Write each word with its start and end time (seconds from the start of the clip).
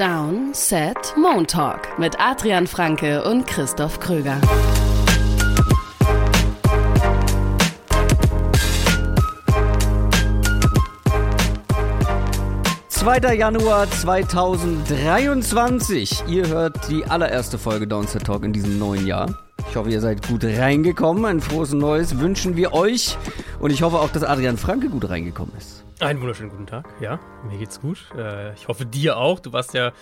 Down, 0.00 0.54
Set, 0.54 1.14
Moon 1.14 1.46
Talk 1.46 1.98
mit 1.98 2.18
Adrian 2.18 2.66
Franke 2.66 3.22
und 3.22 3.46
Christoph 3.46 4.00
Kröger. 4.00 4.40
Zweiter 12.88 13.34
Januar 13.34 13.90
2023. 13.90 16.24
Ihr 16.28 16.48
hört 16.48 16.88
die 16.88 17.04
allererste 17.04 17.58
Folge 17.58 17.86
Downset 17.86 18.24
Talk 18.24 18.44
in 18.44 18.54
diesem 18.54 18.78
neuen 18.78 19.06
Jahr. 19.06 19.38
Ich 19.68 19.76
hoffe, 19.76 19.90
ihr 19.90 20.00
seid 20.00 20.26
gut 20.26 20.44
reingekommen. 20.44 21.26
Ein 21.26 21.42
frohes 21.42 21.74
Neues 21.74 22.18
wünschen 22.18 22.56
wir 22.56 22.72
euch. 22.72 23.18
Und 23.58 23.70
ich 23.70 23.82
hoffe 23.82 23.98
auch, 23.98 24.08
dass 24.08 24.22
Adrian 24.22 24.56
Franke 24.56 24.88
gut 24.88 25.10
reingekommen 25.10 25.52
ist. 25.58 25.84
Einen 26.00 26.20
wunderschönen 26.20 26.50
guten 26.50 26.66
Tag. 26.66 26.88
Ja, 27.00 27.20
mir 27.46 27.58
geht's 27.58 27.80
gut. 27.80 28.06
Äh, 28.16 28.54
ich 28.54 28.68
hoffe 28.68 28.86
dir 28.86 29.16
auch. 29.18 29.38
Du 29.40 29.52
warst 29.52 29.74
ja. 29.74 29.92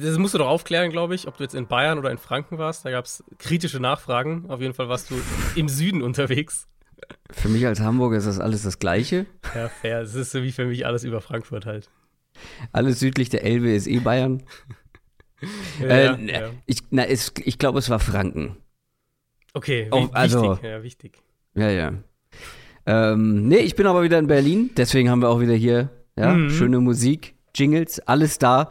Das 0.00 0.16
musst 0.18 0.32
du 0.34 0.38
doch 0.38 0.46
aufklären, 0.46 0.90
glaube 0.90 1.14
ich, 1.14 1.26
ob 1.26 1.36
du 1.36 1.42
jetzt 1.42 1.54
in 1.54 1.66
Bayern 1.66 1.98
oder 1.98 2.10
in 2.10 2.18
Franken 2.18 2.56
warst. 2.58 2.84
Da 2.84 2.90
gab 2.90 3.04
es 3.04 3.22
kritische 3.38 3.80
Nachfragen. 3.80 4.48
Auf 4.48 4.60
jeden 4.60 4.74
Fall 4.74 4.88
warst 4.88 5.10
du 5.10 5.16
im 5.56 5.68
Süden 5.68 6.02
unterwegs. 6.02 6.68
Für 7.30 7.48
mich 7.48 7.66
als 7.66 7.80
Hamburger 7.80 8.16
ist 8.16 8.26
das 8.26 8.38
alles 8.40 8.62
das 8.62 8.78
Gleiche. 8.78 9.26
Ja, 9.54 9.68
fair. 9.68 10.00
Es 10.00 10.14
ist 10.14 10.30
so 10.30 10.42
wie 10.42 10.52
für 10.52 10.64
mich 10.66 10.86
alles 10.86 11.04
über 11.04 11.20
Frankfurt 11.20 11.66
halt. 11.66 11.90
Alles 12.72 13.00
südlich 13.00 13.28
der 13.28 13.44
Elbe 13.44 13.70
ist 13.72 13.86
eh 13.86 13.98
Bayern. 13.98 14.42
Ja, 15.78 15.86
äh, 16.14 16.32
ja. 16.32 16.50
Ich, 16.64 16.78
na, 16.88 17.04
es, 17.04 17.30
ich 17.44 17.58
glaube, 17.58 17.78
es 17.78 17.90
war 17.90 17.98
Franken. 18.00 18.56
Okay, 19.52 19.86
Oh, 19.90 20.04
wi 20.08 20.10
also- 20.14 20.52
wichtig. 20.52 20.64
Ja, 20.64 20.82
wichtig. 20.82 21.22
Ja, 21.54 21.68
ja. 21.68 21.92
Ähm, 22.86 23.48
nee, 23.48 23.58
ich 23.58 23.74
bin 23.74 23.86
aber 23.86 24.02
wieder 24.02 24.18
in 24.18 24.26
Berlin, 24.26 24.70
deswegen 24.76 25.10
haben 25.10 25.20
wir 25.20 25.28
auch 25.28 25.40
wieder 25.40 25.54
hier 25.54 25.90
ja, 26.16 26.32
Mhm. 26.34 26.50
schöne 26.50 26.80
Musik, 26.80 27.34
Jingles, 27.54 28.00
alles 28.00 28.38
da, 28.38 28.68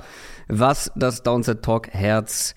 was 0.48 0.92
das 0.96 1.22
Downset 1.24 1.64
Talk 1.64 1.90
Herz 1.90 2.56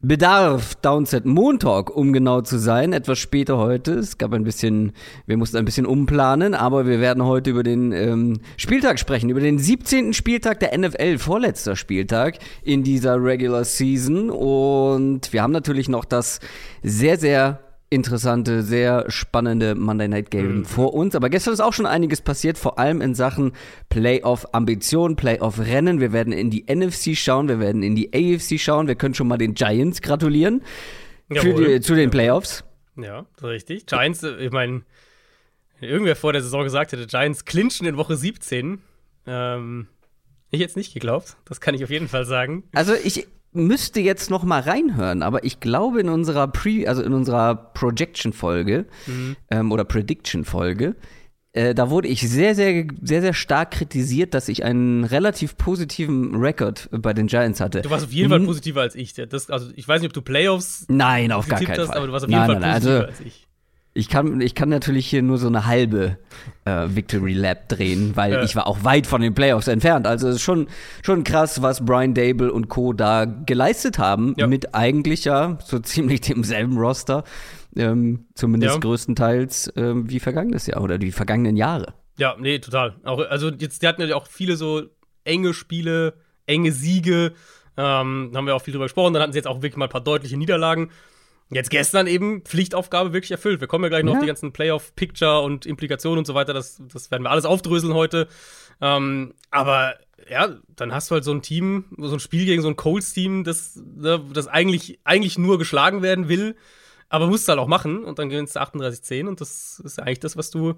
bedarf. 0.00 0.74
Downset 0.76 1.24
Moon 1.24 1.58
Talk, 1.58 1.94
um 1.94 2.12
genau 2.12 2.42
zu 2.42 2.58
sein, 2.58 2.92
etwas 2.92 3.18
später 3.18 3.56
heute. 3.58 3.92
Es 3.94 4.18
gab 4.18 4.32
ein 4.34 4.44
bisschen, 4.44 4.92
wir 5.26 5.36
mussten 5.36 5.56
ein 5.56 5.64
bisschen 5.64 5.86
umplanen, 5.86 6.54
aber 6.54 6.86
wir 6.86 7.00
werden 7.00 7.24
heute 7.24 7.50
über 7.50 7.62
den 7.62 7.92
ähm, 7.92 8.40
Spieltag 8.56 8.98
sprechen, 8.98 9.30
über 9.30 9.40
den 9.40 9.58
17. 9.58 10.12
Spieltag 10.12 10.60
der 10.60 10.76
NFL, 10.76 11.18
vorletzter 11.18 11.74
Spieltag 11.74 12.38
in 12.62 12.82
dieser 12.82 13.22
Regular 13.22 13.64
Season. 13.64 14.30
Und 14.30 15.32
wir 15.32 15.42
haben 15.42 15.52
natürlich 15.52 15.88
noch 15.88 16.04
das 16.04 16.40
sehr, 16.82 17.18
sehr 17.18 17.60
interessante, 17.90 18.62
sehr 18.62 19.10
spannende 19.10 19.74
Monday 19.74 20.08
Night 20.08 20.30
Game 20.30 20.58
Mhm. 20.58 20.64
vor 20.64 20.94
uns. 20.94 21.14
Aber 21.14 21.28
gestern 21.30 21.54
ist 21.54 21.60
auch 21.60 21.72
schon 21.72 21.86
einiges 21.86 22.20
passiert, 22.22 22.58
vor 22.58 22.78
allem 22.78 23.00
in 23.00 23.14
Sachen 23.14 23.52
Playoff-Ambition, 23.88 25.16
Playoff-Rennen. 25.16 26.00
Wir 26.00 26.12
werden 26.12 26.32
in 26.32 26.50
die 26.50 26.64
NFC 26.68 27.14
schauen, 27.16 27.48
wir 27.48 27.60
werden 27.60 27.82
in 27.82 27.94
die 27.94 28.10
AFC 28.12 28.58
schauen. 28.58 28.88
Wir 28.88 28.94
können 28.96 29.14
schon 29.14 29.28
mal 29.28 29.38
den 29.38 29.54
Giants 29.54 30.00
gratulieren 30.02 30.62
die, 31.30 31.80
zu 31.80 31.94
den 31.94 32.10
Playoffs. 32.10 32.64
Ja, 32.96 33.26
richtig. 33.42 33.86
Giants, 33.86 34.22
ich 34.22 34.50
meine, 34.50 34.82
irgendwer 35.80 36.16
vor 36.16 36.32
der 36.32 36.42
Saison 36.42 36.64
gesagt 36.64 36.92
hätte, 36.92 37.06
Giants 37.06 37.44
clinchen 37.44 37.86
in 37.86 37.96
Woche 37.96 38.16
17. 38.16 38.80
Ähm, 39.26 39.88
ich 40.50 40.60
jetzt 40.60 40.76
nicht 40.76 40.94
geglaubt. 40.94 41.36
Das 41.46 41.60
kann 41.60 41.74
ich 41.74 41.82
auf 41.82 41.90
jeden 41.90 42.08
Fall 42.08 42.24
sagen. 42.24 42.64
Also 42.72 42.94
ich 42.94 43.26
müsste 43.54 44.00
jetzt 44.00 44.30
noch 44.30 44.44
mal 44.44 44.60
reinhören, 44.60 45.22
aber 45.22 45.44
ich 45.44 45.60
glaube 45.60 46.00
in 46.00 46.08
unserer 46.08 46.48
Pre, 46.48 46.84
also 46.86 47.02
in 47.02 47.12
unserer 47.12 47.54
Projection-Folge 47.54 48.86
Mhm. 49.06 49.36
ähm, 49.50 49.72
oder 49.72 49.84
Prediction-Folge, 49.84 50.96
äh, 51.52 51.74
da 51.74 51.88
wurde 51.88 52.08
ich 52.08 52.28
sehr, 52.28 52.54
sehr, 52.56 52.84
sehr, 53.00 53.20
sehr 53.20 53.32
stark 53.32 53.70
kritisiert, 53.70 54.34
dass 54.34 54.48
ich 54.48 54.64
einen 54.64 55.04
relativ 55.04 55.56
positiven 55.56 56.34
Rekord 56.34 56.88
bei 56.90 57.12
den 57.12 57.28
Giants 57.28 57.60
hatte. 57.60 57.82
Du 57.82 57.90
warst 57.90 58.04
auf 58.06 58.12
jeden 58.12 58.28
Fall 58.28 58.40
positiver 58.40 58.80
als 58.80 58.96
ich. 58.96 59.14
Das, 59.14 59.50
also, 59.50 59.70
ich 59.76 59.86
weiß 59.86 60.00
nicht, 60.00 60.08
ob 60.08 60.14
du 60.14 60.22
Playoffs 60.22 60.84
Nein, 60.88 61.30
auf 61.30 61.46
gar 61.48 61.60
keinen 61.60 61.78
hast, 61.78 61.86
Fall. 61.88 61.96
aber 61.98 62.06
du 62.08 62.12
warst 62.12 62.24
auf 62.24 62.30
jeden 62.30 62.40
nein, 62.40 62.50
Fall 62.50 62.60
nein, 62.60 62.70
nein, 62.70 62.80
positiver 62.82 63.06
also 63.06 63.08
als 63.08 63.20
ich. 63.20 63.46
Ich 63.96 64.08
kann, 64.08 64.40
ich 64.40 64.54
kann 64.56 64.68
natürlich 64.68 65.06
hier 65.06 65.22
nur 65.22 65.38
so 65.38 65.46
eine 65.46 65.66
halbe 65.66 66.18
äh, 66.64 66.86
Victory 66.88 67.32
Lap 67.32 67.68
drehen, 67.68 68.16
weil 68.16 68.32
Ja. 68.32 68.42
ich 68.42 68.56
war 68.56 68.66
auch 68.66 68.82
weit 68.82 69.06
von 69.06 69.20
den 69.20 69.34
Playoffs 69.34 69.68
entfernt. 69.68 70.06
Also 70.06 70.28
es 70.28 70.36
ist 70.36 70.42
schon, 70.42 70.66
schon 71.02 71.22
krass, 71.22 71.62
was 71.62 71.84
Brian 71.84 72.12
Dable 72.12 72.52
und 72.52 72.68
Co. 72.68 72.92
da 72.92 73.24
geleistet 73.24 73.98
haben, 73.98 74.34
Ja. 74.36 74.46
mit 74.48 74.74
eigentlich 74.74 75.24
ja 75.24 75.58
so 75.64 75.78
ziemlich 75.78 76.20
demselben 76.22 76.76
Roster, 76.76 77.22
ähm, 77.76 78.26
zumindest 78.34 78.74
Ja. 78.74 78.80
größtenteils 78.80 79.72
ähm, 79.76 80.10
wie 80.10 80.18
vergangenes 80.20 80.66
Jahr 80.66 80.82
oder 80.82 80.98
die 80.98 81.12
vergangenen 81.12 81.56
Jahre. 81.56 81.94
Ja, 82.18 82.36
nee, 82.38 82.58
total. 82.58 82.96
Auch, 83.04 83.20
also 83.28 83.50
jetzt, 83.50 83.82
die 83.82 83.86
hatten 83.88 84.02
ja 84.02 84.14
auch 84.16 84.26
viele 84.26 84.56
so 84.56 84.82
enge 85.24 85.54
Spiele, 85.54 86.14
enge 86.46 86.70
Siege. 86.72 87.32
Ähm, 87.76 88.30
haben 88.34 88.46
wir 88.46 88.54
auch 88.54 88.62
viel 88.62 88.72
drüber 88.72 88.84
gesprochen. 88.84 89.14
Dann 89.14 89.22
hatten 89.22 89.32
sie 89.32 89.38
jetzt 89.38 89.48
auch 89.48 89.56
wirklich 89.62 89.76
mal 89.76 89.86
ein 89.86 89.90
paar 89.90 90.00
deutliche 90.00 90.36
Niederlagen. 90.36 90.90
Jetzt 91.50 91.70
gestern 91.70 92.06
eben 92.06 92.42
Pflichtaufgabe 92.42 93.12
wirklich 93.12 93.30
erfüllt. 93.30 93.60
Wir 93.60 93.68
kommen 93.68 93.84
ja 93.84 93.88
gleich 93.90 94.02
noch 94.04 94.12
Ja. 94.12 94.18
auf 94.18 94.22
die 94.24 94.28
ganzen 94.28 94.52
Playoff-Picture 94.52 95.40
und 95.40 95.66
Implikationen 95.66 96.18
und 96.20 96.26
so 96.26 96.34
weiter. 96.34 96.52
Das, 96.54 96.80
das 96.92 97.10
werden 97.10 97.22
wir 97.22 97.30
alles 97.30 97.44
aufdröseln 97.44 97.94
heute. 97.94 98.28
Ähm, 98.80 99.34
aber 99.50 99.94
ja, 100.28 100.56
dann 100.74 100.92
hast 100.92 101.10
du 101.10 101.14
halt 101.14 101.24
so 101.24 101.32
ein 101.32 101.42
Team, 101.42 101.84
so 101.98 102.14
ein 102.14 102.20
Spiel 102.20 102.46
gegen 102.46 102.62
so 102.62 102.68
ein 102.68 102.76
Colts-Team, 102.76 103.44
das, 103.44 103.76
ne, 103.76 104.24
das 104.32 104.46
eigentlich, 104.48 104.98
eigentlich 105.04 105.38
nur 105.38 105.58
geschlagen 105.58 106.02
werden 106.02 106.28
will, 106.28 106.56
aber 107.10 107.26
musst 107.26 107.46
halt 107.48 107.58
auch 107.58 107.68
machen 107.68 108.04
und 108.04 108.18
dann 108.18 108.30
gewinnst 108.30 108.56
du 108.56 108.60
38-10 108.60 109.28
und 109.28 109.40
das 109.40 109.80
ist 109.84 109.98
ja 109.98 110.04
eigentlich 110.04 110.20
das, 110.20 110.36
was 110.36 110.50
du, 110.50 110.74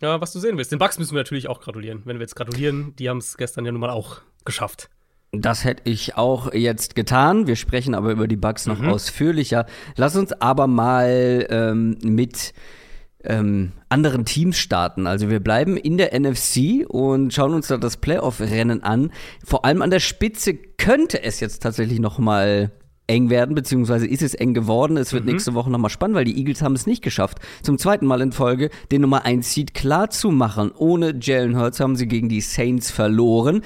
ja, 0.00 0.20
was 0.20 0.32
du 0.32 0.38
sehen 0.38 0.56
willst. 0.56 0.70
Den 0.70 0.78
Bucks 0.78 0.98
müssen 0.98 1.14
wir 1.14 1.20
natürlich 1.20 1.48
auch 1.48 1.60
gratulieren. 1.60 2.02
Wenn 2.04 2.16
wir 2.18 2.22
jetzt 2.22 2.36
gratulieren, 2.36 2.94
die 2.96 3.08
haben 3.10 3.18
es 3.18 3.36
gestern 3.36 3.64
ja 3.66 3.72
nun 3.72 3.80
mal 3.80 3.90
auch 3.90 4.20
geschafft. 4.44 4.88
Das 5.32 5.64
hätte 5.64 5.82
ich 5.90 6.16
auch 6.16 6.54
jetzt 6.54 6.94
getan. 6.94 7.46
Wir 7.46 7.56
sprechen 7.56 7.94
aber 7.94 8.10
über 8.12 8.26
die 8.28 8.36
Bugs 8.36 8.66
noch 8.66 8.80
Mhm. 8.80 8.88
ausführlicher. 8.88 9.66
Lass 9.96 10.16
uns 10.16 10.32
aber 10.32 10.66
mal 10.66 11.46
ähm, 11.50 11.98
mit 12.02 12.54
ähm, 13.24 13.72
anderen 13.88 14.24
Teams 14.24 14.56
starten. 14.58 15.06
Also 15.06 15.28
wir 15.28 15.40
bleiben 15.40 15.76
in 15.76 15.98
der 15.98 16.18
NFC 16.18 16.86
und 16.88 17.34
schauen 17.34 17.52
uns 17.52 17.66
da 17.66 17.76
das 17.76 17.96
Playoff-Rennen 17.98 18.82
an. 18.82 19.10
Vor 19.44 19.64
allem 19.64 19.82
an 19.82 19.90
der 19.90 20.00
Spitze 20.00 20.54
könnte 20.54 21.22
es 21.22 21.40
jetzt 21.40 21.62
tatsächlich 21.62 21.98
noch 21.98 22.18
mal 22.18 22.70
eng 23.08 23.28
werden, 23.28 23.54
beziehungsweise 23.54 24.06
ist 24.06 24.22
es 24.22 24.34
eng 24.34 24.54
geworden. 24.54 24.96
Es 24.96 25.12
wird 25.12 25.24
nächste 25.24 25.54
Woche 25.54 25.70
nochmal 25.70 25.90
spannend, 25.90 26.16
weil 26.16 26.26
die 26.26 26.38
Eagles 26.38 26.62
haben 26.62 26.74
es 26.74 26.86
nicht 26.86 27.02
geschafft, 27.02 27.38
zum 27.62 27.76
zweiten 27.78 28.06
Mal 28.06 28.20
in 28.20 28.32
Folge 28.32 28.70
den 28.92 29.00
Nummer 29.00 29.24
1 29.24 29.52
Seed 29.52 29.74
klar 29.74 30.10
zu 30.10 30.30
machen. 30.30 30.70
Ohne 30.76 31.14
Jalen 31.20 31.56
Hurts 31.58 31.80
haben 31.80 31.96
sie 31.96 32.06
gegen 32.06 32.28
die 32.28 32.40
Saints 32.42 32.90
verloren. 32.90 33.62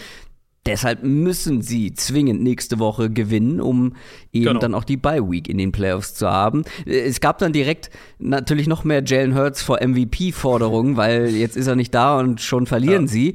Deshalb 0.65 1.03
müssen 1.03 1.61
sie 1.61 1.93
zwingend 1.93 2.41
nächste 2.43 2.78
Woche 2.78 3.11
gewinnen, 3.11 3.61
um 3.61 3.97
eben 4.33 4.45
Genau. 4.47 4.61
dann 4.61 4.75
auch 4.75 4.84
die 4.84 4.97
Bye 4.97 5.28
Week 5.28 5.49
in 5.49 5.59
den 5.59 5.73
Playoffs 5.73 6.15
zu 6.15 6.31
haben. 6.31 6.62
Äh, 6.87 7.00
Es 7.00 7.21
gab 7.21 7.39
dann 7.39 7.53
direkt 7.53 7.91
natürlich 8.21 8.69
noch 8.69 8.84
mehr 8.84 9.03
Jalen 9.05 9.34
Hurts 9.34 9.61
vor 9.62 9.78
MVP-Forderungen, 9.83 10.97
weil 10.97 11.31
jetzt 11.31 11.56
ist 11.56 11.67
er 11.67 11.75
nicht 11.75 11.93
da 11.95 12.19
und 12.21 12.41
schon 12.41 12.67
verlieren 12.67 13.06
Ja. 13.06 13.09
sie. 13.09 13.34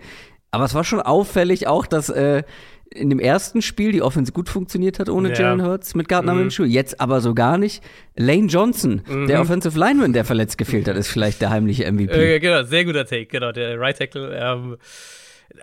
Aber 0.52 0.64
es 0.64 0.74
war 0.74 0.86
schon 0.86 1.02
auffällig 1.02 1.68
auch, 1.68 1.86
dass 1.86 2.08
äh, 2.10 2.44
in 2.90 3.10
dem 3.10 3.20
ersten 3.20 3.62
Spiel 3.62 3.92
die 3.92 4.02
Offense 4.02 4.32
gut 4.32 4.48
funktioniert 4.48 4.98
hat 4.98 5.10
ohne 5.10 5.30
Ja. 5.32 5.36
Jalen 5.36 5.62
Hurts 5.66 5.94
mit 5.96 6.08
Gardner 6.08 6.34
Mhm. 6.34 6.40
Minshew. 6.44 6.64
Jetzt 6.64 7.02
aber 7.02 7.20
so 7.20 7.34
gar 7.34 7.58
nicht. 7.58 7.84
Lane 8.16 8.48
Johnson, 8.48 9.02
der 9.28 9.42
Offensive 9.42 9.78
Lineman, 9.78 10.14
der 10.14 10.24
verletzt 10.24 10.58
gefehlt 10.58 10.88
hat, 10.88 10.96
ist 10.96 11.10
vielleicht 11.10 11.42
der 11.42 11.50
heimliche 11.50 11.84
MVP. 11.92 12.14
Äh, 12.36 12.40
genau, 12.40 12.64
sehr 12.64 12.86
guter 12.86 13.06
Take, 13.06 13.26
genau, 13.26 13.52
der 13.52 13.78
Right 13.78 13.98
Tackle. 13.98 14.34
Ähm, 14.34 14.78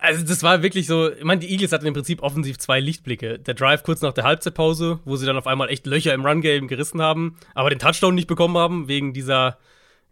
also 0.00 0.25
das 0.25 0.43
war 0.43 0.62
wirklich 0.62 0.87
so, 0.87 1.11
ich 1.12 1.25
meine, 1.25 1.41
die 1.41 1.50
Eagles 1.50 1.72
hatten 1.72 1.87
im 1.87 1.95
Prinzip 1.95 2.22
offensiv 2.22 2.59
zwei 2.59 2.81
Lichtblicke. 2.81 3.39
Der 3.39 3.55
Drive 3.55 3.83
kurz 3.83 4.00
nach 4.03 4.12
der 4.12 4.25
Halbzeitpause, 4.25 4.99
wo 5.05 5.17
sie 5.17 5.27
dann 5.27 5.37
auf 5.37 5.47
einmal 5.47 5.69
echt 5.71 5.87
Löcher 5.87 6.15
im 6.15 6.25
Run-Game 6.25 6.69
gerissen 6.69 7.00
haben, 7.03 7.37
aber 7.55 7.71
den 7.71 7.78
Touchdown 7.78 8.15
nicht 8.15 8.27
bekommen 8.27 8.56
haben, 8.56 8.89
wegen 8.89 9.12
dieser, 9.12 9.59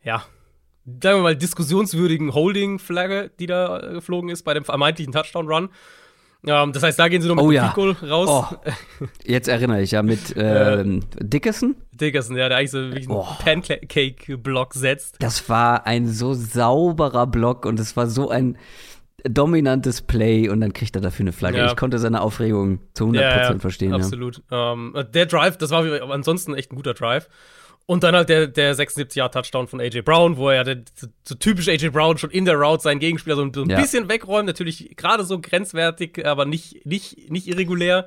ja, 0.04 0.24
sagen 0.84 1.18
wir 1.18 1.22
mal, 1.22 1.36
diskussionswürdigen 1.36 2.34
Holding-Flagge, 2.34 3.30
die 3.38 3.46
da 3.46 3.80
äh, 3.80 3.92
geflogen 3.94 4.30
ist 4.30 4.42
bei 4.42 4.54
dem 4.54 4.64
vermeintlichen 4.64 5.12
Touchdown-Run. 5.12 5.68
Ähm, 6.44 6.72
das 6.72 6.82
heißt, 6.82 6.98
da 6.98 7.06
gehen 7.08 7.22
sie 7.22 7.28
noch 7.28 7.36
mit 7.36 7.44
Oh 7.44 7.50
ja. 7.52 7.72
Goal 7.72 7.92
raus. 8.02 8.28
Oh, 8.28 8.56
jetzt 9.24 9.46
erinnere 9.46 9.80
ich 9.82 9.92
ja 9.92 10.02
mit 10.02 10.34
ähm, 10.36 11.00
Dickerson. 11.20 11.76
Dickerson, 11.92 12.36
ja, 12.36 12.48
der 12.48 12.58
eigentlich 12.58 12.70
so 12.72 12.78
einen 12.78 13.06
Oh. 13.08 13.26
Pancake-Block 13.38 14.74
setzt. 14.74 15.16
Das 15.20 15.48
war 15.48 15.86
ein 15.86 16.08
so 16.08 16.34
sauberer 16.34 17.26
Block 17.28 17.64
und 17.64 17.78
es 17.78 17.96
war 17.96 18.08
so 18.08 18.28
ein 18.30 18.58
dominantes 19.24 20.02
Play 20.02 20.48
und 20.48 20.60
dann 20.60 20.72
kriegt 20.72 20.94
er 20.96 21.00
dafür 21.02 21.24
eine 21.24 21.32
Flagge. 21.32 21.58
Ja. 21.58 21.66
Ich 21.66 21.76
konnte 21.76 21.98
seine 21.98 22.20
Aufregung 22.20 22.80
zu 22.94 23.04
100% 23.06 23.60
verstehen. 23.60 23.90
Ja. 23.90 23.96
Absolut. 23.96 24.42
Ähm, 24.50 24.94
der 25.14 25.26
Drive, 25.26 25.58
das 25.58 25.70
war 25.70 25.84
ansonsten 26.10 26.54
echt 26.54 26.72
ein 26.72 26.76
guter 26.76 26.94
Drive. 26.94 27.28
Und 27.86 28.04
dann 28.04 28.14
halt 28.14 28.28
der, 28.28 28.46
der 28.46 28.76
76-Jahr-Touchdown 28.76 29.66
von 29.66 29.80
AJ 29.80 30.02
Brown, 30.02 30.36
wo 30.36 30.48
er 30.50 30.62
der, 30.62 30.82
so 31.24 31.34
typisch 31.34 31.68
AJ 31.68 31.88
Brown 31.90 32.16
schon 32.16 32.30
in 32.30 32.44
der 32.44 32.54
Route 32.54 32.82
seinen 32.82 33.00
Gegenspieler 33.00 33.34
so 33.36 33.42
ein, 33.42 33.52
so 33.52 33.62
ein 33.62 33.70
Ja. 33.70 33.80
bisschen 33.80 34.08
wegräumt. 34.08 34.46
Natürlich 34.46 34.96
gerade 34.96 35.24
so 35.24 35.40
grenzwertig, 35.40 36.24
aber 36.24 36.44
nicht, 36.44 36.86
nicht, 36.86 37.30
nicht 37.30 37.48
irregulär. 37.48 38.06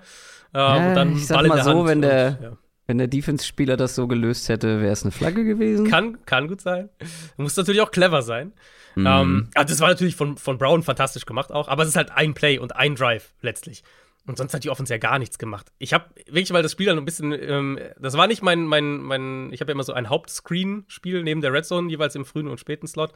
Ähm, 0.54 0.60
Ja, 0.62 0.88
und 0.90 0.96
dann 0.96 1.16
ich 1.18 1.28
sag 1.28 1.36
Ball 1.36 1.46
in 1.46 1.50
mal 1.50 1.56
der 1.56 1.64
so, 1.66 1.70
Hand 1.72 1.88
wenn 1.90 2.02
der- 2.02 2.40
ja. 2.42 2.52
Wenn 2.88 2.98
der 3.00 3.08
Defense-Spieler 3.08 3.78
das 3.78 3.96
so 3.96 4.08
gelöst 4.08 4.48
hätte, 4.50 4.82
wäre 4.82 4.94
es 4.94 5.04
eine 5.04 5.12
Flagge 5.12 5.44
gewesen. 5.44 5.90
Kann, 5.90 6.24
kann 6.26 6.48
gut 6.48 6.62
sein. 6.62 6.90
Muss 7.38 7.58
natürlich 7.58 7.82
auch 7.82 7.92
clever 7.92 8.22
sein. 8.22 8.54
Mhm. 8.96 9.08
Ähm, 9.08 9.50
also 9.56 9.74
das 9.74 9.80
war 9.80 9.90
natürlich 9.90 10.16
von, 10.16 10.38
von 10.38 10.58
Brown 10.58 10.84
fantastisch 10.84 11.26
gemacht 11.26 11.52
auch, 11.52 11.68
aber 11.68 11.84
es 11.84 11.90
ist 11.90 11.96
halt 11.96 12.12
ein 12.12 12.34
Play 12.34 12.60
und 12.60 12.76
ein 12.76 12.96
Drive 12.96 13.34
letztlich. 13.42 13.84
Und 14.28 14.38
sonst 14.38 14.54
hat 14.56 14.64
die 14.64 14.70
Offense 14.70 14.92
ja 14.92 14.98
gar 14.98 15.20
nichts 15.20 15.38
gemacht. 15.38 15.72
Ich 15.78 15.94
habe 15.94 16.06
wirklich, 16.26 16.52
weil 16.52 16.64
das 16.64 16.72
Spiel 16.72 16.88
dann 16.88 16.98
ein 16.98 17.06
bisschen, 17.06 17.32
ähm, 17.32 17.80
das 18.00 18.18
war 18.18 18.26
nicht 18.26 18.42
mein, 18.42 18.66
mein, 18.66 18.98
mein, 18.98 19.54
ich 19.54 19.62
habe 19.62 19.72
ja 19.72 19.74
immer 19.74 19.84
so 19.84 19.94
ein 19.94 20.10
Hauptscreen-Spiel 20.10 21.22
neben 21.22 21.42
der 21.42 21.54
Red 21.54 21.66
Zone, 21.66 21.92
jeweils 21.92 22.16
im 22.16 22.26
frühen 22.26 22.48
und 22.48 22.60
späten 22.60 22.88
Slot. 22.88 23.14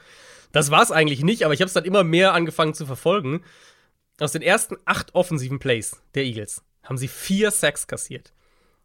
Das 0.51 0.69
war 0.69 0.83
es 0.83 0.91
eigentlich 0.91 1.23
nicht, 1.23 1.45
aber 1.45 1.53
ich 1.53 1.61
habe 1.61 1.67
es 1.67 1.73
dann 1.73 1.85
immer 1.85 2.03
mehr 2.03 2.33
angefangen 2.33 2.75
zu 2.75 2.85
verfolgen. 2.85 3.41
Aus 4.19 4.33
den 4.33 4.43
ersten 4.43 4.77
acht 4.85 5.15
offensiven 5.15 5.57
Plays 5.57 5.99
der 6.13 6.25
Eagles 6.25 6.63
haben 6.83 6.97
sie 6.97 7.07
vier 7.07 7.49
Sacks 7.49 7.87
kassiert. 7.87 8.31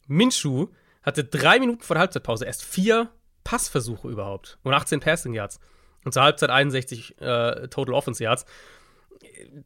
Minshew 0.06 0.68
hatte 1.02 1.24
drei 1.24 1.58
Minuten 1.58 1.82
vor 1.82 1.94
der 1.94 2.02
Halbzeitpause 2.02 2.44
erst 2.44 2.64
vier 2.64 3.10
Passversuche 3.42 4.08
überhaupt 4.08 4.58
und 4.62 4.72
18 4.72 5.00
Passing 5.00 5.34
Yards. 5.34 5.60
Und 6.04 6.12
zur 6.12 6.22
Halbzeit 6.22 6.50
61 6.50 7.20
äh, 7.20 7.68
Total 7.68 7.94
Offense 7.94 8.22
Yards 8.22 8.44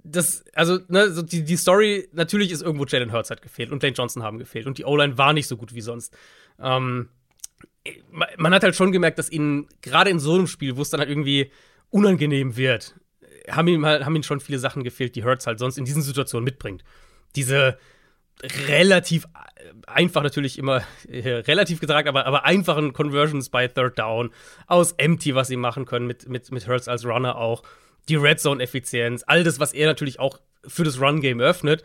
das, 0.03 0.45
also, 0.55 0.79
ne, 0.89 1.11
so 1.11 1.23
die, 1.23 1.45
die 1.45 1.57
Story, 1.57 2.09
natürlich 2.13 2.51
ist 2.51 2.63
irgendwo 2.63 2.85
Jalen 2.85 3.13
Hurts 3.13 3.31
hat 3.31 3.43
gefehlt 3.43 3.71
und 3.71 3.83
Lane 3.83 3.95
Johnson 3.95 4.23
haben 4.23 4.39
gefehlt 4.39 4.67
und 4.67 4.79
die 4.79 4.85
O-Line 4.85 5.19
war 5.19 5.33
nicht 5.33 5.47
so 5.47 5.57
gut 5.57 5.75
wie 5.75 5.81
sonst. 5.81 6.17
Ähm, 6.61 7.09
man 8.37 8.55
hat 8.55 8.63
halt 8.63 8.77
schon 8.77 8.93
gemerkt, 8.93 9.19
dass 9.19 9.31
ihnen 9.31 9.67
gerade 9.83 10.11
in 10.11 10.19
so 10.19 10.35
einem 10.35 10.47
Spiel, 10.47 10.77
wo 10.77 10.83
es 10.83 10.91
dann 10.91 11.01
halt 11.01 11.09
irgendwie 11.09 11.51
unangenehm 11.91 12.57
wird, 12.57 12.97
haben 13.51 13.69
ihm, 13.69 13.87
halt, 13.87 14.05
haben 14.05 14.17
ihm 14.17 14.23
schon 14.23 14.41
viele 14.41 14.59
Sachen 14.59 14.85
gefehlt, 14.85 15.17
die 15.17 15.25
Hurts 15.25 15.47
halt 15.47 15.59
sonst 15.59 15.79
in 15.79 15.85
diesen 15.85 16.03
Situationen 16.03 16.45
mitbringt. 16.45 16.85
Diese 17.35 17.79
relativ 18.69 19.27
einfach 19.87 20.23
natürlich 20.23 20.59
immer 20.59 20.83
äh, 21.09 21.29
relativ 21.29 21.81
gesagt, 21.81 22.09
aber, 22.09 22.27
aber 22.27 22.45
einfachen 22.45 22.93
Conversions 22.93 23.49
bei 23.49 23.69
Third 23.69 23.99
Down 23.99 24.31
aus 24.67 24.93
Empty, 24.93 25.35
was 25.35 25.49
sie 25.49 25.57
machen 25.57 25.85
können 25.85 26.07
mit, 26.07 26.29
mit, 26.29 26.51
mit 26.53 26.67
Hurts 26.69 26.89
als 26.89 27.05
Runner 27.05 27.37
auch 27.37 27.63
die 28.09 28.17
Red 28.17 28.41
Zone-Effizienz, 28.41 29.25
all 29.27 29.45
das, 29.45 29.61
was 29.61 29.73
er 29.73 29.87
natürlich 29.87 30.19
auch 30.19 30.39
für 30.67 30.85
das 30.85 31.01
Run-Game 31.01 31.41
öffnet. 31.41 31.83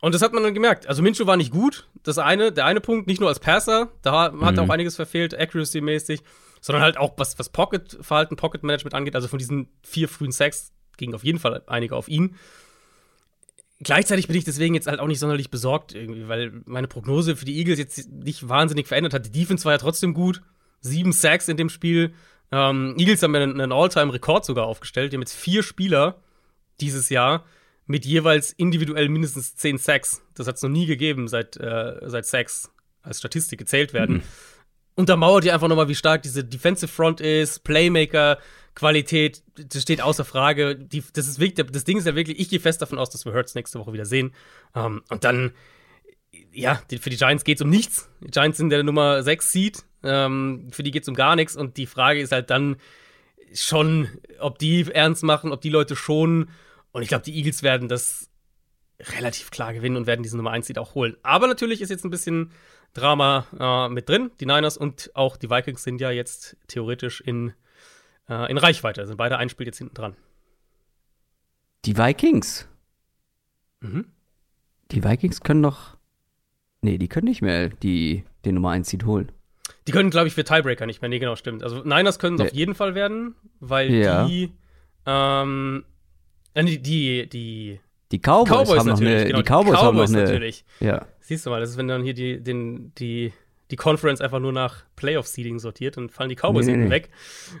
Und 0.00 0.14
das 0.14 0.22
hat 0.22 0.32
man 0.32 0.42
dann 0.42 0.54
gemerkt. 0.54 0.86
Also 0.86 1.02
Minshew 1.02 1.26
war 1.26 1.36
nicht 1.36 1.50
gut, 1.50 1.88
das 2.02 2.18
eine, 2.18 2.52
der 2.52 2.64
eine 2.64 2.80
Punkt, 2.80 3.06
nicht 3.06 3.20
nur 3.20 3.28
als 3.28 3.40
Passer, 3.40 3.90
da 4.02 4.32
hat 4.32 4.32
er 4.32 4.52
mhm. 4.52 4.58
auch 4.70 4.72
einiges 4.72 4.96
verfehlt, 4.96 5.38
Accuracy-mäßig, 5.38 6.20
sondern 6.60 6.82
halt 6.82 6.96
auch, 6.96 7.14
was, 7.16 7.38
was 7.38 7.50
Pocket-Verhalten, 7.50 8.36
Pocket-Management 8.36 8.94
angeht. 8.94 9.14
Also 9.14 9.28
von 9.28 9.38
diesen 9.38 9.68
vier 9.82 10.08
frühen 10.08 10.32
Sacks 10.32 10.72
gingen 10.96 11.14
auf 11.14 11.24
jeden 11.24 11.38
Fall 11.38 11.62
einige 11.66 11.96
auf 11.96 12.08
ihn. 12.08 12.36
Gleichzeitig 13.82 14.26
bin 14.26 14.36
ich 14.36 14.44
deswegen 14.44 14.74
jetzt 14.74 14.86
halt 14.86 15.00
auch 15.00 15.06
nicht 15.06 15.20
sonderlich 15.20 15.50
besorgt, 15.50 15.94
irgendwie, 15.94 16.28
weil 16.28 16.52
meine 16.66 16.86
Prognose 16.86 17.34
für 17.34 17.46
die 17.46 17.56
Eagles 17.58 17.78
jetzt 17.78 18.10
nicht 18.10 18.46
wahnsinnig 18.46 18.86
verändert 18.86 19.14
hat. 19.14 19.24
Die 19.24 19.30
Defense 19.30 19.64
war 19.64 19.72
ja 19.72 19.78
trotzdem 19.78 20.12
gut. 20.12 20.42
Sieben 20.80 21.12
Sacks 21.12 21.48
in 21.48 21.56
dem 21.56 21.70
Spiel. 21.70 22.12
Ähm, 22.52 22.94
Eagles 22.98 23.22
haben 23.22 23.34
ja 23.34 23.42
einen, 23.42 23.72
All-Time-Rekord 23.72 24.44
sogar 24.44 24.66
aufgestellt. 24.66 25.12
Die 25.12 25.16
haben 25.16 25.22
jetzt 25.22 25.34
vier 25.34 25.62
Spieler 25.62 26.18
dieses 26.80 27.08
Jahr 27.08 27.46
mit 27.86 28.04
jeweils 28.04 28.52
individuell 28.52 29.08
mindestens 29.08 29.56
zehn 29.56 29.78
Sacks. 29.78 30.22
Das 30.34 30.46
hat 30.46 30.56
es 30.56 30.62
noch 30.62 30.68
nie 30.68 30.86
gegeben, 30.86 31.26
seit, 31.26 31.56
äh, 31.56 32.00
seit 32.02 32.26
Sacks 32.26 32.70
als 33.02 33.18
Statistik 33.18 33.58
gezählt 33.58 33.94
werden. 33.94 34.16
Mhm. 34.16 34.22
Untermauert 34.94 35.46
ihr 35.46 35.54
einfach 35.54 35.68
nochmal, 35.68 35.88
wie 35.88 35.94
stark 35.94 36.22
diese 36.22 36.44
Defensive 36.44 36.92
Front 36.92 37.22
ist, 37.22 37.64
Playmaker, 37.64 38.38
Qualität, 38.80 39.42
das 39.56 39.82
steht 39.82 40.00
außer 40.00 40.24
Frage. 40.24 40.74
Die, 40.74 41.04
das, 41.12 41.28
ist 41.28 41.38
wirklich, 41.38 41.66
das 41.70 41.84
Ding 41.84 41.98
ist 41.98 42.06
ja 42.06 42.14
wirklich, 42.14 42.40
ich 42.40 42.48
gehe 42.48 42.60
fest 42.60 42.80
davon 42.80 42.98
aus, 42.98 43.10
dass 43.10 43.26
wir 43.26 43.34
Hurts 43.34 43.54
nächste 43.54 43.78
Woche 43.78 43.92
wieder 43.92 44.06
sehen. 44.06 44.32
Um, 44.72 44.82
ähm, 44.82 45.02
und 45.10 45.22
dann, 45.24 45.52
ja, 46.50 46.80
für 46.88 47.10
die 47.10 47.18
Giants 47.18 47.44
geht 47.44 47.58
es 47.58 47.62
um 47.62 47.68
nichts. 47.68 48.08
Die 48.22 48.30
Giants 48.30 48.56
sind 48.56 48.70
der 48.70 48.82
Nummer 48.82 49.22
6 49.22 49.52
Seed. 49.52 49.84
Ähm, 50.02 50.68
für 50.72 50.82
die 50.82 50.92
geht 50.92 51.02
es 51.02 51.08
um 51.10 51.14
gar 51.14 51.36
nichts. 51.36 51.56
Und 51.56 51.76
die 51.76 51.84
Frage 51.84 52.20
ist 52.20 52.32
halt 52.32 52.48
dann 52.48 52.76
schon, 53.52 54.08
ob 54.38 54.58
die 54.58 54.86
ernst 54.90 55.24
machen, 55.24 55.52
ob 55.52 55.60
die 55.60 55.68
Leute 55.68 55.94
schonen. 55.94 56.48
Und 56.92 57.02
ich 57.02 57.08
glaube, 57.08 57.24
die 57.24 57.36
Eagles 57.36 57.62
werden 57.62 57.86
das 57.86 58.30
relativ 59.18 59.50
klar 59.50 59.74
gewinnen 59.74 59.96
und 59.96 60.06
werden 60.06 60.22
diesen 60.22 60.38
Nummer 60.38 60.52
1 60.52 60.66
Seed 60.66 60.78
auch 60.78 60.94
holen. 60.94 61.18
Aber 61.22 61.48
natürlich 61.48 61.82
ist 61.82 61.90
jetzt 61.90 62.04
ein 62.04 62.10
bisschen 62.10 62.52
Drama 62.94 63.46
äh, 63.58 63.92
mit 63.92 64.08
drin. 64.08 64.30
Die 64.40 64.46
Niners 64.46 64.78
und 64.78 65.10
auch 65.12 65.36
die 65.36 65.50
Vikings 65.50 65.82
sind 65.82 66.00
ja 66.00 66.10
jetzt 66.10 66.56
theoretisch 66.66 67.20
in, 67.20 67.52
äh, 68.30 68.50
in 68.50 68.56
Reichweite. 68.56 69.06
Sind 69.06 69.16
beide 69.16 69.36
ein 69.36 69.48
Spiel 69.48 69.66
jetzt 69.66 69.78
hinten 69.78 69.94
dran. 69.94 70.16
Die 71.84 71.98
Vikings? 71.98 72.68
Mhm. 73.80 74.06
Die 74.90 75.04
Vikings 75.04 75.40
können 75.40 75.62
doch. 75.62 75.96
Nee, 76.82 76.96
die 76.96 77.08
können 77.08 77.26
nicht 77.26 77.42
mehr 77.42 77.68
die, 77.68 78.24
den 78.44 78.54
Nummer 78.54 78.70
1 78.70 78.88
Seed 78.88 79.04
holen. 79.04 79.32
Die 79.86 79.92
können, 79.92 80.10
glaube 80.10 80.28
ich, 80.28 80.34
für 80.34 80.44
Tiebreaker 80.44 80.86
nicht 80.86 81.02
mehr. 81.02 81.08
Nee, 81.08 81.18
genau, 81.18 81.36
stimmt. 81.36 81.62
Also 81.62 81.82
Niners 81.82 82.18
können 82.18 82.36
es 82.36 82.42
ja. 82.42 82.46
auf 82.48 82.54
jeden 82.54 82.74
Fall 82.74 82.94
werden, 82.94 83.34
weil 83.60 83.92
ja. 83.92 84.26
die, 84.26 84.52
ähm, 85.06 85.84
äh, 86.54 86.64
die, 86.64 86.80
die, 86.80 87.28
die, 87.28 87.80
die 88.12 88.18
Cowboys, 88.18 88.48
Cowboys 88.48 88.78
haben 88.78 88.88
noch 88.88 89.00
eine, 89.00 89.24
genau, 89.26 89.38
die 89.38 89.44
Cowboys, 89.44 89.78
Cowboys 89.78 89.80
haben 89.80 89.96
noch 89.96 90.08
eine, 90.08 90.22
natürlich. 90.24 90.64
Ja. 90.80 91.06
Siehst 91.20 91.46
du 91.46 91.50
mal, 91.50 91.60
das 91.60 91.70
ist, 91.70 91.76
wenn 91.76 91.88
dann 91.88 92.02
hier 92.02 92.14
die, 92.14 92.42
den, 92.42 92.94
die, 92.96 93.32
die 93.70 93.76
Conference 93.76 94.20
einfach 94.20 94.40
nur 94.40 94.52
nach 94.52 94.84
Playoff-Seeding 94.96 95.58
sortiert, 95.58 95.96
dann 95.96 96.08
fallen 96.08 96.28
die 96.28 96.36
Cowboys 96.36 96.66
nee, 96.66 96.76
nee, 96.76 96.84
nee. 96.84 96.90
weg. 96.90 97.10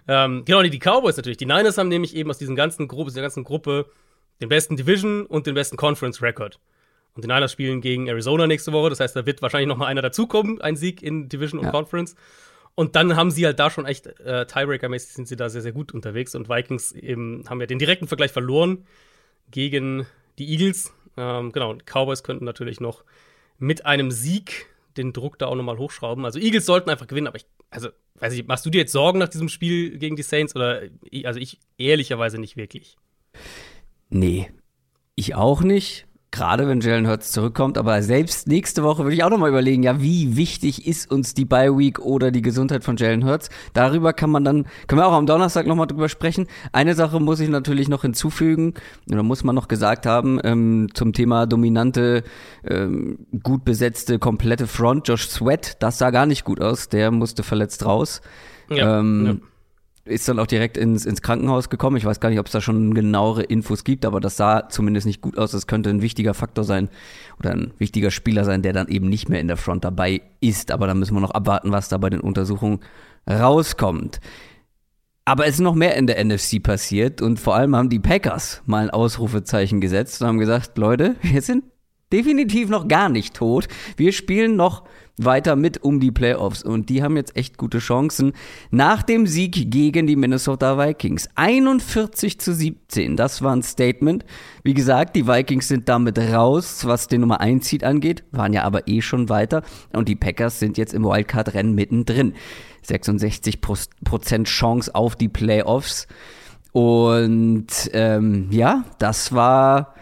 Ähm, 0.08 0.44
genau, 0.44 0.62
die, 0.62 0.70
die 0.70 0.78
Cowboys 0.78 1.16
natürlich. 1.16 1.38
Die 1.38 1.46
Niners 1.46 1.78
haben 1.78 1.88
nämlich 1.88 2.14
eben 2.16 2.30
aus 2.30 2.38
diesen 2.38 2.56
ganzen 2.56 2.88
Gruppe, 2.88 3.10
dieser 3.10 3.22
ganzen 3.22 3.44
Gruppe 3.44 3.86
den 4.40 4.48
besten 4.48 4.76
Division 4.76 5.26
und 5.26 5.46
den 5.46 5.54
besten 5.54 5.76
Conference-Record. 5.76 6.58
Und 7.14 7.24
die 7.24 7.28
Niners 7.28 7.52
spielen 7.52 7.80
gegen 7.80 8.06
Arizona 8.06 8.46
nächste 8.46 8.72
Woche. 8.72 8.90
Das 8.90 9.00
heißt, 9.00 9.14
da 9.14 9.26
wird 9.26 9.42
wahrscheinlich 9.42 9.68
noch 9.68 9.76
mal 9.76 9.86
einer 9.86 10.02
dazukommen, 10.02 10.60
ein 10.60 10.76
Sieg 10.76 11.02
in 11.02 11.28
Division 11.28 11.60
ja. 11.60 11.66
und 11.66 11.72
Conference. 11.72 12.14
Und 12.74 12.96
dann 12.96 13.16
haben 13.16 13.30
sie 13.30 13.44
halt 13.44 13.58
da 13.58 13.68
schon 13.68 13.84
echt, 13.84 14.06
äh, 14.06 14.46
Tiebreaker-mäßig 14.46 15.12
sind 15.12 15.28
sie 15.28 15.36
da 15.36 15.48
sehr, 15.48 15.60
sehr 15.60 15.72
gut 15.72 15.92
unterwegs. 15.92 16.34
Und 16.34 16.48
Vikings 16.48 16.92
eben 16.92 17.44
haben 17.48 17.60
ja 17.60 17.66
den 17.66 17.78
direkten 17.78 18.06
Vergleich 18.06 18.32
verloren 18.32 18.86
gegen 19.50 20.06
die 20.38 20.50
Eagles. 20.50 20.92
Ähm, 21.16 21.52
genau, 21.52 21.70
und 21.70 21.84
Cowboys 21.84 22.22
könnten 22.22 22.44
natürlich 22.44 22.80
noch 22.80 23.04
mit 23.58 23.84
einem 23.84 24.10
Sieg 24.10 24.66
den 25.02 25.12
Druck 25.12 25.38
da 25.38 25.46
auch 25.46 25.54
nochmal 25.54 25.78
hochschrauben. 25.78 26.24
Also 26.24 26.38
Eagles 26.38 26.66
sollten 26.66 26.90
einfach 26.90 27.06
gewinnen, 27.06 27.26
aber 27.26 27.36
ich, 27.36 27.46
also, 27.70 27.88
weiß 28.16 28.32
ich, 28.34 28.46
machst 28.46 28.66
du 28.66 28.70
dir 28.70 28.78
jetzt 28.78 28.92
Sorgen 28.92 29.18
nach 29.18 29.28
diesem 29.28 29.48
Spiel 29.48 29.98
gegen 29.98 30.16
die 30.16 30.22
Saints 30.22 30.54
oder, 30.54 30.82
also 31.24 31.40
ich 31.40 31.58
ehrlicherweise 31.78 32.38
nicht 32.38 32.56
wirklich. 32.56 32.96
Nee, 34.08 34.50
ich 35.14 35.34
auch 35.34 35.62
nicht. 35.62 36.06
Gerade 36.32 36.68
wenn 36.68 36.80
Jalen 36.80 37.08
Hurts 37.08 37.32
zurückkommt, 37.32 37.76
aber 37.76 38.02
selbst 38.02 38.46
nächste 38.46 38.84
Woche 38.84 39.02
würde 39.02 39.14
ich 39.14 39.24
auch 39.24 39.30
nochmal 39.30 39.48
überlegen, 39.48 39.82
ja, 39.82 40.00
wie 40.00 40.36
wichtig 40.36 40.86
ist 40.86 41.10
uns 41.10 41.34
die 41.34 41.44
Bye 41.44 41.76
Week 41.76 41.98
oder 41.98 42.30
die 42.30 42.40
Gesundheit 42.40 42.84
von 42.84 42.96
Jalen 42.96 43.24
Hurts? 43.24 43.50
Darüber 43.72 44.12
kann 44.12 44.30
man 44.30 44.44
dann, 44.44 44.66
können 44.86 45.00
wir 45.00 45.06
auch 45.08 45.12
am 45.12 45.26
Donnerstag 45.26 45.66
nochmal 45.66 45.88
drüber 45.88 46.08
sprechen. 46.08 46.46
Eine 46.70 46.94
Sache 46.94 47.18
muss 47.18 47.40
ich 47.40 47.48
natürlich 47.48 47.88
noch 47.88 48.02
hinzufügen, 48.02 48.74
oder 49.10 49.24
muss 49.24 49.42
man 49.42 49.56
noch 49.56 49.66
gesagt 49.66 50.06
haben, 50.06 50.38
ähm, 50.44 50.88
zum 50.94 51.12
Thema 51.12 51.46
dominante, 51.46 52.22
ähm, 52.64 53.26
gut 53.42 53.64
besetzte, 53.64 54.20
komplette 54.20 54.68
Front. 54.68 55.08
Josh 55.08 55.28
Sweat, 55.28 55.82
das 55.82 55.98
sah 55.98 56.10
gar 56.10 56.26
nicht 56.26 56.44
gut 56.44 56.60
aus, 56.60 56.88
der 56.88 57.10
musste 57.10 57.42
verletzt 57.42 57.84
raus. 57.84 58.20
Ja, 58.68 59.00
ähm, 59.00 59.26
ja 59.26 59.49
ist 60.10 60.28
dann 60.28 60.38
auch 60.38 60.46
direkt 60.46 60.76
ins, 60.76 61.06
ins 61.06 61.22
Krankenhaus 61.22 61.70
gekommen. 61.70 61.96
Ich 61.96 62.04
weiß 62.04 62.20
gar 62.20 62.30
nicht, 62.30 62.38
ob 62.38 62.46
es 62.46 62.52
da 62.52 62.60
schon 62.60 62.94
genauere 62.94 63.42
Infos 63.42 63.84
gibt, 63.84 64.04
aber 64.04 64.20
das 64.20 64.36
sah 64.36 64.68
zumindest 64.68 65.06
nicht 65.06 65.20
gut 65.20 65.38
aus. 65.38 65.52
Das 65.52 65.66
könnte 65.66 65.90
ein 65.90 66.02
wichtiger 66.02 66.34
Faktor 66.34 66.64
sein 66.64 66.88
oder 67.38 67.52
ein 67.52 67.72
wichtiger 67.78 68.10
Spieler 68.10 68.44
sein, 68.44 68.62
der 68.62 68.72
dann 68.72 68.88
eben 68.88 69.08
nicht 69.08 69.28
mehr 69.28 69.40
in 69.40 69.48
der 69.48 69.56
Front 69.56 69.84
dabei 69.84 70.22
ist. 70.40 70.70
Aber 70.70 70.86
da 70.86 70.94
müssen 70.94 71.14
wir 71.14 71.20
noch 71.20 71.30
abwarten, 71.30 71.72
was 71.72 71.88
da 71.88 71.98
bei 71.98 72.10
den 72.10 72.20
Untersuchungen 72.20 72.80
rauskommt. 73.28 74.20
Aber 75.24 75.46
es 75.46 75.54
ist 75.54 75.60
noch 75.60 75.74
mehr 75.74 75.96
in 75.96 76.06
der 76.06 76.24
NFC 76.24 76.62
passiert 76.62 77.22
und 77.22 77.38
vor 77.38 77.54
allem 77.54 77.76
haben 77.76 77.88
die 77.88 78.00
Packers 78.00 78.62
mal 78.66 78.82
ein 78.82 78.90
Ausrufezeichen 78.90 79.80
gesetzt 79.80 80.20
und 80.20 80.26
haben 80.26 80.38
gesagt, 80.38 80.76
Leute, 80.76 81.16
wir 81.22 81.42
sind 81.42 81.64
definitiv 82.12 82.68
noch 82.68 82.88
gar 82.88 83.08
nicht 83.08 83.34
tot. 83.34 83.68
Wir 83.96 84.12
spielen 84.12 84.56
noch 84.56 84.84
weiter 85.24 85.56
mit 85.56 85.82
um 85.82 86.00
die 86.00 86.10
Playoffs 86.10 86.62
und 86.62 86.88
die 86.88 87.02
haben 87.02 87.16
jetzt 87.16 87.36
echt 87.36 87.58
gute 87.58 87.78
Chancen. 87.78 88.32
Nach 88.70 89.02
dem 89.02 89.26
Sieg 89.26 89.70
gegen 89.70 90.06
die 90.06 90.16
Minnesota 90.16 90.78
Vikings 90.78 91.28
41 91.34 92.40
zu 92.40 92.54
17, 92.54 93.16
das 93.16 93.42
war 93.42 93.54
ein 93.54 93.62
Statement. 93.62 94.24
Wie 94.62 94.74
gesagt, 94.74 95.16
die 95.16 95.26
Vikings 95.26 95.68
sind 95.68 95.88
damit 95.88 96.18
raus, 96.18 96.86
was 96.86 97.08
den 97.08 97.20
Nummer 97.22 97.40
1 97.40 97.68
Seed 97.68 97.84
angeht, 97.84 98.24
waren 98.30 98.52
ja 98.52 98.64
aber 98.64 98.88
eh 98.88 99.00
schon 99.00 99.28
weiter 99.28 99.62
und 99.92 100.08
die 100.08 100.16
Packers 100.16 100.58
sind 100.58 100.78
jetzt 100.78 100.94
im 100.94 101.04
Wildcard-Rennen 101.04 101.74
mittendrin. 101.74 102.34
66% 102.86 104.44
Chance 104.44 104.94
auf 104.94 105.16
die 105.16 105.28
Playoffs. 105.28 106.06
Und 106.72 107.90
ähm, 107.92 108.48
ja, 108.50 108.84
das 108.98 109.32
war 109.32 109.94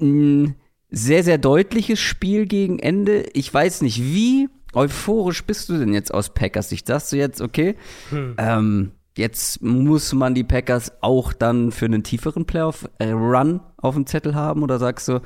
ein 0.00 0.56
sehr, 0.92 1.24
sehr 1.24 1.38
deutliches 1.38 1.98
Spiel 1.98 2.46
gegen 2.46 2.78
Ende. 2.78 3.24
Ich 3.32 3.52
weiß 3.52 3.80
nicht, 3.80 4.00
wie 4.00 4.48
euphorisch 4.74 5.44
bist 5.44 5.68
du 5.68 5.78
denn 5.78 5.92
jetzt 5.92 6.12
aus 6.12 6.32
Packers? 6.32 6.70
Sagst 6.70 7.12
du 7.12 7.16
jetzt, 7.16 7.40
okay, 7.40 7.76
hm. 8.10 8.36
ähm, 8.38 8.92
jetzt 9.16 9.62
muss 9.62 10.12
man 10.12 10.34
die 10.34 10.44
Packers 10.44 10.92
auch 11.00 11.32
dann 11.32 11.72
für 11.72 11.86
einen 11.86 12.02
tieferen 12.02 12.44
Playoff-Run 12.44 13.60
auf 13.78 13.94
dem 13.94 14.06
Zettel 14.06 14.34
haben? 14.34 14.62
Oder 14.62 14.78
sagst 14.78 15.08
du, 15.08 15.20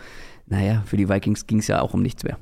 naja, 0.47 0.85
für 0.87 0.97
die 0.97 1.09
Vikings 1.09 1.47
ging 1.47 1.59
es 1.59 1.67
ja 1.67 1.83
auch 1.83 1.95
um 1.95 2.03
nichts 2.03 2.23
mehr? 2.23 2.39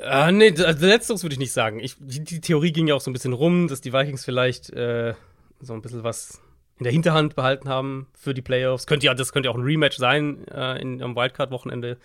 Äh, 0.00 0.32
nee, 0.32 0.54
also 0.62 0.86
letzteres 0.86 1.22
würde 1.22 1.34
ich 1.34 1.38
nicht 1.38 1.52
sagen. 1.52 1.78
Ich, 1.78 1.96
die, 1.98 2.24
die, 2.24 2.40
Theorie 2.40 2.72
ging 2.72 2.88
ja 2.88 2.94
auch 2.94 3.00
so 3.00 3.10
ein 3.10 3.12
bisschen 3.12 3.34
rum, 3.34 3.68
dass 3.68 3.80
die 3.80 3.92
Vikings 3.92 4.24
vielleicht 4.24 4.70
äh, 4.70 5.14
so 5.60 5.74
ein 5.74 5.82
bisschen 5.82 6.02
was 6.02 6.40
in 6.80 6.84
der 6.84 6.92
Hinterhand 6.92 7.36
behalten 7.36 7.68
haben 7.68 8.06
für 8.14 8.32
die 8.32 8.40
Playoffs. 8.40 8.86
Könnte 8.86 9.04
ja, 9.04 9.12
das 9.12 9.32
könnte 9.32 9.48
ja 9.48 9.52
auch 9.52 9.58
ein 9.58 9.62
Rematch 9.62 9.98
sein 9.98 10.48
äh, 10.48 10.80
in, 10.80 11.02
am 11.02 11.14
Wildcard-Wochenende. 11.14 11.98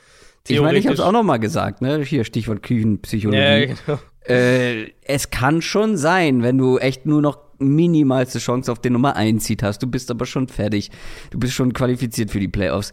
Ich 0.47 0.59
meine, 0.59 0.77
ich 0.77 0.85
habe 0.85 0.93
es 0.93 0.99
auch 0.99 1.13
noch 1.13 1.23
mal 1.23 1.37
gesagt, 1.37 1.81
ne? 1.81 2.03
Hier 2.03 2.25
Stichwort 2.25 2.61
Küchenpsychologie. 2.61 3.39
Ja, 3.39 3.65
genau. 3.65 3.99
Äh, 4.27 4.91
es 5.03 5.29
kann 5.29 5.61
schon 5.61 5.95
sein, 5.95 6.43
wenn 6.43 6.57
du 6.57 6.77
echt 6.77 7.05
nur 7.05 7.21
noch 7.21 7.39
minimalste 7.57 8.39
Chance 8.39 8.69
auf 8.69 8.79
den 8.79 8.93
Nummer 8.93 9.15
1 9.15 9.45
Seed 9.45 9.63
hast. 9.63 9.81
Du 9.81 9.87
bist 9.87 10.11
aber 10.11 10.25
schon 10.25 10.49
fertig. 10.49 10.91
Du 11.31 11.39
bist 11.39 11.53
schon 11.53 11.71
qualifiziert 11.71 12.31
für 12.31 12.41
die 12.41 12.49
Playoffs. 12.49 12.91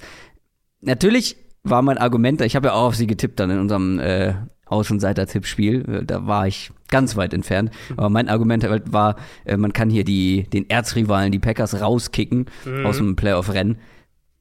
Natürlich 0.83 1.37
war 1.65 1.83
mein 1.83 1.99
Argument, 1.99 2.41
ich 2.43 2.55
habe 2.55 2.69
ja 2.69 2.75
auch 2.75 2.89
auf 2.89 2.97
sie 2.97 3.09
getippt 3.09 3.41
dann 3.41 3.51
in 3.51 3.59
unserem 3.59 3.99
äh, 3.99 4.35
Außenseiter-Tippspiel. 4.73 5.85
Äh, 5.89 6.05
da 6.05 6.27
war 6.27 6.47
ich 6.47 6.71
ganz 6.89 7.17
weit 7.17 7.35
entfernt. 7.35 7.71
Aber 7.97 8.11
mein 8.11 8.29
Argument 8.29 8.65
halt 8.65 8.93
war, 8.93 9.17
äh, 9.45 9.57
man 9.57 9.73
kann 9.73 9.91
hier 9.91 10.05
die, 10.05 10.45
den 10.45 10.69
Erzrivalen, 10.69 11.33
die 11.33 11.39
Packers, 11.39 11.81
rauskicken 11.81 12.47
mhm. 12.65 12.87
aus 12.87 12.97
dem 12.97 13.17
Playoff-Rennen. 13.17 13.79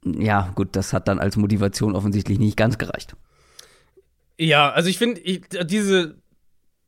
Ja, 0.05 0.51
gut, 0.55 0.69
das 0.71 0.93
hat 0.93 1.07
dann 1.07 1.19
als 1.19 1.37
Motivation 1.37 1.95
offensichtlich 1.95 2.39
nicht 2.39 2.57
ganz 2.57 2.77
gereicht. 2.77 3.15
Ja, 4.37 4.71
also 4.71 4.89
ich 4.89 4.97
finde, 4.97 5.21
diese 5.65 6.15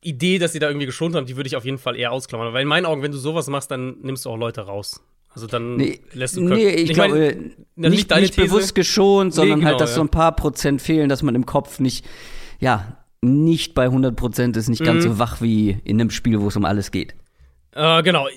Idee, 0.01 0.39
dass 0.39 0.53
sie 0.53 0.59
da 0.59 0.67
irgendwie 0.67 0.88
geschont 0.88 1.15
haben, 1.15 1.27
die 1.27 1.35
würde 1.35 1.47
ich 1.47 1.55
auf 1.55 1.65
jeden 1.65 1.77
Fall 1.77 1.95
eher 1.95 2.12
ausklammern. 2.12 2.53
Weil 2.53 2.63
in 2.63 2.67
meinen 2.67 2.85
Augen, 2.85 3.03
wenn 3.03 3.12
du 3.12 3.17
sowas 3.17 3.47
machst, 3.47 3.69
dann 3.69 3.97
nimmst 4.01 4.25
du 4.25 4.31
auch 4.31 4.38
Leute 4.38 4.62
raus. 4.62 5.01
Also 5.35 5.47
dann 5.47 5.77
nee, 5.77 6.00
lässt 6.13 6.38
du 6.38 6.45
Kirk 6.45 6.57
Nee, 6.57 6.69
ich, 6.69 6.89
ich 6.89 6.93
glaube, 6.93 7.13
meine, 7.75 7.89
nicht, 7.89 8.15
nicht 8.15 8.35
bewusst 8.35 8.75
geschont, 8.75 9.33
sondern 9.33 9.59
nee, 9.59 9.65
genau, 9.65 9.71
halt, 9.71 9.81
dass 9.81 9.91
ja. 9.91 9.95
so 9.95 10.01
ein 10.01 10.09
paar 10.09 10.35
Prozent 10.35 10.81
fehlen, 10.81 11.09
dass 11.09 11.23
man 11.23 11.33
im 11.33 11.45
Kopf 11.45 11.79
nicht, 11.79 12.05
ja, 12.59 13.02
nicht 13.24 13.74
bei 13.74 13.86
100 13.86 14.15
Prozent 14.15 14.58
ist, 14.58 14.68
nicht 14.68 14.82
mhm. 14.82 14.86
ganz 14.86 15.03
so 15.03 15.20
wach 15.20 15.42
wie 15.42 15.77
in 15.84 16.00
einem 16.00 16.10
Spiel, 16.10 16.42
wo 16.42 16.50
es 16.50 16.56
um 16.56 16.65
alles 16.65 16.92
geht. 16.92 17.15
Äh, 17.72 18.03
genau. 18.03 18.27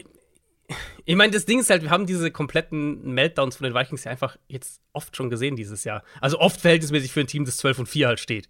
Ich 1.05 1.14
meine, 1.14 1.33
das 1.33 1.45
Ding 1.45 1.61
ist 1.61 1.71
halt, 1.71 1.83
wir 1.83 1.90
haben 1.90 2.07
diese 2.07 2.31
kompletten 2.31 3.12
Meltdowns 3.12 3.57
von 3.57 3.64
den 3.64 3.75
Vikings 3.75 4.05
ja 4.05 4.11
einfach 4.11 4.37
jetzt 4.49 4.81
oft 4.93 5.16
schon 5.16 5.31
gesehen 5.31 5.57
dieses 5.57 5.85
Jahr. 5.85 6.02
Also 6.21 6.40
oft 6.40 6.61
verhältnismäßig 6.61 7.12
für 7.12 7.21
ein 7.21 7.26
Team, 7.26 7.45
das 7.45 7.59
12 7.59 7.81
und 7.81 7.87
4 7.87 8.09
halt 8.09 8.21
steht. 8.21 8.49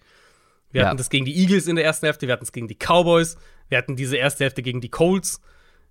Wir 0.70 0.82
ja. 0.82 0.88
hatten 0.88 0.96
das 0.96 1.10
gegen 1.10 1.24
die 1.24 1.36
Eagles 1.36 1.66
in 1.66 1.76
der 1.76 1.84
ersten 1.84 2.06
Hälfte, 2.06 2.26
wir 2.26 2.32
hatten 2.32 2.44
es 2.44 2.52
gegen 2.52 2.68
die 2.68 2.76
Cowboys, 2.76 3.36
wir 3.68 3.78
hatten 3.78 3.96
diese 3.96 4.16
erste 4.16 4.44
Hälfte 4.44 4.62
gegen 4.62 4.80
die 4.80 4.88
Colts, 4.88 5.40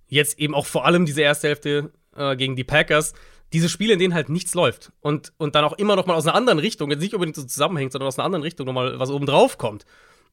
jetzt 0.08 0.38
eben 0.38 0.54
auch 0.54 0.66
vor 0.66 0.84
allem 0.84 1.06
diese 1.06 1.22
erste 1.22 1.48
Hälfte 1.48 1.92
äh, 2.16 2.36
gegen 2.36 2.56
die 2.56 2.64
Packers. 2.64 3.14
Diese 3.52 3.68
Spiele, 3.68 3.92
in 3.92 4.00
denen 4.00 4.14
halt 4.14 4.28
nichts 4.28 4.54
läuft 4.54 4.92
und, 5.00 5.32
und 5.36 5.54
dann 5.54 5.64
auch 5.64 5.74
immer 5.74 5.94
noch 5.94 6.06
mal 6.06 6.14
aus 6.14 6.26
einer 6.26 6.34
anderen 6.34 6.58
Richtung, 6.58 6.90
jetzt 6.90 7.00
nicht 7.00 7.14
unbedingt 7.14 7.36
so 7.36 7.44
zusammenhängt, 7.44 7.92
sondern 7.92 8.08
aus 8.08 8.18
einer 8.18 8.26
anderen 8.26 8.42
Richtung 8.42 8.66
noch 8.66 8.72
mal 8.72 8.98
was 8.98 9.10
oben 9.10 9.26
drauf 9.26 9.56
kommt. 9.56 9.86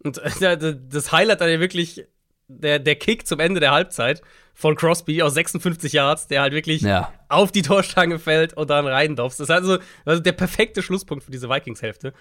Und 0.04 0.18
äh, 0.18 0.76
das 0.90 1.12
Highlight 1.12 1.42
dann 1.42 1.50
ja 1.50 1.60
wirklich 1.60 2.06
der, 2.48 2.80
der 2.80 2.96
Kick 2.96 3.26
zum 3.26 3.40
Ende 3.40 3.60
der 3.60 3.72
Halbzeit 3.72 4.22
von 4.54 4.76
Crosby 4.76 5.22
aus 5.22 5.34
56 5.34 5.94
Yards, 5.94 6.28
der 6.28 6.42
halt 6.42 6.54
wirklich 6.54 6.82
ja. 6.82 7.12
auf 7.30 7.52
die 7.52 7.62
Torstange 7.62 8.20
fällt 8.20 8.54
und 8.54 8.70
dann 8.70 8.86
reindopst. 8.86 9.40
Das 9.40 9.50
ist 9.50 9.56
also, 9.56 9.80
also 10.06 10.22
der 10.22 10.34
perfekte 10.34 10.84
Schlusspunkt 10.84 11.24
für 11.24 11.32
diese 11.32 11.50
Vikings-Hälfte. 11.50 12.14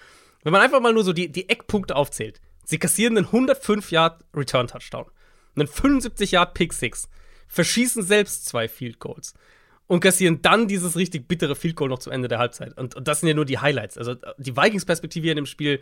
Wenn 0.43 0.51
man 0.51 0.61
einfach 0.61 0.81
mal 0.81 0.93
nur 0.93 1.03
so 1.03 1.13
die, 1.13 1.31
die 1.31 1.49
Eckpunkte 1.49 1.95
aufzählt. 1.95 2.41
Sie 2.65 2.79
kassieren 2.79 3.17
einen 3.17 3.25
105 3.27 3.91
Yard 3.91 4.23
Return 4.33 4.67
Touchdown, 4.67 5.05
einen 5.55 5.67
75 5.67 6.31
Yard 6.31 6.53
Pick 6.53 6.73
Six, 6.73 7.09
verschießen 7.47 8.03
selbst 8.03 8.45
zwei 8.45 8.69
Field 8.69 8.99
Goals 8.99 9.33
und 9.87 9.99
kassieren 9.99 10.41
dann 10.41 10.67
dieses 10.67 10.95
richtig 10.95 11.27
bittere 11.27 11.55
Field 11.55 11.75
Goal 11.75 11.89
noch 11.89 11.99
zum 11.99 12.13
Ende 12.13 12.29
der 12.29 12.39
Halbzeit. 12.39 12.77
Und, 12.77 12.95
und 12.95 13.07
das 13.07 13.19
sind 13.19 13.27
ja 13.27 13.35
nur 13.35 13.45
die 13.45 13.59
Highlights. 13.59 13.97
Also 13.97 14.15
die 14.37 14.55
Vikings 14.55 14.85
Perspektive 14.85 15.29
in 15.29 15.35
dem 15.35 15.45
Spiel 15.45 15.81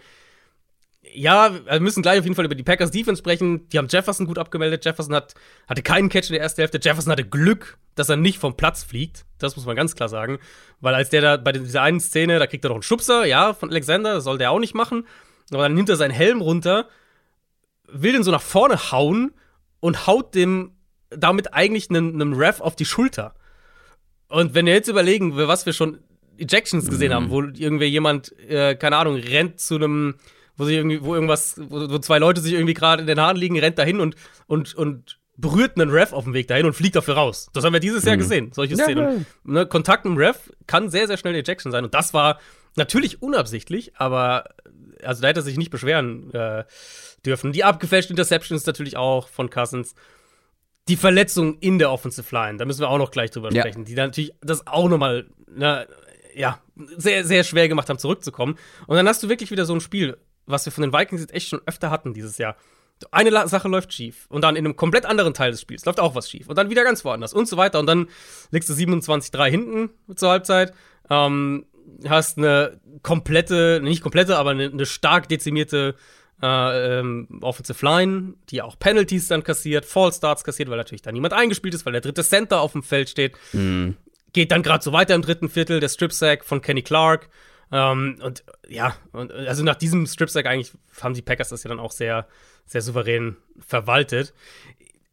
ja, 1.13 1.53
wir 1.65 1.79
müssen 1.79 2.03
gleich 2.03 2.20
auf 2.20 2.25
jeden 2.25 2.36
Fall 2.36 2.46
über 2.46 2.55
die 2.55 2.63
Packers 2.63 2.91
Defense 2.91 3.20
sprechen. 3.20 3.67
Die 3.70 3.77
haben 3.77 3.88
Jefferson 3.89 4.27
gut 4.27 4.38
abgemeldet. 4.38 4.86
Jefferson 4.86 5.15
hat, 5.15 5.34
hatte 5.67 5.81
keinen 5.81 6.10
Catch 6.10 6.29
in 6.29 6.34
der 6.34 6.41
ersten 6.41 6.62
Hälfte. 6.62 6.79
Jefferson 6.81 7.12
hatte 7.12 7.25
Glück, 7.25 7.77
dass 7.96 8.10
er 8.10 8.17
nicht 8.17 8.38
vom 8.38 8.55
Platz 8.55 8.84
fliegt. 8.84 9.25
Das 9.39 9.55
muss 9.55 9.65
man 9.65 9.75
ganz 9.75 9.96
klar 9.96 10.10
sagen. 10.10 10.39
Weil 10.79 10.93
als 10.93 11.10
der 11.10 11.22
da 11.22 11.38
bei 11.38 11.51
dieser 11.51 11.81
einen 11.81 12.00
Szene, 12.00 12.39
da 12.39 12.48
kriegt 12.48 12.63
er 12.63 12.70
noch 12.70 12.75
einen 12.75 12.84
Schubser, 12.84 13.25
ja, 13.25 13.53
von 13.53 13.70
Alexander, 13.70 14.13
das 14.13 14.24
soll 14.24 14.38
der 14.38 14.51
auch 14.51 14.60
nicht 14.60 14.75
machen. 14.75 15.08
Aber 15.51 15.63
dann 15.63 15.74
nimmt 15.74 15.89
er 15.89 15.96
seinen 15.96 16.12
Helm 16.12 16.39
runter, 16.39 16.88
will 17.88 18.13
den 18.13 18.24
so 18.24 18.31
nach 18.31 18.41
vorne 18.41 18.91
hauen 18.91 19.34
und 19.79 20.08
haut 20.08 20.36
dem 20.36 20.75
damit 21.10 21.53
eigentlich 21.53 21.89
einen, 21.89 22.22
einen 22.22 22.34
Ref 22.34 22.62
auf 22.62 22.75
die 22.75 22.86
Schulter. 22.86 23.34
Und 24.29 24.53
wenn 24.53 24.65
wir 24.65 24.74
jetzt 24.74 24.88
überlegen, 24.88 25.36
was 25.36 25.65
wir 25.65 25.74
schon 25.74 26.00
Ejections 26.38 26.89
gesehen 26.89 27.10
mhm. 27.10 27.15
haben, 27.15 27.29
wo 27.31 27.41
irgendwie 27.41 27.86
jemand, 27.86 28.38
äh, 28.48 28.75
keine 28.75 28.96
Ahnung, 28.98 29.15
rennt 29.15 29.60
zu 29.60 29.75
einem 29.75 30.15
wo 30.62 30.65
sich 30.65 30.75
irgendwie, 30.75 31.03
wo 31.03 31.15
irgendwas, 31.15 31.60
wo, 31.70 31.89
wo 31.89 31.98
zwei 31.98 32.20
Leute 32.20 32.39
sich 32.39 32.53
irgendwie 32.53 32.75
gerade 32.75 33.01
in 33.01 33.08
den 33.08 33.20
Haaren 33.20 33.36
liegen, 33.36 33.58
rennt 33.60 33.80
dahin 33.80 34.00
und, 34.00 34.15
und, 34.46 34.75
und 34.75 35.20
berührt 35.36 35.75
einen 35.75 35.89
Ref 35.89 36.13
auf 36.13 36.25
dem 36.25 36.36
Weg 36.36 36.48
dahin 36.48 36.68
und 36.68 36.74
fliegt 36.74 36.96
dafür 36.96 37.15
raus. 37.15 37.50
Das 37.53 37.63
haben 37.63 37.74
wir 37.74 37.80
dieses 37.80 38.06
Jahr 38.06 38.15
mhm. 38.15 38.20
gesehen, 38.20 38.51
solche 38.53 38.75
ja, 38.75 38.84
Szenen. 38.84 39.25
Ja. 39.46 39.51
Ne, 39.51 39.65
Kontakt 39.65 40.06
mit 40.06 40.13
dem 40.13 40.18
Ref 40.18 40.51
kann 40.68 40.91
sehr, 40.91 41.08
sehr 41.08 41.18
schnell 41.18 41.34
eine 41.34 41.41
Ejection 41.41 41.72
sein. 41.72 41.84
Und 41.84 41.96
das 41.96 42.13
war 42.13 42.39
natürlich 42.75 43.24
unabsichtlich, 43.24 43.94
aber 43.96 44.50
also 45.03 45.24
da 45.24 45.30
hätte 45.30 45.39
er 45.39 45.44
sich 45.44 45.58
nicht 45.58 45.72
beschweren 45.72 46.32
äh, 46.32 46.63
dürfen. 47.25 47.53
Die 47.53 47.63
abgefälschten 47.63 48.13
Interceptions 48.15 48.68
natürlich 48.68 48.98
auch 48.98 49.27
von 49.27 49.50
Cousins. 49.50 49.96
Die 50.88 50.96
Verletzung 50.96 51.58
in 51.58 51.80
der 51.80 51.91
Offensive 51.91 52.34
Line, 52.36 52.60
da 52.60 52.65
müssen 52.65 52.82
wir 52.82 52.89
auch 52.89 53.00
noch 53.00 53.10
gleich 53.10 53.32
drüber 53.32 53.51
ja. 53.51 53.62
sprechen, 53.62 53.84
die 53.84 53.96
dann 53.96 54.10
natürlich 54.10 54.34
das 54.41 54.68
auch 54.68 54.89
nochmal, 54.89 55.25
ne, 55.50 55.88
ja, 56.36 56.60
sehr, 56.98 57.25
sehr 57.25 57.44
schwer 57.44 57.68
gemacht 57.68 57.89
haben, 57.89 57.98
zurückzukommen. 57.98 58.58
Und 58.86 58.96
dann 58.96 59.08
hast 59.08 59.24
du 59.24 59.30
wirklich 59.30 59.50
wieder 59.50 59.65
so 59.65 59.74
ein 59.74 59.82
Spiel, 59.82 60.18
was 60.45 60.65
wir 60.65 60.71
von 60.71 60.81
den 60.81 60.93
Vikings 60.93 61.21
jetzt 61.21 61.33
echt 61.33 61.50
schon 61.50 61.62
öfter 61.65 61.91
hatten 61.91 62.13
dieses 62.13 62.38
Jahr. 62.38 62.55
Eine 63.10 63.48
Sache 63.48 63.67
läuft 63.67 63.93
schief 63.93 64.27
und 64.29 64.43
dann 64.43 64.55
in 64.55 64.65
einem 64.65 64.75
komplett 64.75 65.07
anderen 65.07 65.33
Teil 65.33 65.51
des 65.51 65.62
Spiels 65.62 65.86
läuft 65.86 66.00
auch 66.00 66.13
was 66.13 66.29
schief 66.29 66.48
und 66.48 66.57
dann 66.57 66.69
wieder 66.69 66.83
ganz 66.83 67.03
woanders 67.03 67.33
und 67.33 67.48
so 67.48 67.57
weiter 67.57 67.79
und 67.79 67.88
dann 67.88 68.07
liegst 68.51 68.69
du 68.69 68.74
27-3 68.74 69.50
hinten 69.50 69.89
zur 70.15 70.29
Halbzeit, 70.29 70.74
ähm, 71.10 71.65
hast 72.07 72.38
eine 72.38 72.79
komplette, 73.01 73.79
nicht 73.81 74.03
komplette, 74.03 74.38
aber 74.38 74.51
eine, 74.51 74.65
eine 74.65 74.86
stark 74.86 75.29
dezimierte 75.29 75.95
äh, 76.41 77.00
ähm, 77.00 77.27
Offensive 77.41 77.86
Line, 77.86 78.33
die 78.50 78.62
auch 78.62 78.77
Penalties 78.77 79.27
dann 79.27 79.43
kassiert, 79.43 79.86
Fall 79.86 80.12
Starts 80.12 80.43
kassiert, 80.43 80.69
weil 80.69 80.77
natürlich 80.77 81.01
da 81.01 81.12
niemand 81.12 81.33
eingespielt 81.33 81.74
ist, 81.74 81.86
weil 81.86 81.93
der 81.93 82.01
dritte 82.01 82.24
Center 82.24 82.62
auf 82.62 82.71
dem 82.74 82.83
Feld 82.83 83.10
steht. 83.10 83.33
Mhm. 83.53 83.98
Geht 84.33 84.51
dann 84.51 84.63
gerade 84.63 84.83
so 84.83 84.93
weiter 84.93 85.13
im 85.13 85.21
dritten 85.21 85.50
Viertel, 85.50 85.79
der 85.79 85.89
Strip 85.89 86.13
Sack 86.13 86.45
von 86.45 86.62
Kenny 86.62 86.81
Clark. 86.81 87.29
Ähm, 87.71 88.17
und 88.21 88.43
ja, 88.67 88.95
und, 89.13 89.31
also 89.31 89.63
nach 89.63 89.75
diesem 89.75 90.05
Strip-Sack 90.05 90.45
eigentlich 90.45 90.71
haben 90.99 91.13
die 91.13 91.21
Packers 91.21 91.49
das 91.49 91.63
ja 91.63 91.69
dann 91.69 91.79
auch 91.79 91.91
sehr, 91.91 92.27
sehr 92.65 92.81
souverän 92.81 93.37
verwaltet. 93.65 94.33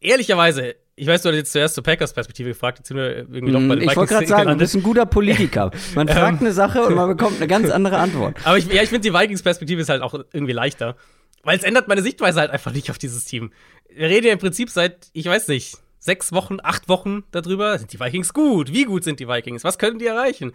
Ehrlicherweise, 0.01 0.75
ich 0.97 1.07
weiß, 1.07 1.23
du 1.23 1.29
hast 1.29 1.37
jetzt 1.37 1.53
zuerst 1.53 1.75
zur 1.77 1.85
Packers-Perspektive 1.85 2.51
gefragt, 2.51 2.79
jetzt 2.79 2.89
sind 2.89 2.97
wir 2.97 3.17
irgendwie 3.17 3.53
doch 3.53 3.61
bei 3.61 3.77
den 3.77 3.89
Ich 3.89 3.97
wollte 3.97 4.15
gerade 4.15 4.27
sagen, 4.27 4.51
du 4.51 4.57
bist 4.57 4.75
ein 4.75 4.83
guter 4.83 5.07
Politiker. 5.07 5.71
Man 5.95 6.09
fragt 6.09 6.41
ähm. 6.41 6.47
eine 6.47 6.53
Sache 6.53 6.83
und 6.83 6.95
man 6.95 7.09
bekommt 7.09 7.37
eine 7.37 7.47
ganz 7.47 7.71
andere 7.71 7.99
Antwort. 7.99 8.37
Aber 8.45 8.59
ich, 8.59 8.67
ja, 8.67 8.83
ich 8.83 8.89
finde, 8.89 9.09
die 9.09 9.15
Vikings-Perspektive 9.15 9.81
ist 9.81 9.89
halt 9.89 10.03
auch 10.03 10.15
irgendwie 10.33 10.53
leichter. 10.53 10.97
Weil 11.45 11.57
es 11.57 11.63
ändert 11.63 11.87
meine 11.87 12.03
Sichtweise 12.03 12.41
halt 12.41 12.51
einfach 12.51 12.73
nicht 12.73 12.91
auf 12.91 12.99
dieses 12.99 13.25
Team. 13.25 13.53
Wir 13.89 14.09
reden 14.09 14.27
ja 14.27 14.33
im 14.33 14.39
Prinzip 14.39 14.71
seit, 14.71 15.09
ich 15.13 15.27
weiß 15.27 15.49
nicht, 15.49 15.79
sechs 15.99 16.33
Wochen, 16.33 16.59
acht 16.63 16.89
Wochen 16.89 17.25
darüber. 17.31 17.79
Sind 17.79 17.93
die 17.93 18.01
Vikings 18.01 18.33
gut? 18.33 18.73
Wie 18.73 18.85
gut 18.85 19.05
sind 19.05 19.21
die 19.21 19.29
Vikings? 19.29 19.65
Was 19.65 19.79
können 19.79 19.99
die 19.99 20.07
erreichen? 20.07 20.53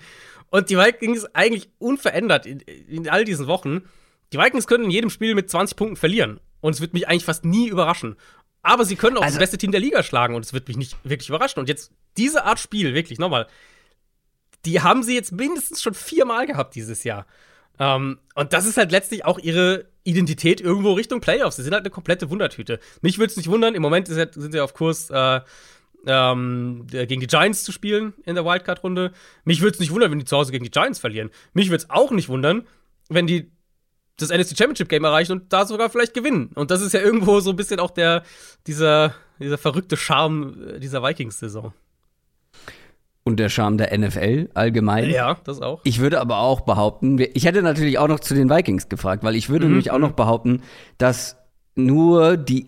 Und 0.50 0.70
die 0.70 0.78
Vikings 0.78 1.26
eigentlich 1.34 1.70
unverändert 1.80 2.46
in, 2.46 2.60
in 2.60 3.10
all 3.10 3.26
diesen 3.26 3.48
Wochen. 3.48 3.82
Die 4.32 4.38
Vikings 4.38 4.68
können 4.68 4.86
in 4.86 4.92
jedem 4.92 5.10
Spiel 5.10 5.36
mit 5.36 5.50
20 5.50 5.78
Punkten 5.78 5.96
verlieren. 5.96 6.40
Und 6.62 6.74
es 6.74 6.82
wird 6.82 6.94
mich 6.94 7.08
eigentlich 7.08 7.26
fast 7.26 7.46
nie 7.46 7.68
überraschen. 7.68 8.16
Aber 8.62 8.86
sie 8.86 8.96
können 8.96 9.18
auch 9.18 9.22
also, 9.22 9.36
das 9.36 9.44
beste 9.44 9.58
Team 9.58 9.72
der 9.72 9.82
Liga 9.82 10.04
schlagen 10.04 10.36
und 10.36 10.46
es 10.46 10.54
wird 10.54 10.68
mich 10.70 10.78
nicht 10.78 10.98
wirklich 11.04 11.28
überraschen. 11.28 11.60
Und 11.60 11.68
jetzt 11.68 11.92
diese 12.16 12.46
Art 12.46 12.60
Spiel, 12.60 12.94
wirklich, 12.94 13.20
nochmal, 13.20 13.48
die 14.66 14.82
haben 14.82 15.04
sie 15.04 15.14
jetzt 15.14 15.34
mindestens 15.34 15.82
schon 15.82 15.94
viermal 15.94 16.48
gehabt 16.48 16.76
dieses 16.76 17.04
Jahr. 17.04 17.28
Ähm, 17.80 18.20
und 18.36 18.54
das 18.54 18.66
ist 18.66 18.78
halt 18.78 18.92
letztlich 18.92 19.26
auch 19.26 19.38
ihre 19.38 19.86
Identität 20.04 20.62
irgendwo 20.62 20.94
Richtung 20.94 21.22
Playoffs. 21.22 21.56
Sie 21.56 21.64
sind 21.64 21.74
halt 21.74 21.84
eine 21.84 21.90
komplette 21.90 22.30
Wundertüte. 22.30 22.80
Mich 23.02 23.18
würde 23.18 23.32
es 23.32 23.38
nicht 23.38 23.50
wundern, 23.50 23.76
im 23.76 23.82
Moment 23.82 24.08
sind 24.08 24.52
sie 24.52 24.60
auf 24.60 24.74
Kurs, 24.74 25.10
äh, 25.10 25.42
ähm, 26.06 26.86
gegen 26.90 27.22
die 27.22 27.28
Giants 27.28 27.64
zu 27.64 27.72
spielen 27.72 28.14
in 28.26 28.36
der 28.36 28.46
Wildcard-Runde. 28.46 29.12
Mich 29.46 29.62
würde 29.62 29.76
es 29.76 29.80
nicht 29.80 29.92
wundern, 29.92 30.12
wenn 30.12 30.20
die 30.20 30.26
zu 30.26 30.36
Hause 30.36 30.52
gegen 30.52 30.66
die 30.66 30.72
Giants 30.72 31.00
verlieren. 31.00 31.30
Mich 31.54 31.70
würde 31.70 31.84
es 31.84 31.90
auch 31.90 32.12
nicht 32.12 32.30
wundern, 32.30 32.68
wenn 33.10 33.28
die 33.28 33.52
das 34.18 34.30
NFC 34.30 34.58
Championship 34.58 34.90
Game 34.90 35.04
erreichen 35.04 35.32
und 35.32 35.54
da 35.54 35.66
sogar 35.66 35.90
vielleicht 35.90 36.14
gewinnen. 36.14 36.52
Und 36.56 36.72
das 36.72 36.82
ist 36.82 36.94
ja 36.94 37.00
irgendwo 37.00 37.40
so 37.40 37.50
ein 37.50 37.56
bisschen 37.56 37.80
auch 37.80 37.92
der, 37.92 38.24
dieser, 38.68 39.16
dieser 39.40 39.58
verrückte 39.58 39.98
Charme 39.98 40.80
dieser 40.80 41.02
Vikings-Saison. 41.02 41.74
Und 43.26 43.40
der 43.40 43.48
Charme 43.48 43.78
der 43.78 43.98
NFL 43.98 44.50
allgemein. 44.54 45.10
Ja, 45.10 45.38
das 45.46 45.62
auch. 45.62 45.80
Ich 45.86 46.00
würde 46.00 46.20
aber 46.20 46.40
auch 46.40 46.62
behaupten, 46.62 47.20
ich 47.34 47.46
hätte 47.46 47.62
natürlich 47.62 47.98
auch 47.98 48.10
noch 48.10 48.20
zu 48.20 48.36
den 48.36 48.50
Vikings 48.50 48.90
gefragt, 48.90 49.24
weil 49.24 49.36
ich 49.36 49.50
würde 49.50 49.66
mhm. 49.66 49.72
nämlich 49.72 49.92
auch 49.92 50.00
noch 50.00 50.12
behaupten, 50.12 50.62
dass 50.98 51.38
nur 51.76 52.36
die 52.36 52.68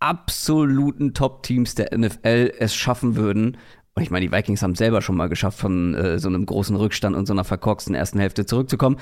absoluten 0.00 1.14
Top-Teams 1.14 1.76
der 1.76 1.96
NFL 1.96 2.52
es 2.58 2.74
schaffen 2.74 3.14
würden, 3.14 3.56
und 3.94 4.02
ich 4.02 4.10
meine, 4.10 4.26
die 4.26 4.32
Vikings 4.32 4.62
haben 4.62 4.72
es 4.72 4.78
selber 4.78 5.02
schon 5.02 5.16
mal 5.16 5.28
geschafft, 5.28 5.58
von 5.58 5.94
äh, 5.94 6.18
so 6.18 6.28
einem 6.28 6.46
großen 6.46 6.76
Rückstand 6.76 7.14
und 7.14 7.26
so 7.26 7.34
einer 7.34 7.44
verkorksten 7.44 7.94
ersten 7.94 8.18
Hälfte 8.18 8.46
zurückzukommen, 8.46 8.96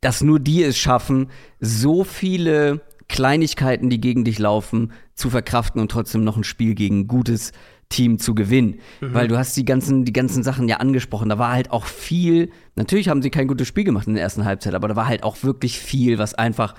dass 0.00 0.22
nur 0.22 0.38
die 0.38 0.62
es 0.62 0.76
schaffen, 0.76 1.30
so 1.60 2.04
viele 2.04 2.82
Kleinigkeiten, 3.08 3.88
die 3.88 4.00
gegen 4.00 4.24
dich 4.24 4.38
laufen, 4.38 4.92
zu 5.14 5.30
verkraften 5.30 5.80
und 5.80 5.90
trotzdem 5.90 6.24
noch 6.24 6.36
ein 6.36 6.44
Spiel 6.44 6.74
gegen 6.74 7.08
gutes 7.08 7.52
Team 7.88 8.18
zu 8.18 8.34
gewinnen. 8.34 8.80
Mhm. 9.00 9.14
Weil 9.14 9.28
du 9.28 9.38
hast 9.38 9.56
die 9.56 9.64
ganzen, 9.64 10.04
die 10.04 10.12
ganzen 10.12 10.42
Sachen 10.42 10.68
ja 10.68 10.76
angesprochen. 10.76 11.28
Da 11.28 11.38
war 11.38 11.52
halt 11.52 11.70
auch 11.70 11.86
viel, 11.86 12.50
natürlich 12.76 13.08
haben 13.08 13.22
sie 13.22 13.30
kein 13.30 13.48
gutes 13.48 13.68
Spiel 13.68 13.84
gemacht 13.84 14.06
in 14.06 14.14
der 14.14 14.22
ersten 14.22 14.44
Halbzeit, 14.44 14.74
aber 14.74 14.88
da 14.88 14.96
war 14.96 15.06
halt 15.06 15.22
auch 15.22 15.42
wirklich 15.42 15.78
viel, 15.78 16.18
was 16.18 16.34
einfach, 16.34 16.74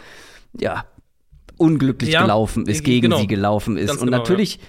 ja, 0.60 0.86
unglücklich 1.58 2.12
ja, 2.12 2.22
gelaufen 2.22 2.66
ist, 2.68 2.84
gegen 2.84 3.10
genau. 3.10 3.20
sie 3.20 3.28
gelaufen 3.28 3.78
ist. 3.78 3.90
Ganz 3.90 4.02
Und 4.02 4.08
genau, 4.08 4.18
natürlich, 4.18 4.60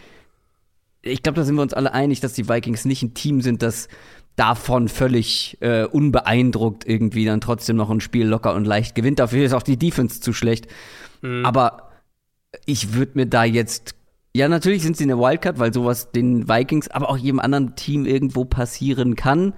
ja. 1.05 1.13
ich 1.13 1.23
glaube, 1.23 1.37
da 1.37 1.45
sind 1.45 1.55
wir 1.55 1.63
uns 1.63 1.75
alle 1.75 1.93
einig, 1.93 2.21
dass 2.21 2.33
die 2.33 2.49
Vikings 2.49 2.85
nicht 2.85 3.03
ein 3.03 3.15
Team 3.15 3.43
sind, 3.43 3.63
das 3.63 3.89
davon 4.37 4.89
völlig 4.89 5.59
äh, 5.61 5.85
unbeeindruckt 5.85 6.87
irgendwie 6.87 7.27
dann 7.27 7.41
trotzdem 7.41 7.77
noch 7.77 7.91
ein 7.91 8.01
Spiel 8.01 8.27
locker 8.27 8.55
und 8.55 8.65
leicht 8.65 8.95
gewinnt. 8.95 9.19
Dafür 9.19 9.45
ist 9.45 9.53
auch 9.53 9.63
die 9.63 9.77
Defense 9.77 10.21
zu 10.21 10.33
schlecht. 10.33 10.67
Mhm. 11.21 11.45
Aber 11.45 11.91
ich 12.65 12.95
würde 12.95 13.13
mir 13.15 13.27
da 13.27 13.45
jetzt 13.45 13.95
ja, 14.35 14.49
natürlich 14.49 14.83
sind 14.83 14.97
sie 14.97 15.05
eine 15.05 15.19
Wildcard, 15.19 15.59
weil 15.59 15.73
sowas 15.73 16.13
den 16.13 16.49
Vikings, 16.49 16.89
aber 16.89 17.11
auch 17.11 17.17
jedem 17.17 17.41
anderen 17.41 17.75
Team 17.75 18.07
irgendwo 18.07 18.45
passieren 18.45 19.17
kann. 19.17 19.55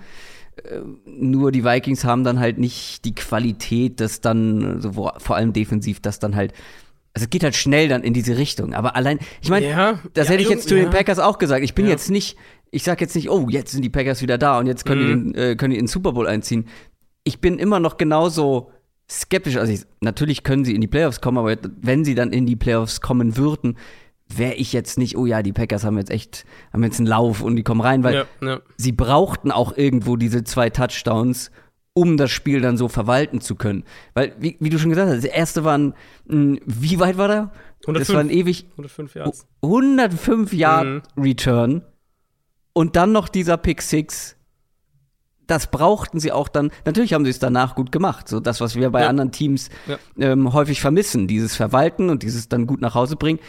Äh, 0.57 0.81
nur 1.05 1.53
die 1.53 1.65
Vikings 1.65 2.05
haben 2.05 2.25
dann 2.25 2.41
halt 2.41 2.59
nicht 2.59 3.05
die 3.05 3.15
Qualität, 3.15 4.01
dass 4.01 4.21
dann, 4.21 4.81
so, 4.81 4.93
vor 4.93 5.37
allem 5.37 5.53
defensiv, 5.53 6.01
dass 6.01 6.19
dann 6.19 6.37
halt 6.37 6.55
also 7.15 7.25
es 7.25 7.31
geht 7.31 7.45
halt 7.45 7.55
schnell 7.55 7.89
dann 7.89 8.03
in 8.03 8.15
diese 8.15 8.39
Richtung. 8.39 8.73
Aber 8.75 8.97
allein, 8.97 9.19
ich 9.43 9.51
meine, 9.51 9.69
ja, 9.69 9.99
das 10.15 10.29
ja, 10.29 10.33
hätte 10.33 10.45
ich 10.45 10.49
jetzt 10.49 10.69
zu 10.69 10.77
ja. 10.77 10.85
den 10.85 10.91
Packers 10.91 11.19
auch 11.19 11.39
gesagt. 11.39 11.63
Ich 11.63 11.75
bin 11.75 11.87
jetzt 11.87 12.11
nicht, 12.11 12.39
ich 12.71 12.85
sag 12.85 13.01
jetzt 13.01 13.15
nicht, 13.15 13.29
oh, 13.29 13.49
jetzt 13.51 13.73
sind 13.73 13.83
die 13.83 13.91
Packers 13.91 14.23
wieder 14.23 14.39
da 14.39 14.59
und 14.59 14.67
jetzt 14.67 14.87
können, 14.87 15.03
mhm. 15.03 15.27
die, 15.27 15.33
den, 15.33 15.51
äh, 15.51 15.57
können 15.57 15.73
die 15.73 15.79
in 15.79 15.85
den 15.85 15.91
Super 15.91 16.13
Bowl 16.13 16.27
einziehen. 16.27 16.67
Ich 17.25 17.41
bin 17.41 17.59
immer 17.59 17.81
noch 17.81 17.99
genauso 17.99 18.71
skeptisch. 19.11 19.57
Also 19.57 19.73
ich, 19.73 19.83
natürlich 20.01 20.43
können 20.43 20.65
sie 20.65 20.75
in 20.75 20.81
die 20.81 20.89
Playoffs 20.89 21.21
kommen, 21.21 21.37
aber 21.37 21.57
wenn 21.83 22.05
sie 22.05 22.15
dann 22.15 22.33
in 22.33 22.47
die 22.47 22.57
Playoffs 22.57 23.03
kommen 23.03 23.37
würden, 23.37 23.77
wäre 24.39 24.55
ich 24.55 24.73
jetzt 24.73 24.99
nicht, 24.99 25.17
oh 25.17 25.27
ja, 25.27 25.43
die 25.43 25.53
Packers 25.53 25.85
haben 25.85 25.99
jetzt 25.99 26.11
echt, 26.11 26.45
haben 26.73 26.85
jetzt 26.85 26.99
einen 26.99 27.07
Lauf 27.07 27.43
und 27.43 27.57
die 27.57 27.63
kommen 27.63 27.81
rein, 27.81 28.05
weil 28.05 28.27
sie 28.77 28.93
brauchten 28.93 29.51
auch 29.51 29.77
irgendwo 29.77 30.17
diese 30.17 30.45
zwei 30.45 30.71
Touchdowns 30.71 31.51
um 31.95 32.17
das 32.17 32.31
Spiel 32.31 32.61
dann 32.61 32.77
so 32.77 32.89
verwalten 32.89 33.41
zu 33.41 33.55
können. 33.55 33.85
Weil, 34.15 34.35
wie, 34.39 34.57
wie 34.61 34.71
du 34.71 34.79
schon 34.79 34.91
gesagt 34.91 35.11
hast, 35.11 35.25
der 35.25 35.35
erste 35.35 35.65
war 35.65 35.77
ein, 35.77 35.95
wie 36.25 36.99
weit 36.99 37.19
war 37.19 37.29
der? 37.29 37.51
105, 37.83 37.99
das 37.99 38.15
war 38.15 38.21
ein 38.21 38.31
ewig 38.31 38.67
105 38.73 39.15
Yards. 39.15 39.47
105 39.63 40.53
Yard 40.53 40.87
mhm. 40.87 41.23
Return 41.23 41.83
und 42.73 42.97
dann 42.97 43.13
noch 43.13 43.29
dieser 43.29 43.57
Pick 43.57 43.83
Six. 43.83 44.37
Das 45.49 45.71
brauchten 45.71 46.21
sie 46.21 46.33
auch 46.33 46.49
dann. 46.49 46.71
Natürlich 46.87 47.13
haben 47.13 47.25
sie 47.25 47.31
es 47.31 47.41
danach 47.41 47.75
gut 47.75 47.93
gemacht. 47.93 48.29
So 48.29 48.41
das, 48.41 48.61
was 48.61 48.77
wir 48.77 48.91
bei 48.91 49.03
ja. 49.03 49.09
anderen 49.09 49.33
Teams 49.33 49.69
ja. 49.87 49.99
ähm, 50.19 50.53
häufig 50.53 50.81
vermissen, 50.81 51.27
dieses 51.27 51.57
Verwalten 51.57 52.09
und 52.09 52.23
dieses 52.23 52.49
dann 52.49 52.67
gut 52.67 52.81
nach 52.81 52.95
Hause 52.95 53.17
bringen 53.17 53.41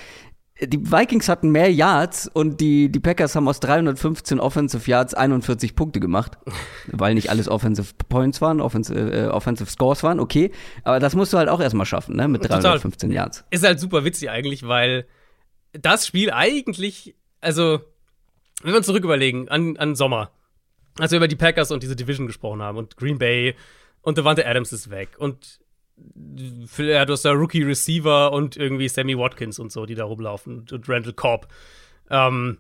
die 0.62 0.92
Vikings 0.92 1.30
hatten 1.30 1.50
mehr 1.50 1.72
Yards 1.72 2.28
und 2.28 2.62
die, 2.62 2.92
die 2.92 3.00
Packers 3.00 3.36
haben 3.36 3.48
aus 3.48 3.60
315 3.60 4.40
Offensive 4.40 4.90
Yards 4.90 5.14
41 5.14 5.76
Punkte 5.76 6.00
gemacht. 6.00 6.38
weil 6.88 7.16
nicht 7.16 7.30
alles 7.30 7.48
Offensive 7.48 7.94
Points 8.10 8.42
waren, 8.42 8.62
Offensive, 8.62 9.00
äh, 9.00 9.28
Offensive 9.28 9.70
Scores 9.70 10.04
waren, 10.04 10.20
okay. 10.20 10.52
Aber 10.84 11.00
das 11.00 11.16
musst 11.16 11.34
du 11.34 11.38
halt 11.38 11.50
auch 11.50 11.60
erstmal 11.60 11.86
schaffen, 11.86 12.16
ne? 12.16 12.28
Mit 12.28 12.48
315 12.48 13.10
Total. 13.10 13.16
Yards. 13.16 13.46
Ist 13.50 13.66
halt 13.66 13.80
super 13.80 14.06
witzig 14.06 14.30
eigentlich, 14.30 14.68
weil 14.68 15.06
das 15.74 16.06
Spiel 16.06 16.32
eigentlich, 16.32 17.16
also, 17.42 17.82
wenn 18.62 18.72
wir 18.72 18.78
uns 18.78 18.86
zurück 18.86 19.04
überlegen, 19.04 19.50
an, 19.50 19.78
an 19.78 19.96
Sommer, 19.96 20.32
als 21.00 21.12
wir 21.12 21.18
über 21.18 21.28
die 21.28 21.36
Packers 21.36 21.72
und 21.72 21.84
diese 21.84 21.96
Division 21.96 22.28
gesprochen 22.28 22.62
haben 22.62 22.78
und 22.78 22.98
Green 22.98 23.18
Bay 23.18 23.56
und 24.02 24.18
Devante 24.18 24.46
Adams 24.46 24.72
ist 24.72 24.90
weg 24.90 25.16
und 25.18 25.60
ja, 26.78 27.06
du 27.06 27.14
hast 27.14 27.26
da 27.26 27.32
Rookie 27.32 27.64
Receiver 27.64 28.32
und 28.32 28.58
irgendwie 28.58 28.88
Sammy 28.88 29.18
Watkins 29.18 29.60
und 29.60 29.72
so, 29.72 29.86
die 29.86 29.96
da 29.96 30.06
rumlaufen 30.06 30.66
und 30.72 30.90
Randall 30.90 31.14
Cobb. 31.14 31.48
Ähm, 32.10 32.58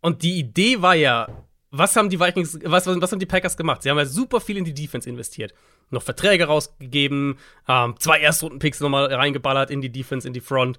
und 0.00 0.22
die 0.22 0.38
Idee 0.38 0.82
war 0.82 0.94
ja, 0.94 1.28
was 1.70 1.96
haben 1.96 2.10
die 2.10 2.20
Vikings, 2.20 2.58
was, 2.64 2.86
was 2.86 3.12
haben 3.12 3.18
die 3.18 3.26
Packers 3.26 3.56
gemacht? 3.56 3.82
Sie 3.82 3.90
haben 3.90 3.98
ja 3.98 4.06
super 4.06 4.40
viel 4.40 4.56
in 4.56 4.64
die 4.64 4.74
Defense 4.74 5.08
investiert. 5.08 5.52
Noch 5.90 6.02
Verträge 6.02 6.46
rausgegeben, 6.46 7.38
ähm, 7.68 7.94
zwei 7.98 8.20
Erstrunden-Picks 8.20 8.80
nochmal 8.80 9.12
reingeballert 9.12 9.70
in 9.70 9.80
die 9.80 9.90
Defense, 9.90 10.26
in 10.26 10.34
die 10.34 10.40
Front, 10.40 10.78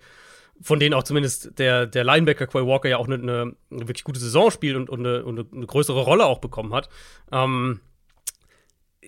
von 0.62 0.80
denen 0.80 0.94
auch 0.94 1.04
zumindest 1.04 1.60
der, 1.60 1.86
der 1.86 2.04
Linebacker 2.04 2.48
Quay 2.48 2.66
Walker 2.66 2.90
ja 2.90 2.98
auch 2.98 3.08
eine, 3.08 3.16
eine 3.16 3.56
wirklich 3.70 4.04
gute 4.04 4.20
Saison 4.20 4.52
spielt 4.52 4.76
und, 4.76 4.90
und, 4.90 5.06
eine, 5.06 5.24
und 5.24 5.54
eine, 5.54 5.66
größere 5.66 6.02
Rolle 6.02 6.26
auch 6.26 6.40
bekommen 6.40 6.74
hat. 6.74 6.90
Ähm, 7.32 7.80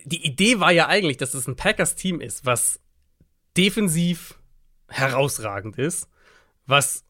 die 0.05 0.25
Idee 0.25 0.59
war 0.59 0.71
ja 0.71 0.87
eigentlich, 0.87 1.17
dass 1.17 1.33
es 1.33 1.47
ein 1.47 1.55
Packers-Team 1.55 2.21
ist, 2.21 2.45
was 2.45 2.79
defensiv 3.57 4.35
herausragend 4.87 5.77
ist, 5.77 6.07
was 6.65 7.03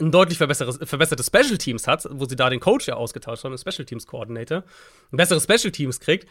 ein 0.00 0.10
deutlich 0.10 0.38
verbessertes 0.38 1.26
Special 1.26 1.58
Teams 1.58 1.86
hat, 1.86 2.06
wo 2.10 2.26
sie 2.26 2.36
da 2.36 2.50
den 2.50 2.60
Coach 2.60 2.86
ja 2.86 2.94
ausgetauscht 2.94 3.44
haben, 3.44 3.52
den 3.56 3.58
Special 3.58 3.86
Teams 3.86 4.06
Coordinator, 4.06 4.64
ein 5.10 5.16
besseres 5.16 5.44
Special 5.44 5.70
Teams 5.70 6.00
kriegt 6.00 6.28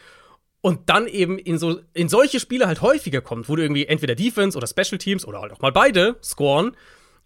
und 0.60 0.88
dann 0.88 1.06
eben 1.06 1.38
in 1.38 1.58
so 1.58 1.80
in 1.92 2.08
solche 2.08 2.40
Spiele 2.40 2.66
halt 2.66 2.80
häufiger 2.80 3.20
kommt, 3.20 3.48
wo 3.48 3.56
du 3.56 3.62
irgendwie 3.62 3.86
entweder 3.86 4.14
Defense 4.14 4.56
oder 4.56 4.66
Special 4.66 4.98
Teams 4.98 5.26
oder 5.26 5.40
halt 5.40 5.52
auch 5.52 5.60
mal 5.60 5.72
beide 5.72 6.16
scoren 6.22 6.76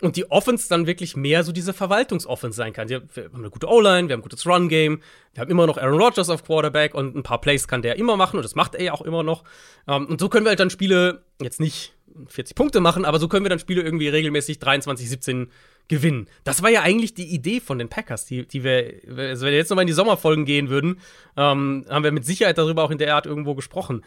und 0.00 0.16
die 0.16 0.30
Offense 0.30 0.68
dann 0.68 0.86
wirklich 0.86 1.16
mehr 1.16 1.44
so 1.44 1.52
diese 1.52 1.72
Verwaltungsoffense 1.72 2.56
sein 2.56 2.72
kann. 2.72 2.88
Wir 2.88 3.02
haben 3.16 3.34
eine 3.34 3.50
gute 3.50 3.68
O-Line, 3.68 4.08
wir 4.08 4.14
haben 4.14 4.20
ein 4.20 4.22
gutes 4.22 4.46
Run-Game, 4.46 5.02
wir 5.34 5.40
haben 5.40 5.50
immer 5.50 5.66
noch 5.66 5.78
Aaron 5.78 6.00
Rodgers 6.00 6.30
auf 6.30 6.44
Quarterback 6.44 6.94
und 6.94 7.16
ein 7.16 7.22
paar 7.22 7.40
Plays 7.40 7.68
kann 7.68 7.82
der 7.82 7.96
immer 7.96 8.16
machen 8.16 8.36
und 8.36 8.42
das 8.42 8.54
macht 8.54 8.74
er 8.74 8.84
ja 8.84 8.92
auch 8.92 9.02
immer 9.02 9.22
noch. 9.22 9.44
Ähm, 9.86 10.06
und 10.06 10.20
so 10.20 10.28
können 10.28 10.46
wir 10.46 10.50
halt 10.50 10.60
dann 10.60 10.70
Spiele 10.70 11.24
jetzt 11.40 11.60
nicht 11.60 11.94
40 12.26 12.54
Punkte 12.56 12.80
machen, 12.80 13.04
aber 13.04 13.18
so 13.18 13.28
können 13.28 13.44
wir 13.44 13.50
dann 13.50 13.58
Spiele 13.58 13.82
irgendwie 13.82 14.08
regelmäßig 14.08 14.58
23, 14.58 15.08
17 15.08 15.52
gewinnen. 15.88 16.28
Das 16.44 16.62
war 16.62 16.70
ja 16.70 16.82
eigentlich 16.82 17.14
die 17.14 17.26
Idee 17.26 17.60
von 17.60 17.78
den 17.78 17.88
Packers, 17.88 18.24
die, 18.24 18.46
die 18.46 18.64
wir, 18.64 19.00
also 19.16 19.44
wenn 19.44 19.52
wir 19.52 19.58
jetzt 19.58 19.70
nochmal 19.70 19.82
in 19.82 19.88
die 19.88 19.92
Sommerfolgen 19.92 20.44
gehen 20.44 20.68
würden, 20.68 21.00
ähm, 21.36 21.84
haben 21.88 22.04
wir 22.04 22.12
mit 22.12 22.24
Sicherheit 22.24 22.58
darüber 22.58 22.84
auch 22.84 22.90
in 22.90 22.98
der 22.98 23.14
Art 23.14 23.26
irgendwo 23.26 23.54
gesprochen. 23.54 24.04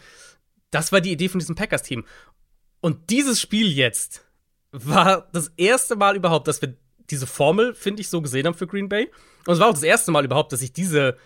Das 0.72 0.92
war 0.92 1.02
die 1.02 1.12
Idee 1.12 1.30
von 1.30 1.40
diesem 1.40 1.56
Packers-Team. 1.56 2.06
Und 2.82 3.10
dieses 3.10 3.40
Spiel 3.40 3.72
jetzt 3.72 4.26
war 4.74 5.30
das 5.32 5.52
erste 5.56 5.96
Mal 5.96 6.16
überhaupt, 6.16 6.48
dass 6.48 6.62
wir 6.62 6.74
diese 7.10 7.28
Formel, 7.28 7.74
finde 7.74 8.02
ich, 8.02 8.10
so 8.10 8.22
gesehen 8.22 8.48
haben 8.48 8.56
für 8.56 8.68
Green 8.68 8.90
Bay. 8.90 9.10
Und 9.46 9.54
es 9.54 9.60
war 9.60 9.68
auch 9.68 9.74
das 9.74 9.84
erste 9.84 10.12
Mal 10.12 10.26
überhaupt, 10.26 10.52
dass 10.52 10.62
ich 10.62 10.74
diese 10.74 11.18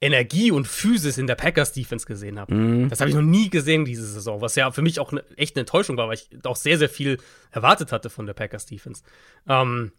Energie 0.00 0.50
und 0.50 0.66
Physis 0.66 1.18
in 1.18 1.26
der 1.26 1.34
Packers 1.34 1.72
Defense 1.72 2.06
gesehen 2.06 2.38
habe. 2.38 2.54
Mm. 2.54 2.88
Das 2.88 3.00
habe 3.00 3.10
ich 3.10 3.16
noch 3.16 3.22
nie 3.22 3.50
gesehen 3.50 3.84
diese 3.84 4.06
Saison, 4.06 4.40
was 4.40 4.54
ja 4.54 4.70
für 4.70 4.82
mich 4.82 4.98
auch 4.98 5.12
eine 5.12 5.24
echte 5.36 5.60
Enttäuschung 5.60 5.96
war, 5.96 6.08
weil 6.08 6.14
ich 6.14 6.28
auch 6.44 6.56
sehr, 6.56 6.78
sehr 6.78 6.88
viel 6.88 7.18
erwartet 7.50 7.92
hatte 7.92 8.08
von 8.08 8.26
der 8.26 8.32
Packers 8.32 8.66
Defense. 8.66 9.02
Ähm, 9.48 9.92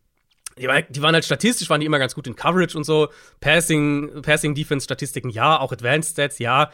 die, 0.57 0.67
die, 0.89 1.01
waren 1.01 1.13
halt 1.13 1.25
statistisch, 1.25 1.69
waren 1.69 1.79
die 1.79 1.85
immer 1.85 1.99
ganz 1.99 2.15
gut 2.15 2.27
in 2.27 2.35
Coverage 2.35 2.77
und 2.77 2.83
so. 2.83 3.09
Passing, 3.39 4.21
Passing 4.21 4.55
Defense 4.55 4.83
Statistiken, 4.83 5.29
ja, 5.29 5.59
auch 5.59 5.71
Advanced 5.71 6.11
Stats, 6.11 6.39
ja. 6.39 6.71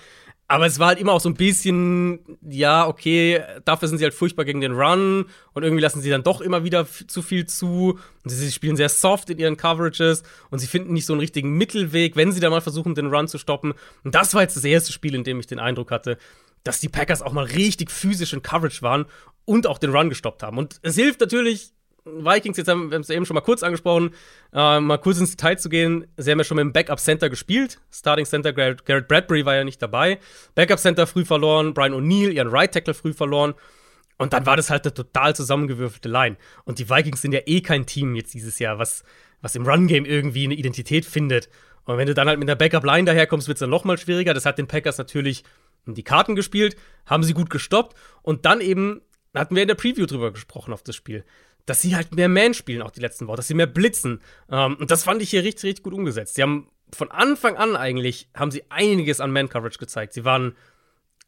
Aber 0.50 0.66
es 0.66 0.80
war 0.80 0.88
halt 0.88 1.00
immer 1.00 1.12
auch 1.12 1.20
so 1.20 1.28
ein 1.28 1.36
bisschen, 1.36 2.20
ja, 2.42 2.88
okay, 2.88 3.42
dafür 3.66 3.90
sind 3.90 3.98
sie 3.98 4.06
halt 4.06 4.14
furchtbar 4.14 4.46
gegen 4.46 4.62
den 4.62 4.72
Run 4.72 5.26
und 5.52 5.64
irgendwie 5.64 5.82
lassen 5.82 6.00
sie 6.00 6.10
dann 6.10 6.24
doch 6.24 6.40
immer 6.40 6.64
wieder 6.64 6.88
zu 7.08 7.22
viel 7.22 7.46
zu. 7.46 8.00
Und 8.24 8.30
sie 8.30 8.52
spielen 8.52 8.78
sehr 8.78 8.88
soft 8.88 9.30
in 9.30 9.40
ihren 9.40 9.58
Coverages 9.58 10.24
und 10.50 10.60
sie 10.60 10.68
finden 10.68 10.94
nicht 10.94 11.06
so 11.06 11.12
einen 11.12 11.20
richtigen 11.20 11.58
Mittelweg, 11.58 12.16
wenn 12.16 12.32
sie 12.32 12.40
da 12.40 12.50
mal 12.50 12.62
versuchen, 12.62 12.96
den 12.96 13.14
Run 13.14 13.28
zu 13.28 13.38
stoppen. 13.38 13.74
Und 14.06 14.16
das 14.16 14.34
war 14.34 14.42
jetzt 14.42 14.56
das 14.56 14.64
erste 14.64 14.94
Spiel, 14.94 15.16
in 15.16 15.26
dem 15.26 15.40
ich 15.42 15.48
den 15.48 15.60
Eindruck 15.60 15.92
hatte, 15.92 16.18
dass 16.64 16.80
die 16.80 16.90
Packers 16.90 17.22
auch 17.22 17.34
mal 17.34 17.46
richtig 17.46 17.92
physisch 17.92 18.32
in 18.32 18.42
Coverage 18.42 18.82
waren 18.82 19.06
und 19.44 19.68
auch 19.68 19.80
den 19.80 19.92
Run 19.94 20.08
gestoppt 20.08 20.44
haben. 20.44 20.58
Und 20.58 20.80
es 20.82 20.96
hilft 20.96 21.20
natürlich 21.20 21.74
Vikings, 22.20 22.58
jetzt 22.58 22.68
haben 22.68 22.92
wir 22.92 23.00
es 23.00 23.10
eben 23.10 23.26
schon 23.26 23.36
mal 23.36 23.42
kurz 23.42 23.64
angesprochen, 23.64 24.12
äh, 24.54 24.80
mal 24.80 24.98
kurz 24.98 25.20
ins 25.20 25.32
Detail 25.32 25.58
zu 25.58 25.70
gehen. 25.70 26.08
Sie 26.18 26.32
haben 26.32 26.38
ja 26.38 26.44
schon 26.44 26.56
mit 26.56 26.64
dem 26.64 26.74
Backup 26.74 27.00
Center 27.00 27.30
gespielt. 27.30 27.80
Starting 27.92 28.26
Center 28.26 28.54
Garrett, 28.54 28.86
Garrett 28.86 29.08
Bradbury 29.08 29.46
war 29.46 29.56
ja 29.56 29.64
nicht 29.64 29.82
dabei. 29.82 30.20
Backup 30.56 30.80
Center 30.80 31.08
früh 31.08 31.26
verloren, 31.26 31.74
Brian 31.74 31.94
O'Neill, 31.94 32.32
ihren 32.32 32.48
Right 32.48 32.72
Tackle 32.72 32.94
früh 32.94 33.14
verloren. 33.14 33.54
Und 34.18 34.34
dann 34.34 34.46
war 34.46 34.58
das 34.58 34.70
halt 34.70 34.84
eine 34.86 34.94
total 34.94 35.36
zusammengewürfelte 35.36 36.10
Line. 36.10 36.38
Und 36.66 36.80
die 36.80 36.90
Vikings 36.90 37.22
sind 37.22 37.34
ja 37.34 37.42
eh 37.46 37.62
kein 37.62 37.86
Team 37.86 38.16
jetzt 38.16 38.34
dieses 38.34 38.58
Jahr, 38.58 38.80
was, 38.80 39.04
was 39.42 39.56
im 39.56 39.68
Run-Game 39.68 40.06
irgendwie 40.06 40.46
eine 40.46 40.56
Identität 40.56 41.06
findet. 41.06 41.50
Und 41.86 41.98
wenn 41.98 42.08
du 42.08 42.14
dann 42.14 42.28
halt 42.28 42.40
mit 42.40 42.50
der 42.50 42.56
Backup-Line 42.56 43.06
daherkommst, 43.06 43.48
wird 43.48 43.58
es 43.58 43.60
dann 43.60 43.70
noch 43.70 43.84
mal 43.84 43.98
schwieriger. 43.98 44.34
Das 44.34 44.46
hat 44.46 44.58
den 44.58 44.68
Packers 44.68 44.98
natürlich 44.98 45.44
die 45.86 46.04
Karten 46.04 46.36
gespielt, 46.36 46.76
haben 47.06 47.24
sie 47.24 47.34
gut 47.34 47.50
gestoppt. 47.50 47.96
Und 48.24 48.46
dann 48.46 48.60
eben, 48.60 49.02
hatten 49.34 49.56
wir 49.56 49.62
in 49.62 49.68
der 49.68 49.76
Preview 49.76 50.06
drüber 50.06 50.34
gesprochen 50.34 50.74
auf 50.74 50.82
das 50.82 50.96
Spiel 50.96 51.24
dass 51.68 51.82
sie 51.82 51.96
halt 51.96 52.16
mehr 52.16 52.30
Man 52.30 52.56
spielen, 52.56 52.82
auch 52.82 52.92
die 52.92 53.02
letzten 53.02 53.28
Wochen, 53.28 53.36
dass 53.36 53.48
sie 53.48 53.54
mehr 53.54 53.68
blitzen. 53.68 54.22
Ähm, 54.50 54.78
und 54.80 54.90
das 54.90 55.04
fand 55.04 55.22
ich 55.22 55.30
hier 55.30 55.44
richtig, 55.44 55.66
richtig 55.66 55.84
gut 55.84 55.94
umgesetzt. 55.94 56.36
Sie 56.36 56.42
haben 56.42 56.72
von 56.96 57.12
Anfang 57.12 57.58
an 57.58 57.76
eigentlich, 57.76 58.30
haben 58.34 58.52
sie 58.52 58.64
einiges 58.70 59.20
an 59.20 59.32
Man-Coverage 59.32 59.78
gezeigt. 59.78 60.14
Sie 60.14 60.24
waren 60.26 60.56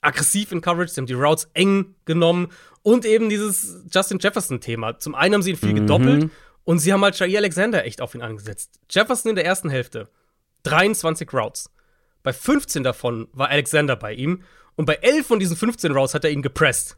aggressiv 0.02 0.54
in 0.54 0.62
Coverage, 0.62 0.94
sie 0.94 1.02
haben 1.02 1.08
die 1.08 1.14
Routes 1.14 1.50
eng 1.54 1.94
genommen 2.06 2.48
und 2.84 3.06
eben 3.06 3.28
dieses 3.28 3.84
Justin 3.94 4.20
Jefferson-Thema. 4.20 4.98
Zum 5.00 5.14
einen 5.14 5.36
haben 5.36 5.42
sie 5.42 5.52
ihn 5.52 5.58
viel 5.58 5.72
mhm. 5.72 5.82
gedoppelt 5.82 6.32
und 6.64 6.80
sie 6.80 6.94
haben 6.94 7.04
halt 7.04 7.20
Jair 7.20 7.40
Alexander 7.40 7.84
echt 7.86 8.00
auf 8.00 8.16
ihn 8.16 8.22
angesetzt. 8.22 8.80
Jefferson 8.90 9.32
in 9.32 9.36
der 9.36 9.46
ersten 9.46 9.70
Hälfte, 9.70 10.08
23 10.64 11.34
Routes. 11.34 11.70
Bei 12.24 12.32
15 12.32 12.84
davon 12.84 13.28
war 13.34 13.50
Alexander 13.50 13.98
bei 13.98 14.14
ihm 14.14 14.44
und 14.78 14.86
bei 14.86 14.96
11 14.96 15.28
von 15.28 15.40
diesen 15.40 15.58
15 15.58 15.92
Routes 15.92 16.14
hat 16.14 16.24
er 16.24 16.32
ihn 16.32 16.42
gepresst. 16.42 16.98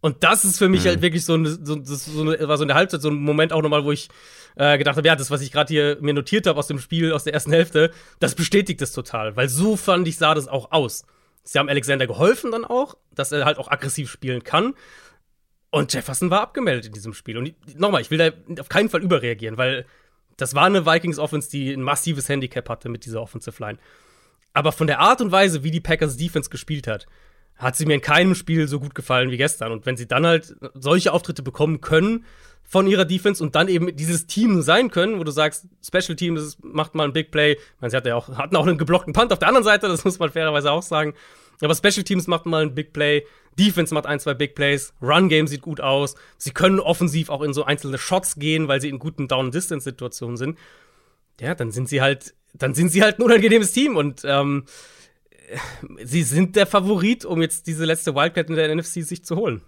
Und 0.00 0.22
das 0.22 0.44
ist 0.44 0.58
für 0.58 0.68
mich 0.68 0.84
mhm. 0.84 0.88
halt 0.88 1.02
wirklich 1.02 1.24
so, 1.24 1.34
eine, 1.34 1.48
so, 1.48 1.82
so 1.82 2.20
eine, 2.20 2.48
war 2.48 2.56
so 2.56 2.64
eine 2.64 2.74
Halbzeit, 2.74 3.02
so 3.02 3.10
ein 3.10 3.16
Moment 3.16 3.52
auch 3.52 3.62
nochmal, 3.62 3.84
wo 3.84 3.90
ich 3.90 4.08
äh, 4.56 4.78
gedacht 4.78 4.96
habe, 4.96 5.06
ja, 5.06 5.16
das, 5.16 5.30
was 5.30 5.40
ich 5.40 5.50
gerade 5.50 5.72
hier 5.72 5.98
mir 6.00 6.14
notiert 6.14 6.46
habe 6.46 6.58
aus 6.58 6.68
dem 6.68 6.78
Spiel, 6.78 7.12
aus 7.12 7.24
der 7.24 7.34
ersten 7.34 7.52
Hälfte, 7.52 7.90
das 8.20 8.34
bestätigt 8.34 8.80
es 8.80 8.92
total. 8.92 9.36
Weil 9.36 9.48
so 9.48 9.76
fand 9.76 10.06
ich, 10.06 10.16
sah 10.16 10.34
das 10.34 10.46
auch 10.46 10.70
aus. 10.70 11.04
Sie 11.42 11.58
haben 11.58 11.68
Alexander 11.68 12.06
geholfen 12.06 12.52
dann 12.52 12.64
auch, 12.64 12.96
dass 13.14 13.32
er 13.32 13.44
halt 13.44 13.58
auch 13.58 13.70
aggressiv 13.70 14.10
spielen 14.10 14.44
kann. 14.44 14.74
Und 15.70 15.92
Jefferson 15.92 16.30
war 16.30 16.42
abgemeldet 16.42 16.86
in 16.86 16.92
diesem 16.92 17.14
Spiel. 17.14 17.36
Und 17.36 17.78
nochmal, 17.78 18.00
ich 18.00 18.10
will 18.10 18.18
da 18.18 18.30
auf 18.60 18.68
keinen 18.68 18.88
Fall 18.88 19.02
überreagieren, 19.02 19.56
weil 19.56 19.84
das 20.36 20.54
war 20.54 20.64
eine 20.64 20.86
Vikings-Offense, 20.86 21.50
die 21.50 21.72
ein 21.72 21.82
massives 21.82 22.28
Handicap 22.28 22.68
hatte 22.68 22.88
mit 22.88 23.04
dieser 23.04 23.20
Offensive 23.20 23.62
Line. 23.62 23.78
Aber 24.54 24.72
von 24.72 24.86
der 24.86 25.00
Art 25.00 25.20
und 25.20 25.32
Weise, 25.32 25.64
wie 25.64 25.70
die 25.70 25.80
Packers 25.80 26.16
Defense 26.16 26.48
gespielt 26.48 26.86
hat, 26.86 27.06
hat 27.58 27.76
sie 27.76 27.86
mir 27.86 27.94
in 27.94 28.00
keinem 28.00 28.34
Spiel 28.34 28.68
so 28.68 28.80
gut 28.80 28.94
gefallen 28.94 29.30
wie 29.30 29.36
gestern. 29.36 29.72
Und 29.72 29.84
wenn 29.84 29.96
sie 29.96 30.06
dann 30.06 30.26
halt 30.26 30.54
solche 30.74 31.12
Auftritte 31.12 31.42
bekommen 31.42 31.80
können 31.80 32.24
von 32.62 32.86
ihrer 32.86 33.04
Defense 33.04 33.42
und 33.42 33.54
dann 33.54 33.68
eben 33.68 33.96
dieses 33.96 34.26
Team 34.26 34.62
sein 34.62 34.90
können, 34.90 35.18
wo 35.18 35.24
du 35.24 35.30
sagst, 35.30 35.66
Special 35.84 36.16
Team, 36.16 36.36
das 36.36 36.58
macht 36.62 36.94
mal 36.94 37.04
ein 37.04 37.12
Big 37.12 37.30
Play. 37.30 37.52
Ich 37.52 37.80
meine, 37.80 37.90
sie 37.90 37.96
hat 37.96 38.06
ja 38.06 38.14
auch, 38.14 38.28
hatten 38.36 38.54
auch 38.56 38.66
einen 38.66 38.78
geblockten 38.78 39.12
Punt 39.12 39.32
auf 39.32 39.38
der 39.38 39.48
anderen 39.48 39.64
Seite, 39.64 39.88
das 39.88 40.04
muss 40.04 40.18
man 40.18 40.30
fairerweise 40.30 40.70
auch 40.70 40.82
sagen. 40.82 41.14
Aber 41.60 41.74
Special 41.74 42.04
Teams 42.04 42.26
macht 42.28 42.46
mal 42.46 42.62
ein 42.62 42.74
Big 42.74 42.92
Play, 42.92 43.24
Defense 43.58 43.92
macht 43.92 44.06
ein, 44.06 44.20
zwei 44.20 44.34
Big 44.34 44.54
Plays, 44.54 44.92
Run 45.02 45.28
Game 45.28 45.48
sieht 45.48 45.62
gut 45.62 45.80
aus. 45.80 46.14
Sie 46.36 46.52
können 46.52 46.78
offensiv 46.78 47.30
auch 47.30 47.42
in 47.42 47.52
so 47.52 47.64
einzelne 47.64 47.98
Shots 47.98 48.36
gehen, 48.36 48.68
weil 48.68 48.80
sie 48.80 48.88
in 48.88 49.00
guten 49.00 49.26
Down-Distance-Situationen 49.26 50.36
sind. 50.36 50.58
Ja, 51.40 51.54
dann 51.54 51.72
sind 51.72 51.88
sie 51.88 52.00
halt, 52.00 52.34
dann 52.54 52.74
sind 52.74 52.90
sie 52.90 53.02
halt 53.02 53.18
ein 53.18 53.22
unangenehmes 53.22 53.72
Team 53.72 53.96
und 53.96 54.22
ähm, 54.24 54.66
sie 56.02 56.22
sind 56.22 56.56
der 56.56 56.66
Favorit, 56.66 57.24
um 57.24 57.40
jetzt 57.42 57.66
diese 57.66 57.84
letzte 57.84 58.14
Wildcard 58.14 58.50
in 58.50 58.56
der 58.56 58.74
NFC 58.74 59.02
sich 59.02 59.24
zu 59.24 59.36
holen. 59.36 59.62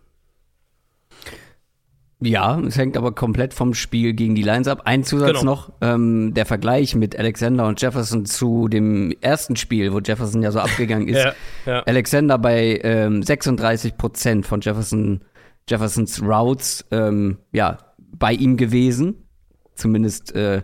Ja, 2.23 2.61
es 2.61 2.77
hängt 2.77 2.99
aber 2.99 3.12
komplett 3.12 3.55
vom 3.55 3.73
Spiel 3.73 4.12
gegen 4.12 4.35
die 4.35 4.43
Lions 4.43 4.69
ab. 4.69 4.83
Ein 4.85 5.05
Zusatz 5.05 5.40
genau. 5.40 5.45
noch, 5.45 5.73
ähm, 5.81 6.35
der 6.35 6.45
Vergleich 6.45 6.95
mit 6.95 7.19
Alexander 7.19 7.66
und 7.66 7.81
Jefferson 7.81 8.27
zu 8.27 8.69
dem 8.69 9.14
ersten 9.23 9.57
Spiel, 9.57 9.95
wo 9.95 10.01
Jefferson 10.01 10.43
ja 10.43 10.51
so 10.51 10.59
abgegangen 10.59 11.09
ist. 11.09 11.25
ja, 11.25 11.35
ja. 11.64 11.83
Alexander 11.85 12.37
bei 12.37 12.79
ähm, 12.83 13.23
36 13.23 13.97
Prozent 13.97 14.47
von 14.47 14.61
Jefferson, 14.61 15.23
Jeffersons 15.66 16.23
Routes, 16.23 16.85
ähm, 16.90 17.38
ja, 17.53 17.79
bei 17.97 18.33
ihm 18.35 18.59
gewesen. 18.59 19.27
Zumindest 19.75 20.35
äh, 20.35 20.57
äh, 20.57 20.62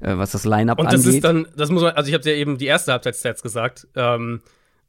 was 0.00 0.32
das 0.32 0.44
Line-Up 0.44 0.78
angeht. 0.78 0.94
Und 0.94 1.06
das 1.06 1.14
ist 1.14 1.24
dann, 1.24 1.48
das 1.56 1.70
muss 1.70 1.82
man, 1.82 1.92
also 1.92 2.08
ich 2.08 2.14
habe 2.14 2.28
ja 2.28 2.36
eben 2.36 2.58
die 2.58 2.66
erste 2.66 2.92
Halbzeitstats 2.92 3.42
gesagt. 3.42 3.88
Ähm, 3.96 4.42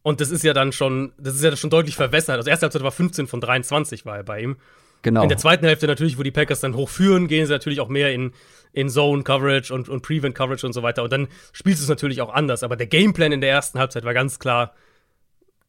und 0.10 0.20
das 0.20 0.32
ist 0.32 0.44
ja 0.44 0.54
dann 0.54 0.72
schon, 0.72 1.14
das 1.18 1.36
ist 1.36 1.44
ja 1.44 1.56
schon 1.56 1.70
deutlich 1.70 1.96
verwässert. 1.96 2.38
Also 2.38 2.50
erste 2.50 2.66
Halbzeit 2.66 2.84
war 2.84 2.92
15 2.92 3.28
von 3.28 3.40
23 3.40 4.06
war 4.06 4.18
er 4.18 4.24
bei 4.24 4.42
ihm. 4.42 4.58
Genau. 5.02 5.24
In 5.24 5.30
der 5.30 5.38
zweiten 5.38 5.66
Hälfte 5.66 5.88
natürlich, 5.88 6.18
wo 6.18 6.24
die 6.24 6.32
Packers 6.32 6.60
dann 6.60 6.76
hochführen, 6.76 7.28
gehen 7.28 7.46
sie 7.46 7.54
natürlich 7.54 7.80
auch 7.80 7.88
mehr 7.88 8.12
in, 8.12 8.34
in 8.74 8.90
Zone 8.90 9.24
Coverage 9.24 9.74
und, 9.74 9.88
und 9.88 10.02
Prevent 10.02 10.36
Coverage 10.36 10.66
und 10.66 10.74
so 10.74 10.84
weiter. 10.84 11.04
Und 11.04 11.14
dann 11.14 11.28
spielst 11.54 11.80
du 11.80 11.84
es 11.84 11.90
natürlich 11.90 12.22
auch 12.22 12.34
anders. 12.34 12.64
Aber 12.64 12.76
der 12.76 12.88
Gameplan 12.88 13.32
in 13.32 13.40
der 13.40 13.52
ersten 13.52 13.80
Halbzeit 13.80 14.04
war 14.04 14.14
ganz 14.14 14.40
klar 14.40 14.74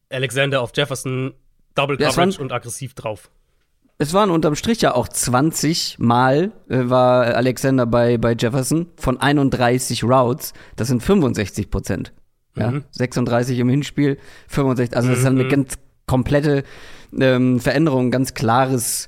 Alexander 0.09 0.61
auf 0.61 0.71
Jefferson, 0.75 1.33
Double 1.75 1.95
Coverage 1.97 2.37
ja, 2.37 2.41
und 2.41 2.51
aggressiv 2.51 2.93
drauf. 2.93 3.29
Es 3.97 4.13
waren 4.13 4.31
unterm 4.31 4.55
Strich 4.55 4.81
ja 4.81 4.95
auch 4.95 5.07
20 5.07 5.99
Mal 5.99 6.51
äh, 6.67 6.89
war 6.89 7.23
Alexander 7.35 7.85
bei, 7.85 8.17
bei 8.17 8.33
Jefferson 8.33 8.87
von 8.97 9.21
31 9.21 10.03
Routes. 10.03 10.53
Das 10.75 10.87
sind 10.87 11.03
65 11.03 11.69
Prozent. 11.69 12.11
Ja, 12.55 12.71
mhm. 12.71 12.83
36 12.91 13.59
im 13.59 13.69
Hinspiel, 13.69 14.17
65. 14.47 14.95
Also 14.95 15.09
das 15.09 15.19
ist 15.19 15.25
eine 15.25 15.45
mhm. 15.45 15.49
ganz 15.49 15.77
komplette 16.05 16.63
ähm, 17.17 17.59
Veränderung, 17.59 18.11
ganz 18.11 18.33
klares, 18.33 19.07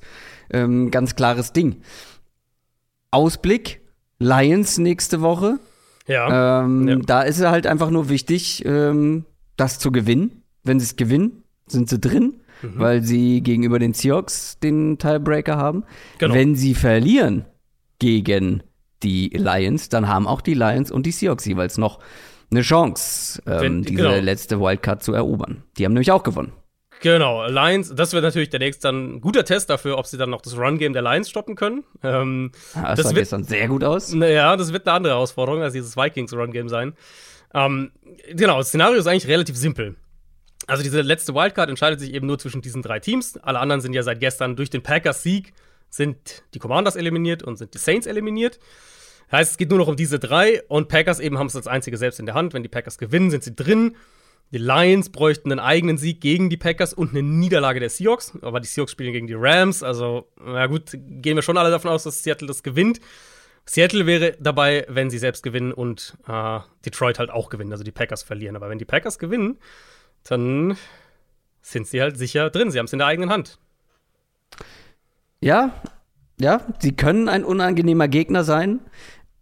ähm, 0.49 0.91
ganz 0.91 1.15
klares 1.15 1.51
Ding. 1.53 1.82
Ausblick, 3.12 3.82
Lions 4.19 4.77
nächste 4.77 5.21
Woche. 5.21 5.60
Ja. 6.08 6.63
Ähm, 6.63 6.88
ja. 6.88 6.95
Da 6.95 7.21
ist 7.23 7.39
es 7.39 7.45
halt 7.45 7.67
einfach 7.67 7.89
nur 7.89 8.10
wichtig, 8.10 8.63
ähm, 8.65 9.25
das 9.58 9.79
zu 9.79 9.91
gewinnen. 9.91 10.43
Wenn 10.63 10.79
sie 10.79 10.86
es 10.86 10.95
gewinnen, 10.95 11.43
sind 11.67 11.89
sie 11.89 11.99
drin, 11.99 12.36
mhm. 12.62 12.73
weil 12.75 13.03
sie 13.03 13.41
gegenüber 13.41 13.79
den 13.79 13.93
Seahawks 13.93 14.60
den 14.60 14.97
Tiebreaker 14.97 15.58
haben. 15.58 15.84
Genau. 16.17 16.34
Wenn 16.34 16.56
sie 16.56 16.73
verlieren 16.73 17.45
gegen 17.99 18.63
die 19.03 19.29
Lions, 19.29 19.89
dann 19.89 20.08
haben 20.08 20.27
auch 20.27 20.41
die 20.41 20.53
Lions 20.53 20.91
und 20.91 21.06
die 21.06 21.12
Seahawks 21.12 21.45
jeweils 21.45 21.77
noch 21.77 21.99
eine 22.54 22.62
Chance, 22.62 23.42
ähm, 23.46 23.62
Wenn, 23.62 23.82
diese 23.84 24.04
genau. 24.04 24.16
letzte 24.16 24.60
Wildcard 24.60 25.04
zu 25.04 25.13
erobern. 25.13 25.63
Die 25.78 25.86
haben 25.86 25.94
nämlich 25.94 26.12
auch 26.12 26.24
gewonnen. 26.24 26.54
Genau, 27.02 27.46
Lions, 27.48 27.94
das 27.94 28.13
wird 28.13 28.24
natürlich 28.24 28.50
der 28.50 28.62
nächste 28.62 28.88
dann 28.88 29.16
ein 29.16 29.22
guter 29.22 29.44
Test 29.44 29.70
dafür, 29.70 29.98
ob 29.98 30.08
sie 30.08 30.18
dann 30.18 30.30
noch 30.30 30.42
das 30.42 30.58
Run-Game 30.58 30.94
der 30.94 31.02
Lions 31.02 31.30
stoppen 31.30 31.56
können. 31.56 31.84
Ähm, 32.02 32.52
das, 32.74 32.82
das 32.82 32.98
sah 32.98 33.10
wird, 33.10 33.16
gestern 33.16 33.44
sehr 33.44 33.68
gut 33.68 33.84
aus. 33.84 34.13
Naja, 34.13 34.56
das 34.56 34.72
wird 34.72 34.88
eine 34.88 34.96
andere 34.96 35.13
Herausforderung 35.13 35.62
als 35.62 35.74
dieses 35.74 35.98
Vikings-Run-Game 35.98 36.70
sein. 36.70 36.94
Ähm, 37.54 37.92
genau, 38.32 38.58
das 38.58 38.70
Szenario 38.70 38.98
ist 38.98 39.08
eigentlich 39.08 39.28
relativ 39.28 39.58
simpel. 39.58 39.96
Also 40.66 40.82
diese 40.82 41.02
letzte 41.02 41.36
Wildcard 41.36 41.70
entscheidet 41.70 42.00
sich 42.00 42.13
eben 42.13 42.26
nur 42.26 42.39
zwischen 42.39 42.62
diesen 42.62 42.82
drei 42.82 43.00
Teams. 43.00 43.38
Alle 43.38 43.60
anderen 43.60 43.82
sind 43.82 43.94
ja 43.94 44.04
seit 44.04 44.22
gestern 44.22 44.56
durch 44.56 44.70
den 44.70 44.82
Packers-Sieg 44.82 45.54
sind 45.89 46.44
die 46.54 46.60
Commanders 46.60 46.96
eliminiert 46.96 47.44
und 47.44 47.58
sind 47.58 47.74
die 47.74 47.78
Saints 47.78 48.08
eliminiert. 48.08 48.60
Heißt, 49.34 49.52
es 49.52 49.58
geht 49.58 49.72
nur 49.72 49.80
noch 49.80 49.88
um 49.88 49.96
diese 49.96 50.19
drei 50.19 50.62
und 50.67 50.89
Packers 50.89 51.19
eben 51.19 51.39
haben 51.39 51.48
es 51.48 51.56
als 51.56 51.65
einzige 51.65 51.98
selbst 51.98 52.19
in 52.19 52.28
der 52.28 52.36
Hand. 52.36 52.54
Wenn 52.54 52.62
die 52.62 52.69
Packers 52.69 53.00
gewinnen, 53.00 53.32
sind 53.32 53.43
sie 53.43 53.56
drin. 53.56 53.96
Die 54.52 54.60
Lions 54.60 55.10
bräuchten 55.10 55.52
einen 55.52 55.60
eigenen 55.60 55.98
Sieg 55.98 56.22
gegen 56.22 56.52
die 56.52 56.58
Packers 56.58 56.93
und 56.93 57.10
eine 57.10 57.24
Niederlage 57.24 57.80
der 57.80 57.89
Seahawks. 57.89 58.38
Aber 58.43 58.60
die 58.60 58.67
Seahawks 58.67 58.91
spielen 58.91 59.12
gegen 59.12 59.26
die 59.26 59.34
Rams. 59.34 59.82
Also, 59.82 60.28
na 60.39 60.67
gut, 60.67 60.91
gehen 60.91 61.36
wir 61.36 61.41
schon 61.41 61.58
alle 61.58 61.72
davon 61.72 61.89
aus, 61.89 62.04
dass 62.04 62.22
Seattle 62.22 62.48
das 62.48 62.62
gewinnt. 62.62 63.00
Seattle 63.65 64.06
wäre 64.06 64.38
dabei, 64.39 64.86
wenn 64.88 65.10
sie 65.10 65.17
selbst 65.17 65.41
gewinnen 65.41 65.74
und 65.74 66.15
äh, 66.28 66.60
Detroit 66.86 67.17
halt 67.17 67.32
auch 67.32 67.50
gewinnen, 67.50 67.72
also 67.72 67.84
die 67.84 67.91
Packers 67.91 68.22
verlieren. 68.22 68.56
Aber 68.56 68.69
wenn 68.69 68.78
die 68.78 68.86
Packers 68.86 69.17
gewinnen, 69.17 69.58
dann 70.26 70.78
sind 71.62 71.88
sie 71.88 72.02
halt 72.02 72.19
sicher 72.19 72.52
drin. 72.52 72.69
Sie 72.69 72.78
haben 72.78 72.86
es 72.86 72.93
in 72.93 73.00
der 73.00 73.08
eigenen 73.08 73.32
Hand. 73.32 73.58
Ja, 75.41 75.82
ja, 76.39 76.62
sie 76.80 76.96
können 76.96 77.30
ein 77.30 77.43
unangenehmer 77.43 78.08
Gegner 78.08 78.43
sein 78.43 78.82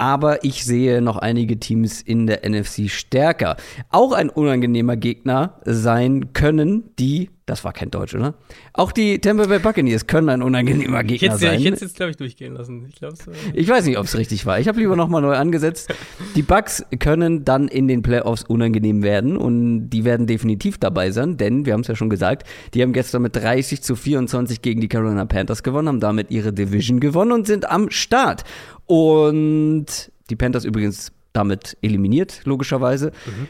aber 0.01 0.43
ich 0.43 0.65
sehe 0.65 0.99
noch 0.99 1.17
einige 1.17 1.59
Teams 1.59 2.01
in 2.01 2.25
der 2.25 2.49
NFC 2.49 2.89
stärker. 2.89 3.55
Auch 3.91 4.13
ein 4.13 4.31
unangenehmer 4.31 4.97
Gegner 4.97 5.59
sein 5.63 6.33
können 6.33 6.89
die, 6.97 7.29
das 7.45 7.63
war 7.63 7.71
kein 7.71 7.91
Deutsch, 7.91 8.15
oder? 8.15 8.33
Auch 8.73 8.91
die 8.93 9.19
Tampa 9.19 9.45
Bay 9.45 9.59
Buccaneers 9.59 10.07
können 10.07 10.29
ein 10.29 10.41
unangenehmer 10.41 11.03
Gegner 11.03 11.37
sein. 11.37 11.59
Ich 11.59 11.65
hätte 11.65 11.75
es 11.75 11.81
jetzt, 11.81 11.95
glaube 11.97 12.09
ich, 12.09 12.17
durchgehen 12.17 12.55
lassen. 12.55 12.87
Ich, 12.89 12.95
glaub's, 12.95 13.27
äh 13.27 13.31
ich 13.53 13.69
weiß 13.69 13.85
nicht, 13.85 13.99
ob 13.99 14.05
es 14.05 14.17
richtig 14.17 14.43
war. 14.47 14.59
Ich 14.59 14.67
habe 14.67 14.79
lieber 14.79 14.95
nochmal 14.95 15.21
neu 15.21 15.35
angesetzt. 15.35 15.93
Die 16.35 16.41
Bucks 16.41 16.83
können 16.97 17.45
dann 17.45 17.67
in 17.67 17.87
den 17.87 18.01
Playoffs 18.01 18.41
unangenehm 18.41 19.03
werden 19.03 19.37
und 19.37 19.91
die 19.91 20.03
werden 20.03 20.25
definitiv 20.25 20.79
dabei 20.79 21.11
sein, 21.11 21.37
denn 21.37 21.67
wir 21.67 21.73
haben 21.73 21.81
es 21.81 21.87
ja 21.87 21.95
schon 21.95 22.09
gesagt, 22.09 22.47
die 22.73 22.81
haben 22.81 22.93
gestern 22.93 23.21
mit 23.21 23.35
30 23.35 23.83
zu 23.83 23.95
24 23.95 24.63
gegen 24.63 24.81
die 24.81 24.87
Carolina 24.87 25.25
Panthers 25.25 25.61
gewonnen, 25.61 25.89
haben 25.89 25.99
damit 25.99 26.31
ihre 26.31 26.53
Division 26.53 26.99
gewonnen 26.99 27.33
und 27.33 27.45
sind 27.45 27.69
am 27.69 27.91
Start. 27.91 28.45
Und 28.91 29.86
die 30.30 30.36
Panthers 30.36 30.65
übrigens 30.65 31.13
damit 31.32 31.77
eliminiert, 31.82 32.41
logischerweise. 32.43 33.13
Mhm. 33.25 33.47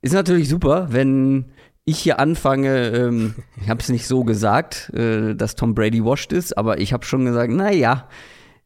Ist 0.00 0.14
natürlich 0.14 0.48
super, 0.48 0.86
wenn 0.92 1.46
ich 1.84 1.98
hier 1.98 2.20
anfange, 2.20 2.90
ähm, 2.90 3.34
ich 3.60 3.68
habe 3.68 3.80
es 3.80 3.88
nicht 3.88 4.06
so 4.06 4.22
gesagt, 4.22 4.90
äh, 4.94 5.34
dass 5.34 5.56
Tom 5.56 5.74
Brady 5.74 6.04
washed 6.04 6.32
ist, 6.32 6.56
aber 6.56 6.78
ich 6.78 6.92
habe 6.92 7.04
schon 7.04 7.24
gesagt, 7.24 7.52
naja, 7.52 8.08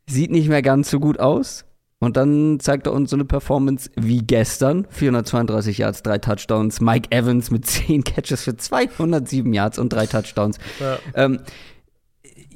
sieht 0.06 0.30
nicht 0.30 0.50
mehr 0.50 0.60
ganz 0.60 0.90
so 0.90 1.00
gut 1.00 1.18
aus. 1.20 1.64
Und 2.00 2.18
dann 2.18 2.60
zeigt 2.60 2.86
er 2.86 2.92
uns 2.92 3.08
so 3.08 3.16
eine 3.16 3.24
Performance 3.24 3.90
wie 3.96 4.18
gestern. 4.18 4.86
432 4.90 5.78
Yards, 5.78 6.02
drei 6.02 6.18
Touchdowns. 6.18 6.82
Mike 6.82 7.10
Evans 7.12 7.50
mit 7.50 7.64
10 7.64 8.04
Catches 8.04 8.42
für 8.42 8.58
207 8.58 9.54
Yards 9.54 9.78
und 9.78 9.90
drei 9.90 10.04
Touchdowns. 10.04 10.58
Ja. 10.80 10.98
Ähm, 11.14 11.40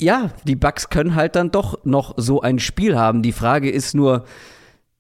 ja, 0.03 0.31
die 0.45 0.57
Bucks 0.57 0.91
können 0.91 1.15
halt 1.15 1.37
dann 1.37 1.51
doch 1.51 1.85
noch 1.85 2.15
so 2.17 2.41
ein 2.41 2.59
Spiel 2.59 2.97
haben. 2.97 3.23
Die 3.23 3.33
Frage 3.33 3.71
ist 3.71 3.95
nur, 3.95 4.25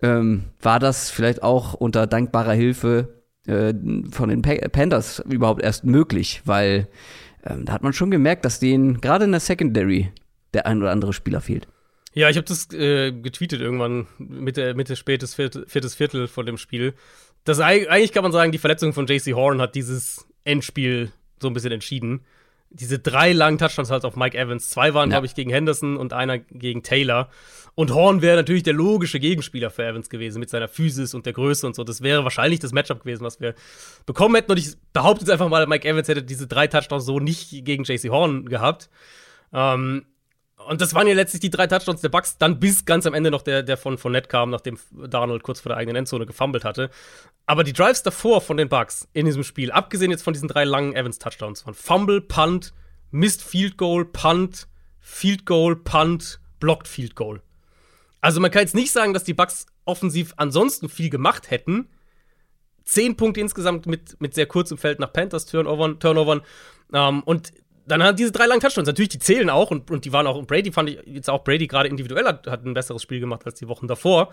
ähm, 0.00 0.44
war 0.60 0.78
das 0.78 1.10
vielleicht 1.10 1.42
auch 1.42 1.74
unter 1.74 2.06
dankbarer 2.06 2.54
Hilfe 2.54 3.22
äh, 3.46 3.74
von 4.10 4.28
den 4.28 4.42
pa 4.42 4.54
Panthers 4.68 5.22
überhaupt 5.28 5.62
erst 5.62 5.84
möglich? 5.84 6.42
Weil 6.44 6.88
ähm, 7.44 7.64
da 7.64 7.72
hat 7.72 7.82
man 7.82 7.92
schon 7.92 8.10
gemerkt, 8.10 8.44
dass 8.44 8.60
denen 8.60 9.00
gerade 9.00 9.24
in 9.24 9.32
der 9.32 9.40
Secondary 9.40 10.12
der 10.54 10.66
ein 10.66 10.80
oder 10.80 10.90
andere 10.90 11.12
Spieler 11.12 11.40
fehlt. 11.40 11.68
Ja, 12.14 12.28
ich 12.28 12.36
habe 12.36 12.46
das 12.46 12.70
äh, 12.72 13.10
getweetet 13.10 13.60
irgendwann 13.60 14.06
Mitte, 14.18 14.74
Mitte 14.74 14.96
spätes 14.96 15.34
Viertel, 15.34 15.64
viertes 15.66 15.94
Viertel 15.94 16.28
vor 16.28 16.44
dem 16.44 16.58
Spiel. 16.58 16.94
Das 17.44 17.58
eigentlich 17.58 18.12
kann 18.12 18.22
man 18.22 18.32
sagen, 18.32 18.52
die 18.52 18.58
Verletzung 18.58 18.92
von 18.92 19.06
JC 19.06 19.34
Horn 19.34 19.60
hat 19.60 19.74
dieses 19.74 20.26
Endspiel 20.44 21.10
so 21.40 21.48
ein 21.48 21.54
bisschen 21.54 21.72
entschieden 21.72 22.20
diese 22.74 22.98
drei 22.98 23.32
langen 23.32 23.58
Touchdowns 23.58 23.90
halt 23.90 24.04
auf 24.04 24.16
Mike 24.16 24.36
Evans. 24.36 24.70
Zwei 24.70 24.94
waren, 24.94 25.10
ja. 25.10 25.14
glaube 25.14 25.26
ich, 25.26 25.34
gegen 25.34 25.50
Henderson 25.50 25.96
und 25.96 26.12
einer 26.12 26.38
gegen 26.38 26.82
Taylor. 26.82 27.28
Und 27.74 27.94
Horn 27.94 28.20
wäre 28.20 28.36
natürlich 28.36 28.64
der 28.64 28.74
logische 28.74 29.18
Gegenspieler 29.18 29.70
für 29.70 29.84
Evans 29.84 30.10
gewesen, 30.10 30.40
mit 30.40 30.50
seiner 30.50 30.68
Physis 30.68 31.14
und 31.14 31.24
der 31.24 31.32
Größe 31.32 31.66
und 31.66 31.74
so. 31.74 31.84
Das 31.84 32.02
wäre 32.02 32.22
wahrscheinlich 32.24 32.60
das 32.60 32.72
Matchup 32.72 33.00
gewesen, 33.00 33.24
was 33.24 33.40
wir 33.40 33.54
bekommen 34.04 34.34
hätten. 34.34 34.50
Und 34.52 34.58
ich 34.58 34.74
behaupte 34.92 35.24
jetzt 35.24 35.30
einfach 35.30 35.48
mal, 35.48 35.66
Mike 35.66 35.88
Evans 35.88 36.08
hätte 36.08 36.22
diese 36.22 36.46
drei 36.46 36.66
Touchdowns 36.66 37.04
so 37.04 37.18
nicht 37.18 37.64
gegen 37.64 37.84
JC 37.84 38.10
Horn 38.10 38.46
gehabt. 38.46 38.90
Ähm, 39.54 40.04
und 40.68 40.80
das 40.80 40.94
waren 40.94 41.06
ja 41.06 41.14
letztlich 41.14 41.40
die 41.40 41.50
drei 41.50 41.66
Touchdowns 41.66 42.00
der 42.00 42.08
Bucks, 42.08 42.38
dann 42.38 42.60
bis 42.60 42.84
ganz 42.84 43.06
am 43.06 43.14
Ende 43.14 43.30
noch 43.30 43.42
der, 43.42 43.62
der 43.62 43.76
von 43.76 43.98
Fournette 43.98 44.28
kam, 44.28 44.50
nachdem 44.50 44.78
Darnold 44.90 45.42
kurz 45.42 45.60
vor 45.60 45.70
der 45.70 45.76
eigenen 45.76 45.96
Endzone 45.96 46.26
gefummelt 46.26 46.64
hatte. 46.64 46.90
Aber 47.46 47.64
die 47.64 47.72
Drives 47.72 48.02
davor 48.02 48.40
von 48.40 48.56
den 48.56 48.68
Bucks 48.68 49.08
in 49.12 49.26
diesem 49.26 49.44
Spiel, 49.44 49.70
abgesehen 49.70 50.10
jetzt 50.10 50.22
von 50.22 50.32
diesen 50.32 50.48
drei 50.48 50.64
langen 50.64 50.94
Evans-Touchdowns, 50.94 51.66
waren 51.66 51.74
Fumble, 51.74 52.20
Punt, 52.20 52.72
Missed 53.10 53.42
Field 53.42 53.76
Goal, 53.76 54.04
Punt, 54.04 54.68
Field 55.00 55.46
Goal, 55.46 55.76
Punt, 55.76 56.40
Blocked 56.60 56.88
Field 56.88 57.14
Goal. 57.14 57.42
Also 58.20 58.40
man 58.40 58.50
kann 58.50 58.62
jetzt 58.62 58.74
nicht 58.74 58.92
sagen, 58.92 59.12
dass 59.12 59.24
die 59.24 59.34
Bucks 59.34 59.66
offensiv 59.84 60.32
ansonsten 60.36 60.88
viel 60.88 61.10
gemacht 61.10 61.50
hätten. 61.50 61.88
Zehn 62.84 63.16
Punkte 63.16 63.40
insgesamt 63.40 63.86
mit, 63.86 64.20
mit 64.20 64.34
sehr 64.34 64.46
kurzem 64.46 64.78
Feld 64.78 65.00
nach 65.00 65.12
Panthers 65.12 65.46
Turnovern. 65.46 65.98
Turnovern. 65.98 66.42
Ähm, 66.92 67.22
und 67.24 67.52
dann 67.86 68.02
hat 68.02 68.18
diese 68.18 68.32
drei 68.32 68.46
langen 68.46 68.60
Touchdowns. 68.60 68.86
Natürlich, 68.86 69.10
die 69.10 69.18
zählen 69.18 69.50
auch 69.50 69.70
und, 69.70 69.90
und 69.90 70.04
die 70.04 70.12
waren 70.12 70.26
auch. 70.26 70.36
Und 70.36 70.46
Brady 70.46 70.72
fand 70.72 70.90
ich 70.90 70.98
jetzt 71.06 71.28
auch 71.28 71.44
Brady 71.44 71.66
gerade 71.66 71.88
individuell 71.88 72.24
hat, 72.24 72.46
hat 72.46 72.64
ein 72.64 72.74
besseres 72.74 73.02
Spiel 73.02 73.20
gemacht 73.20 73.44
als 73.44 73.58
die 73.58 73.68
Wochen 73.68 73.86
davor. 73.86 74.32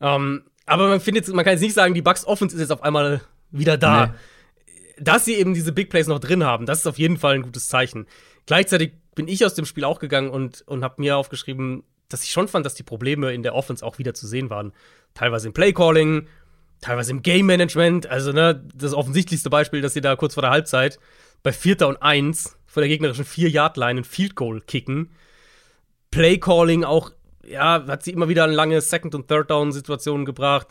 Ähm, 0.00 0.44
aber 0.66 0.88
man 0.88 1.00
findet, 1.00 1.26
man 1.28 1.44
kann 1.44 1.52
jetzt 1.52 1.62
nicht 1.62 1.74
sagen, 1.74 1.94
die 1.94 2.02
Bucks 2.02 2.26
Offense 2.26 2.54
ist 2.54 2.60
jetzt 2.60 2.72
auf 2.72 2.82
einmal 2.82 3.20
wieder 3.50 3.78
da. 3.78 4.06
Nee. 4.06 4.12
Dass 5.00 5.24
sie 5.24 5.34
eben 5.34 5.54
diese 5.54 5.72
Big 5.72 5.90
Plays 5.90 6.08
noch 6.08 6.18
drin 6.18 6.44
haben, 6.44 6.66
das 6.66 6.80
ist 6.80 6.86
auf 6.86 6.98
jeden 6.98 7.18
Fall 7.18 7.34
ein 7.34 7.42
gutes 7.42 7.68
Zeichen. 7.68 8.06
Gleichzeitig 8.46 8.92
bin 9.14 9.28
ich 9.28 9.44
aus 9.44 9.54
dem 9.54 9.64
Spiel 9.64 9.84
auch 9.84 10.00
gegangen 10.00 10.30
und, 10.30 10.62
und 10.66 10.82
habe 10.82 10.96
mir 10.98 11.16
aufgeschrieben, 11.16 11.84
dass 12.08 12.24
ich 12.24 12.30
schon 12.30 12.48
fand, 12.48 12.66
dass 12.66 12.74
die 12.74 12.82
Probleme 12.82 13.32
in 13.32 13.42
der 13.42 13.54
Offense 13.54 13.84
auch 13.84 13.98
wieder 13.98 14.14
zu 14.14 14.26
sehen 14.26 14.50
waren. 14.50 14.72
Teilweise 15.14 15.48
im 15.48 15.52
Playcalling, 15.52 16.26
teilweise 16.80 17.12
im 17.12 17.22
Game 17.22 17.46
Management. 17.46 18.06
Also, 18.06 18.32
ne, 18.32 18.64
das 18.74 18.94
offensichtlichste 18.94 19.50
Beispiel, 19.50 19.82
dass 19.82 19.94
sie 19.94 20.00
da 20.00 20.16
kurz 20.16 20.34
vor 20.34 20.42
der 20.42 20.50
Halbzeit 20.50 20.98
bei 21.42 21.52
Vierter 21.52 21.88
und 21.88 22.02
Eins 22.02 22.57
vor 22.68 22.82
der 22.82 22.88
gegnerischen 22.88 23.24
4-Yard-Line 23.24 24.02
ein 24.02 24.04
Field 24.04 24.36
Goal 24.36 24.60
kicken. 24.60 25.10
Playcalling 26.10 26.84
auch, 26.84 27.10
ja, 27.44 27.84
hat 27.88 28.04
sie 28.04 28.12
immer 28.12 28.28
wieder 28.28 28.44
in 28.44 28.52
lange 28.52 28.80
Second- 28.80 29.14
und 29.14 29.26
Third-Down-Situationen 29.26 30.26
gebracht. 30.26 30.68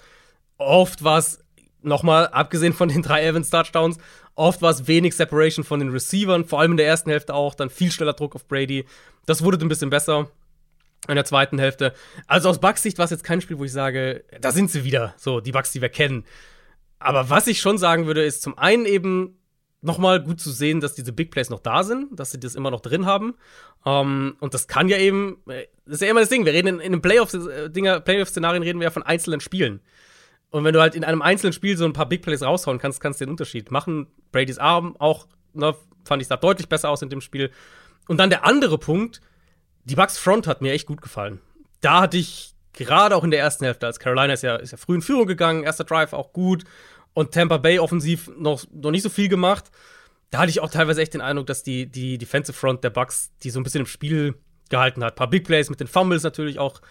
Oft 0.58 1.04
war 1.04 1.18
es, 1.18 1.44
nochmal, 1.82 2.28
abgesehen 2.28 2.74
von 2.74 2.90
den 2.90 3.02
drei 3.02 3.26
Evans-Touchdowns, 3.26 3.98
oft 4.36 4.62
war 4.62 4.70
es 4.70 4.88
wenig 4.88 5.16
Separation 5.16 5.66
von 5.66 5.80
den 5.80 5.90
Receivern, 5.90 6.46
vor 6.46 6.60
allem 6.60 6.72
in 6.72 6.78
der 6.78 6.88
ersten 6.88 7.10
Hälfte 7.10 7.34
auch, 7.34 7.56
dann 7.56 7.70
viel 7.70 7.92
schneller 7.92 8.14
Druck 8.14 8.36
auf 8.36 8.48
Brady. 8.48 8.86
Das 9.26 9.44
wurde 9.44 9.58
ein 9.58 9.70
bisschen 9.70 9.90
besser 9.90 10.30
in 11.08 11.16
der 11.16 11.26
zweiten 11.26 11.58
Hälfte. 11.58 11.94
Also 12.28 12.50
aus 12.50 12.60
Bucks 12.60 12.84
Sicht 12.84 12.98
war 13.00 13.06
es 13.06 13.12
jetzt 13.12 13.24
kein 13.24 13.42
Spiel, 13.42 13.58
wo 13.58 13.64
ich 13.64 13.72
sage, 13.72 14.24
da 14.40 14.52
sind 14.52 14.70
sie 14.70 14.84
wieder, 14.84 15.14
so 15.18 15.40
die 15.40 15.52
Bucks, 15.52 15.72
die 15.72 15.82
wir 15.82 15.90
kennen. 15.90 16.26
Aber 17.00 17.30
was 17.30 17.48
ich 17.48 17.60
schon 17.60 17.78
sagen 17.78 18.06
würde, 18.06 18.24
ist 18.24 18.42
zum 18.42 18.58
einen 18.58 18.86
eben 18.86 19.38
nochmal 19.88 20.22
gut 20.22 20.40
zu 20.40 20.52
sehen, 20.52 20.80
dass 20.80 20.94
diese 20.94 21.12
Big 21.12 21.32
Plays 21.32 21.50
noch 21.50 21.62
da 21.62 21.84
sind, 21.84 22.20
dass 22.20 22.32
sie 22.32 22.40
das 22.40 22.54
immer 22.54 22.70
noch 22.70 22.82
drin 22.82 23.08
haben. 23.08 23.34
Um, 23.84 23.94
ähm, 23.94 24.36
und 24.40 24.54
das 24.54 24.68
kann 24.68 24.90
ja 24.90 24.98
eben, 24.98 25.38
das 25.86 25.96
ist 25.96 26.02
ja 26.02 26.10
immer 26.10 26.20
das 26.20 26.30
Ding, 26.30 26.46
wir 26.46 26.54
reden 26.54 26.68
in, 26.68 26.80
in 26.80 26.94
einem 26.94 27.02
Playoff-Szenarien, 27.02 28.04
Playoff 28.04 28.36
reden 28.36 28.80
wir 28.80 28.84
ja 28.84 28.92
von 28.92 29.04
einzelnen 29.04 29.40
Spielen. 29.40 29.80
Und 30.50 30.64
wenn 30.64 30.74
du 30.74 30.82
halt 30.82 30.96
in 30.96 31.04
einem 31.04 31.22
einzelnen 31.22 31.54
Spiel 31.54 31.78
so 31.78 31.86
ein 31.86 31.94
paar 31.94 32.08
Big 32.08 32.22
Plays 32.22 32.44
raushauen 32.44 32.80
kannst, 32.80 33.02
kannst 33.02 33.20
du 33.20 33.26
den 33.26 33.32
Unterschied 33.32 33.72
machen. 33.72 34.08
Brady's 34.32 34.60
Arm 34.60 34.96
auch, 35.00 35.28
ne, 35.54 35.76
fand 36.06 36.22
ich, 36.22 36.28
sah 36.28 36.38
deutlich 36.38 36.70
besser 36.70 36.90
aus 36.90 37.02
in 37.02 37.10
dem 37.10 37.22
Spiel. 37.22 37.52
Und 38.08 38.18
dann 38.18 38.30
der 38.30 38.46
andere 38.46 38.78
Punkt, 38.78 39.22
die 39.84 39.96
Bucks 39.96 40.18
Front 40.18 40.48
hat 40.48 40.62
mir 40.62 40.74
echt 40.74 40.88
gut 40.88 41.02
gefallen. 41.02 41.40
Da 41.82 42.02
hatte 42.02 42.18
ich 42.18 42.54
gerade 42.74 43.16
auch 43.16 43.24
in 43.24 43.32
der 43.32 43.40
ersten 43.40 43.66
Hälfte, 43.66 43.86
als 43.86 44.00
Carolina 44.00 44.34
ist 44.34 44.44
ja, 44.44 44.56
ist 44.56 44.72
ja 44.72 44.78
früh 44.78 44.96
in 44.96 45.02
Führung 45.02 45.28
gegangen, 45.28 45.64
erster 45.64 45.84
Drive 45.84 46.14
auch 46.14 46.32
gut 46.34 46.64
und 47.14 47.32
Tampa 47.32 47.58
Bay 47.58 47.80
offensiv 47.80 48.30
noch, 48.38 48.64
noch 48.72 48.92
nicht 48.92 49.04
so 49.04 49.10
viel 49.10 49.30
gemacht. 49.30 49.72
Da 50.30 50.40
hatte 50.40 50.50
ich 50.50 50.60
auch 50.60 50.70
teilweise 50.70 51.02
echt 51.02 51.14
den 51.14 51.22
Eindruck, 51.22 51.48
dass 51.48 51.64
die, 51.64 51.88
die 51.88 52.18
Defensive 52.18 52.58
Front 52.58 52.84
der 52.84 52.90
Bucks 52.90 53.32
die 53.44 53.50
so 53.50 53.60
ein 53.60 53.64
bisschen 53.64 53.82
im 53.82 53.88
Spiel 53.88 54.36
gehalten 54.70 55.04
hat. 55.04 55.14
Ein 55.14 55.16
paar 55.16 55.30
Big 55.30 55.46
Plays 55.46 55.70
mit 55.70 55.80
den 55.80 55.88
Fumbles 55.88 56.24
natürlich 56.24 56.60
auch 56.60 56.82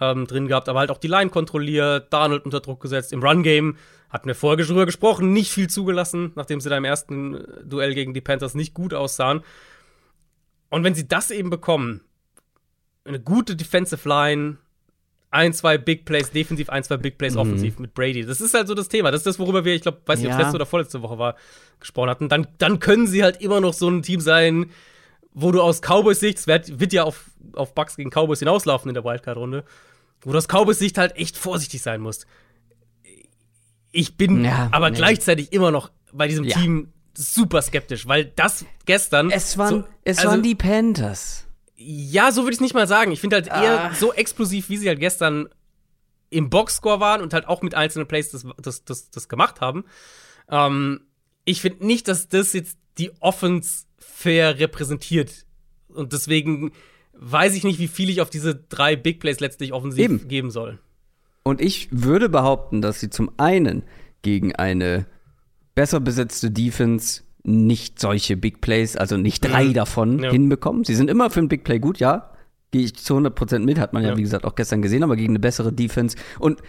ähm, 0.00 0.26
drin 0.26 0.48
gehabt, 0.48 0.68
aber 0.68 0.80
halt 0.80 0.90
auch 0.90 0.98
die 0.98 1.08
Line 1.08 1.30
kontrolliert, 1.30 2.12
Darnold 2.12 2.44
unter 2.44 2.60
Druck 2.60 2.80
gesetzt. 2.80 3.12
Im 3.12 3.22
Run-Game 3.22 3.76
hatten 4.10 4.28
wir 4.28 4.34
vorher 4.34 4.64
drüber 4.64 4.86
gesprochen, 4.86 5.32
nicht 5.32 5.50
viel 5.50 5.68
zugelassen, 5.68 6.32
nachdem 6.36 6.60
sie 6.60 6.68
da 6.68 6.76
im 6.76 6.84
ersten 6.84 7.34
äh, 7.34 7.64
Duell 7.64 7.94
gegen 7.94 8.14
die 8.14 8.20
Panthers 8.20 8.54
nicht 8.54 8.74
gut 8.74 8.94
aussahen. 8.94 9.42
Und 10.70 10.84
wenn 10.84 10.94
sie 10.94 11.06
das 11.06 11.30
eben 11.30 11.50
bekommen, 11.50 12.00
eine 13.04 13.20
gute 13.20 13.54
Defensive 13.54 14.08
Line, 14.08 14.58
ein, 15.34 15.52
zwei 15.52 15.78
Big 15.78 16.04
Plays 16.04 16.30
defensiv, 16.30 16.70
ein, 16.70 16.84
zwei 16.84 16.96
Big 16.96 17.18
Plays 17.18 17.34
mhm. 17.34 17.40
offensiv 17.40 17.78
mit 17.80 17.92
Brady. 17.92 18.24
Das 18.24 18.40
ist 18.40 18.54
halt 18.54 18.68
so 18.68 18.74
das 18.74 18.88
Thema. 18.88 19.10
Das 19.10 19.20
ist 19.20 19.26
das, 19.26 19.38
worüber 19.38 19.64
wir, 19.64 19.74
ich 19.74 19.82
glaube, 19.82 19.98
weiß 20.06 20.20
nicht, 20.20 20.28
ja. 20.28 20.34
ob 20.34 20.40
es 20.40 20.44
letzte 20.44 20.56
oder 20.56 20.66
vorletzte 20.66 21.02
Woche 21.02 21.18
war, 21.18 21.36
gesprochen 21.80 22.08
hatten. 22.08 22.28
Dann, 22.28 22.46
dann 22.58 22.78
können 22.78 23.08
sie 23.08 23.24
halt 23.24 23.40
immer 23.40 23.60
noch 23.60 23.74
so 23.74 23.88
ein 23.88 24.02
Team 24.02 24.20
sein, 24.20 24.70
wo 25.32 25.50
du 25.50 25.60
aus 25.60 25.80
Cowboys 25.80 26.20
Sicht, 26.20 26.38
es 26.38 26.46
wird, 26.46 26.78
wird 26.78 26.92
ja 26.92 27.02
auf, 27.02 27.30
auf 27.54 27.74
Bucks 27.74 27.96
gegen 27.96 28.10
Cowboys 28.10 28.38
hinauslaufen 28.38 28.88
in 28.88 28.94
der 28.94 29.04
Wildcard-Runde, 29.04 29.64
wo 30.22 30.30
du 30.30 30.38
aus 30.38 30.46
Cowboys 30.46 30.78
Sicht 30.78 30.98
halt 30.98 31.16
echt 31.16 31.36
vorsichtig 31.36 31.82
sein 31.82 32.00
musst. 32.00 32.26
Ich 33.90 34.16
bin 34.16 34.44
ja, 34.44 34.68
aber 34.70 34.90
nee. 34.90 34.96
gleichzeitig 34.96 35.52
immer 35.52 35.72
noch 35.72 35.90
bei 36.12 36.28
diesem 36.28 36.44
ja. 36.44 36.56
Team 36.56 36.92
super 37.12 37.60
skeptisch, 37.60 38.06
weil 38.06 38.24
das 38.24 38.64
gestern. 38.86 39.30
Es 39.30 39.58
waren, 39.58 39.82
so, 39.82 39.84
es 40.04 40.18
also, 40.18 40.30
waren 40.30 40.42
die 40.42 40.54
Panthers. 40.54 41.46
Ja, 41.76 42.30
so 42.30 42.42
würde 42.42 42.52
ich 42.52 42.58
es 42.58 42.62
nicht 42.62 42.74
mal 42.74 42.86
sagen. 42.86 43.10
Ich 43.12 43.20
finde 43.20 43.36
halt 43.36 43.48
eher 43.48 43.90
ah. 43.90 43.94
so 43.94 44.12
explosiv, 44.12 44.68
wie 44.68 44.76
sie 44.76 44.88
halt 44.88 45.00
gestern 45.00 45.48
im 46.30 46.50
Boxscore 46.50 47.00
waren 47.00 47.20
und 47.20 47.32
halt 47.32 47.46
auch 47.48 47.62
mit 47.62 47.74
einzelnen 47.74 48.06
Plays 48.06 48.30
das, 48.30 48.46
das, 48.60 48.84
das, 48.84 49.10
das 49.10 49.28
gemacht 49.28 49.60
haben. 49.60 49.84
Ähm, 50.48 51.02
ich 51.44 51.60
finde 51.60 51.86
nicht, 51.86 52.08
dass 52.08 52.28
das 52.28 52.52
jetzt 52.52 52.78
die 52.98 53.10
Offense 53.20 53.84
fair 53.98 54.58
repräsentiert. 54.58 55.46
Und 55.88 56.12
deswegen 56.12 56.72
weiß 57.12 57.54
ich 57.54 57.64
nicht, 57.64 57.78
wie 57.78 57.88
viel 57.88 58.10
ich 58.10 58.20
auf 58.20 58.30
diese 58.30 58.54
drei 58.54 58.96
Big 58.96 59.20
Plays 59.20 59.40
letztlich 59.40 59.72
offensiv 59.72 60.04
Eben. 60.04 60.28
geben 60.28 60.50
soll. 60.50 60.78
Und 61.42 61.60
ich 61.60 61.88
würde 61.90 62.28
behaupten, 62.28 62.82
dass 62.82 63.00
sie 63.00 63.10
zum 63.10 63.30
einen 63.36 63.82
gegen 64.22 64.54
eine 64.54 65.06
besser 65.74 66.00
besetzte 66.00 66.50
Defense 66.50 67.23
nicht 67.44 68.00
solche 68.00 68.36
Big 68.36 68.60
Plays, 68.60 68.96
also 68.96 69.16
nicht 69.16 69.44
drei 69.44 69.66
mhm. 69.66 69.74
davon 69.74 70.18
ja. 70.18 70.30
hinbekommen. 70.30 70.84
Sie 70.84 70.94
sind 70.94 71.10
immer 71.10 71.30
für 71.30 71.40
ein 71.40 71.48
Big 71.48 71.62
Play 71.62 71.78
gut, 71.78 71.98
ja. 71.98 72.30
Gehe 72.70 72.82
ich 72.82 72.96
zu 72.96 73.16
100% 73.16 73.60
mit, 73.60 73.78
hat 73.78 73.92
man 73.92 74.02
ja, 74.02 74.10
ja, 74.10 74.16
wie 74.16 74.22
gesagt, 74.22 74.44
auch 74.44 74.54
gestern 74.56 74.82
gesehen, 74.82 75.04
aber 75.04 75.14
gegen 75.14 75.32
eine 75.32 75.38
bessere 75.38 75.72
Defense. 75.72 76.16
Und 76.40 76.60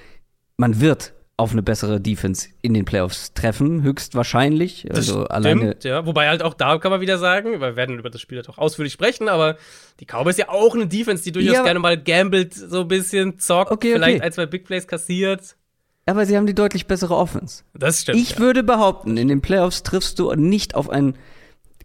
man 0.58 0.80
wird 0.80 1.14
auf 1.38 1.52
eine 1.52 1.64
bessere 1.64 2.00
Defense 2.00 2.50
in 2.62 2.74
den 2.74 2.86
Playoffs 2.86 3.34
treffen, 3.34 3.84
höchstwahrscheinlich. 3.84 4.88
Also 4.94 5.22
das 5.22 5.32
alleine. 5.32 5.76
ja. 5.84 6.06
Wobei 6.06 6.30
halt 6.30 6.42
auch 6.42 6.54
da 6.54 6.78
kann 6.78 6.92
man 6.92 7.02
wieder 7.02 7.18
sagen, 7.18 7.60
wir 7.60 7.76
werden 7.76 8.00
über 8.00 8.10
das 8.10 8.22
Spiel 8.22 8.38
halt 8.38 8.48
auch 8.48 8.58
ausführlich 8.58 8.94
sprechen, 8.94 9.28
aber 9.28 9.58
die 10.00 10.06
Cowboys 10.06 10.38
ja 10.38 10.48
auch 10.50 10.76
eine 10.76 10.88
Defense, 10.88 11.24
die 11.24 11.34
durchaus 11.34 11.56
ja. 11.56 11.64
gerne 11.64 11.80
mal 11.80 12.02
gambelt, 12.02 12.54
so 12.54 12.82
ein 12.82 12.88
bisschen 12.88 13.38
zockt, 13.38 13.72
okay, 13.72 13.94
vielleicht 13.94 14.18
okay. 14.18 14.26
ein, 14.26 14.32
zwei 14.32 14.46
Big 14.46 14.66
Plays 14.66 14.88
kassiert. 14.88 15.58
Aber 16.06 16.26
sie 16.26 16.38
haben 16.38 16.46
die 16.46 16.54
deutlich 16.54 16.88
bessere 16.88 17.15
Offense. 17.15 17.63
Das 17.74 18.02
stimmt. 18.02 18.20
Ich 18.20 18.32
ja. 18.32 18.39
würde 18.39 18.63
behaupten, 18.63 19.18
in 19.18 19.28
den 19.28 19.41
Playoffs 19.41 19.84
triffst 19.84 20.20
du 20.20 20.32
nicht 20.34 20.76
auf 20.76 20.89
ein 20.89 21.15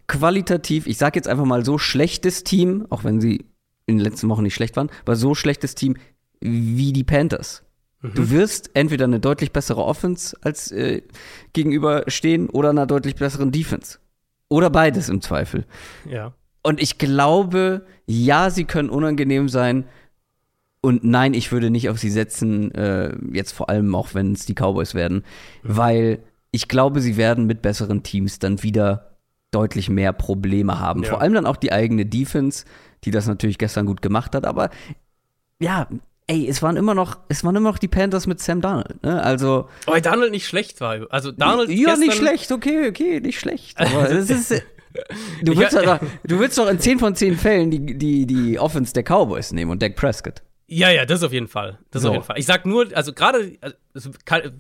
qualitativ, 0.07 0.87
ich 0.87 0.99
sag 0.99 1.17
jetzt 1.17 1.29
einfach 1.29 1.45
mal 1.45 1.65
so 1.65 1.79
schlechtes 1.79 2.45
Team, 2.45 2.87
auch 2.91 3.05
wenn 3.05 3.21
sie 3.21 3.47
in 3.87 3.99
den 3.99 4.05
letzten 4.05 4.29
Wochen 4.29 4.43
nicht 4.43 4.55
schlecht 4.55 4.77
waren, 4.77 4.91
aber 5.03 5.17
so 5.17 5.35
schlechtes 5.35 5.75
Team 5.75 5.97
wie 6.41 6.93
die 6.93 7.05
Panthers. 7.05 7.63
Mhm. 8.03 8.15
Du 8.15 8.31
wirst 8.31 8.71
entweder 8.75 9.05
eine 9.05 9.21
deutlich 9.21 9.53
bessere 9.53 9.85
Offense 9.85 10.37
als 10.43 10.71
äh, 10.73 11.03
gegenüberstehen 11.53 12.51
oder 12.51 12.71
einer 12.71 12.87
deutlich 12.87 13.17
besseren 13.17 13.53
Defense. 13.53 13.99
Oder 14.49 14.69
beides 14.69 15.09
im 15.09 15.21
Zweifel. 15.21 15.65
Ja. 16.09 16.35
Und 16.63 16.81
ich 16.81 16.99
glaube, 16.99 17.87
ja, 18.07 18.51
sie 18.51 18.65
können 18.65 18.91
unangenehm 18.91 19.49
sein, 19.49 19.85
und 20.83 21.05
nein, 21.05 21.35
ich 21.35 21.53
würde 21.53 21.71
nicht 21.71 21.89
auf 21.91 21.99
sie 21.99 22.11
setzen, 22.11 22.73
äh, 22.75 23.15
jetzt 23.33 23.53
vor 23.53 23.69
allem 23.69 23.95
auch, 23.95 24.15
wenn 24.15 24.33
es 24.33 24.47
die 24.47 24.55
Cowboys 24.55 24.95
werden, 24.95 25.25
weil 25.63 26.21
ich 26.53 26.69
glaube, 26.69 27.01
sie 27.01 27.17
werden 27.17 27.47
mit 27.47 27.63
besseren 27.63 28.03
Teams 28.03 28.39
dann 28.39 28.63
wieder 28.63 29.11
deutlich 29.51 29.89
mehr 29.89 30.13
Probleme 30.13 30.79
haben. 30.79 31.03
Ja. 31.03 31.11
Vor 31.11 31.21
allem 31.21 31.35
dann 31.35 31.47
auch 31.47 31.57
die 31.57 31.73
eigene 31.73 32.07
Defense, 32.07 32.65
die 33.05 33.11
das 33.11 33.27
natürlich 33.27 33.59
gestern 33.59 33.87
gut 33.87 34.01
gemacht 34.03 34.35
hat. 34.35 34.47
Aber 34.47 34.71
ja, 35.59 35.87
ey, 36.27 36.49
es 36.49 36.63
waren 36.63 36.77
immer 36.77 36.95
noch, 36.95 37.19
es 37.29 37.45
waren 37.45 37.57
immer 37.57 37.71
noch 37.71 37.79
die 37.79 37.89
Panthers 37.89 38.27
mit 38.27 38.41
Sam 38.41 38.61
Donald. 38.61 39.03
Ne? 39.03 39.23
Also. 39.23 39.69
Weil 39.87 40.01
Donald 40.01 40.31
nicht 40.31 40.47
schlecht 40.47 40.81
war. 40.81 41.07
Also 41.11 41.33
Donald. 41.33 41.71
Ja, 41.71 41.97
nicht 41.97 42.15
schlecht, 42.15 42.53
okay, 42.53 42.89
okay, 42.89 43.21
nicht 43.21 43.39
schlecht. 43.39 43.79
Aber 43.79 44.11
es 44.11 44.31
ist. 44.31 44.63
Du 45.43 45.57
willst, 45.57 45.77
doch, 45.77 46.01
du 46.25 46.41
willst 46.41 46.59
doch 46.59 46.69
in 46.69 46.81
10 46.81 46.99
von 46.99 47.15
10 47.15 47.37
Fällen 47.37 47.71
die, 47.71 47.97
die, 47.97 48.27
die 48.27 48.59
Offense 48.59 48.93
der 48.93 49.05
Cowboys 49.05 49.53
nehmen 49.53 49.71
und 49.71 49.83
Dak 49.83 49.95
Prescott. 49.95 50.43
Ja, 50.73 50.91
ja, 50.91 51.05
das 51.05 51.23
auf 51.25 51.33
jeden 51.33 51.49
Fall. 51.49 51.79
Das 51.91 52.03
so. 52.03 52.09
auf 52.09 52.15
jeden 52.15 52.25
Fall. 52.25 52.39
Ich 52.39 52.47
sag 52.47 52.65
nur, 52.65 52.87
also 52.95 53.13
gerade, 53.13 53.59
also 53.61 54.11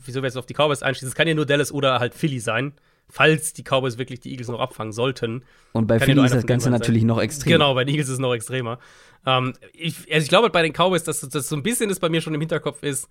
wieso 0.04 0.22
wir 0.22 0.26
jetzt 0.26 0.36
auf 0.36 0.46
die 0.46 0.54
Cowboys 0.54 0.82
einschließen, 0.82 1.08
es 1.08 1.14
kann 1.14 1.28
ja 1.28 1.34
nur 1.34 1.46
Dallas 1.46 1.70
oder 1.70 2.00
halt 2.00 2.14
Philly 2.14 2.40
sein, 2.40 2.72
falls 3.08 3.52
die 3.52 3.62
Cowboys 3.62 3.96
wirklich 3.96 4.18
die 4.18 4.32
Eagles 4.32 4.48
noch 4.48 4.58
abfangen 4.58 4.92
sollten. 4.92 5.44
Und 5.72 5.86
bei 5.86 6.00
Philly 6.00 6.24
ist 6.24 6.34
das 6.34 6.46
Ganze 6.46 6.70
natürlich 6.70 7.04
noch 7.04 7.20
extremer. 7.20 7.54
Genau, 7.54 7.74
bei 7.74 7.84
den 7.84 7.94
Eagles 7.94 8.08
ist 8.08 8.14
es 8.14 8.18
noch 8.18 8.34
extremer. 8.34 8.80
Ähm, 9.24 9.52
ich, 9.72 10.12
also 10.12 10.24
ich 10.24 10.28
glaube 10.28 10.50
bei 10.50 10.62
den 10.62 10.72
Cowboys, 10.72 11.04
dass 11.04 11.20
das 11.20 11.48
so 11.48 11.54
ein 11.54 11.62
bisschen 11.62 11.90
ist 11.90 12.00
bei 12.00 12.08
mir 12.08 12.20
schon 12.20 12.34
im 12.34 12.40
Hinterkopf 12.40 12.82
ist, 12.82 13.08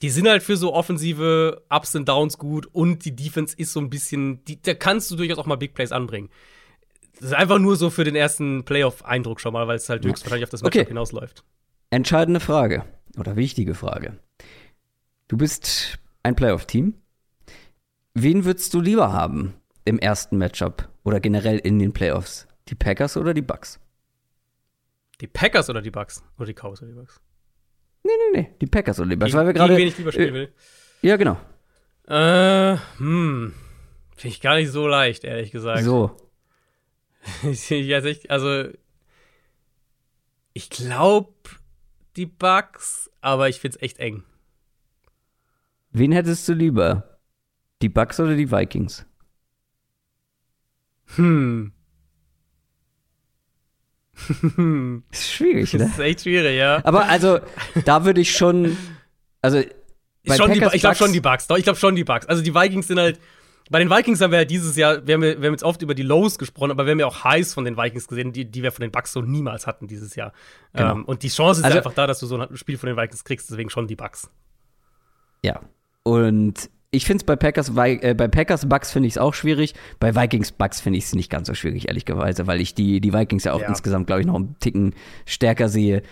die 0.00 0.10
sind 0.10 0.28
halt 0.28 0.44
für 0.44 0.56
so 0.56 0.72
offensive 0.74 1.62
Ups 1.70 1.96
und 1.96 2.08
Downs 2.08 2.38
gut 2.38 2.68
und 2.72 3.04
die 3.04 3.16
Defense 3.16 3.56
ist 3.58 3.72
so 3.72 3.80
ein 3.80 3.90
bisschen, 3.90 4.44
die, 4.44 4.62
da 4.62 4.74
kannst 4.74 5.10
du 5.10 5.16
durchaus 5.16 5.38
auch 5.38 5.46
mal 5.46 5.56
Big 5.56 5.74
Plays 5.74 5.90
anbringen 5.90 6.30
das 7.20 7.30
ist 7.30 7.34
einfach 7.34 7.58
nur 7.58 7.76
so 7.76 7.90
für 7.90 8.04
den 8.04 8.14
ersten 8.14 8.64
Playoff-Eindruck 8.64 9.40
schon 9.40 9.52
mal, 9.52 9.66
weil 9.66 9.76
es 9.76 9.88
halt 9.88 10.04
höchstwahrscheinlich 10.04 10.44
auf 10.44 10.50
das 10.50 10.62
Matchup 10.62 10.82
Okay. 10.82 10.88
hinausläuft. 10.88 11.42
Entscheidende 11.90 12.40
Frage 12.40 12.84
oder 13.16 13.36
wichtige 13.36 13.74
Frage. 13.74 14.18
Du 15.28 15.36
bist 15.36 15.98
ein 16.22 16.34
Playoff-Team. 16.36 16.94
Wen 18.14 18.44
würdest 18.44 18.74
du 18.74 18.80
lieber 18.80 19.12
haben 19.12 19.54
im 19.84 19.98
ersten 19.98 20.36
Matchup 20.38 20.88
oder 21.04 21.20
generell 21.20 21.58
in 21.58 21.78
den 21.78 21.92
Playoffs? 21.92 22.46
Die 22.68 22.74
Packers 22.74 23.16
oder 23.16 23.32
die 23.32 23.42
Bucks? 23.42 23.80
Die 25.20 25.26
Packers 25.26 25.70
oder 25.70 25.80
die 25.80 25.90
Bucks? 25.90 26.22
Oder 26.36 26.46
die 26.46 26.54
Cowboys 26.54 26.82
oder 26.82 26.90
die 26.92 26.98
Bucks? 26.98 27.20
Nee, 28.04 28.12
nee, 28.32 28.40
nee, 28.40 28.54
die 28.60 28.66
Packers 28.66 29.00
oder 29.00 29.08
die 29.10 29.16
Bucks, 29.16 29.32
weil 29.32 29.46
wir 29.46 29.52
gegen 29.52 29.64
gerade. 29.64 29.76
wen 29.76 29.88
ich 29.88 29.98
lieber 29.98 30.12
spielen 30.12 30.30
äh, 30.30 30.38
will. 30.38 30.52
Ja, 31.02 31.16
genau. 31.16 31.38
Äh, 32.06 32.76
hm. 32.98 33.54
Finde 34.16 34.34
ich 34.34 34.40
gar 34.40 34.56
nicht 34.56 34.70
so 34.70 34.86
leicht, 34.86 35.24
ehrlich 35.24 35.50
gesagt. 35.50 35.82
So. 35.84 36.16
Ich- 37.42 37.94
also, 37.94 38.08
ich, 38.08 38.30
also, 38.30 38.68
ich 40.54 40.70
glaube 40.70 41.32
die 42.18 42.26
Bucks, 42.26 43.10
aber 43.20 43.48
ich 43.48 43.60
find's 43.60 43.80
echt 43.80 43.98
eng. 43.98 44.24
Wen 45.92 46.12
hättest 46.12 46.46
du 46.48 46.52
lieber? 46.52 47.18
Die 47.80 47.88
Bucks 47.88 48.20
oder 48.20 48.34
die 48.34 48.50
Vikings? 48.50 49.06
Hm. 51.16 51.72
Ist 55.12 55.30
schwierig, 55.30 55.70
Das 55.70 55.80
ne? 55.80 55.86
ist 55.86 55.98
echt 56.00 56.22
schwierig, 56.22 56.58
ja. 56.58 56.84
Aber 56.84 57.08
also, 57.08 57.38
da 57.84 58.04
würde 58.04 58.20
ich 58.20 58.32
schon. 58.36 58.76
Also, 59.40 59.62
bei 60.26 60.36
Schon 60.36 60.52
die, 60.52 60.62
ich 60.74 60.80
glaube 60.80 60.96
schon 60.96 61.12
die 61.12 61.20
Bucks. 61.20 61.46
Doch, 61.46 61.56
ich 61.56 61.62
glaube 61.64 61.78
schon 61.78 61.94
die 61.94 62.04
Bucks. 62.04 62.26
Also 62.26 62.42
die 62.42 62.54
Vikings 62.54 62.88
sind 62.88 62.98
halt. 62.98 63.20
Bei 63.70 63.78
den 63.78 63.90
Vikings 63.90 64.20
haben 64.20 64.30
wir 64.30 64.38
ja 64.40 64.44
dieses 64.44 64.76
Jahr, 64.76 65.06
wir 65.06 65.14
haben, 65.14 65.22
wir 65.22 65.34
haben 65.34 65.42
jetzt 65.52 65.62
oft 65.62 65.82
über 65.82 65.94
die 65.94 66.02
Lows 66.02 66.38
gesprochen, 66.38 66.70
aber 66.70 66.86
wir 66.86 66.92
haben 66.92 67.00
ja 67.00 67.06
auch 67.06 67.24
Highs 67.24 67.52
von 67.54 67.64
den 67.64 67.76
Vikings 67.76 68.08
gesehen, 68.08 68.32
die, 68.32 68.44
die 68.46 68.62
wir 68.62 68.72
von 68.72 68.82
den 68.82 68.90
Bucks 68.90 69.12
so 69.12 69.20
niemals 69.20 69.66
hatten 69.66 69.86
dieses 69.86 70.14
Jahr. 70.16 70.32
Genau. 70.72 70.92
Ähm, 70.92 71.04
und 71.04 71.22
die 71.22 71.28
Chance 71.28 71.60
ist 71.60 71.64
Also- 71.64 71.76
ja 71.76 71.80
einfach 71.82 71.94
da, 71.94 72.06
dass 72.06 72.18
du 72.20 72.26
so 72.26 72.38
ein 72.38 72.56
Spiel 72.56 72.78
von 72.78 72.86
den 72.88 72.96
Vikings 72.96 73.24
kriegst, 73.24 73.50
deswegen 73.50 73.68
schon 73.70 73.86
die 73.86 73.96
Bucks. 73.96 74.30
Ja. 75.44 75.60
Und 76.02 76.70
ich 76.90 77.04
finde 77.04 77.18
es 77.22 77.24
bei 77.24 77.36
Packers, 77.36 77.70
äh, 77.76 78.14
bei 78.14 78.28
Packers 78.28 78.66
Bucks 78.66 78.90
finde 78.90 79.08
ich 79.08 79.14
es 79.14 79.18
auch 79.18 79.34
schwierig. 79.34 79.74
Bei 80.00 80.14
Vikings 80.16 80.52
Bucks 80.52 80.80
finde 80.80 80.98
ich 80.98 81.04
es 81.04 81.14
nicht 81.14 81.30
ganz 81.30 81.46
so 81.48 81.54
schwierig, 81.54 81.88
ehrlicherweise, 81.88 82.46
weil 82.46 82.60
ich 82.62 82.74
die, 82.74 83.00
die 83.02 83.12
Vikings 83.12 83.44
ja 83.44 83.52
auch 83.52 83.60
Ja. 83.60 83.68
insgesamt, 83.68 84.06
glaube 84.06 84.22
ich, 84.22 84.26
noch 84.26 84.36
einen 84.36 84.56
Ticken 84.60 84.94
stärker 85.26 85.68
sehe. 85.68 86.02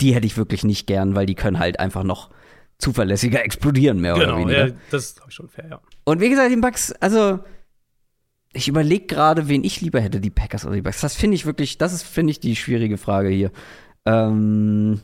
Die 0.00 0.14
hätte 0.14 0.26
ich 0.26 0.36
wirklich 0.36 0.64
nicht 0.64 0.88
gern, 0.88 1.14
weil 1.14 1.26
die 1.26 1.36
können 1.36 1.60
halt 1.60 1.78
einfach 1.78 2.02
noch 2.02 2.30
zuverlässiger 2.84 3.42
explodieren, 3.44 4.00
mehr 4.00 4.14
oder 4.16 4.26
Genau, 4.26 4.38
weniger. 4.38 4.66
ja, 4.68 4.74
das 4.90 5.04
ist, 5.06 5.16
glaube 5.16 5.30
ich, 5.30 5.34
schon 5.34 5.48
fair, 5.48 5.66
ja. 5.70 5.80
Und 6.04 6.20
wie 6.20 6.28
gesagt, 6.30 6.50
die 6.52 6.56
Bucks, 6.56 6.92
also 7.00 7.40
ich 8.52 8.68
überlege 8.68 9.06
gerade, 9.06 9.48
wen 9.48 9.64
ich 9.64 9.80
lieber 9.80 10.00
hätte, 10.00 10.20
die 10.20 10.30
Packers 10.30 10.64
oder 10.64 10.76
die 10.76 10.82
Bucks. 10.82 11.00
Das 11.00 11.16
finde 11.16 11.34
ich 11.34 11.44
wirklich, 11.46 11.78
das 11.78 11.92
ist, 11.92 12.02
finde 12.04 12.30
ich, 12.30 12.40
die 12.40 12.54
schwierige 12.54 12.98
Frage 12.98 13.28
hier. 13.30 13.50
Ähm, 14.06 15.00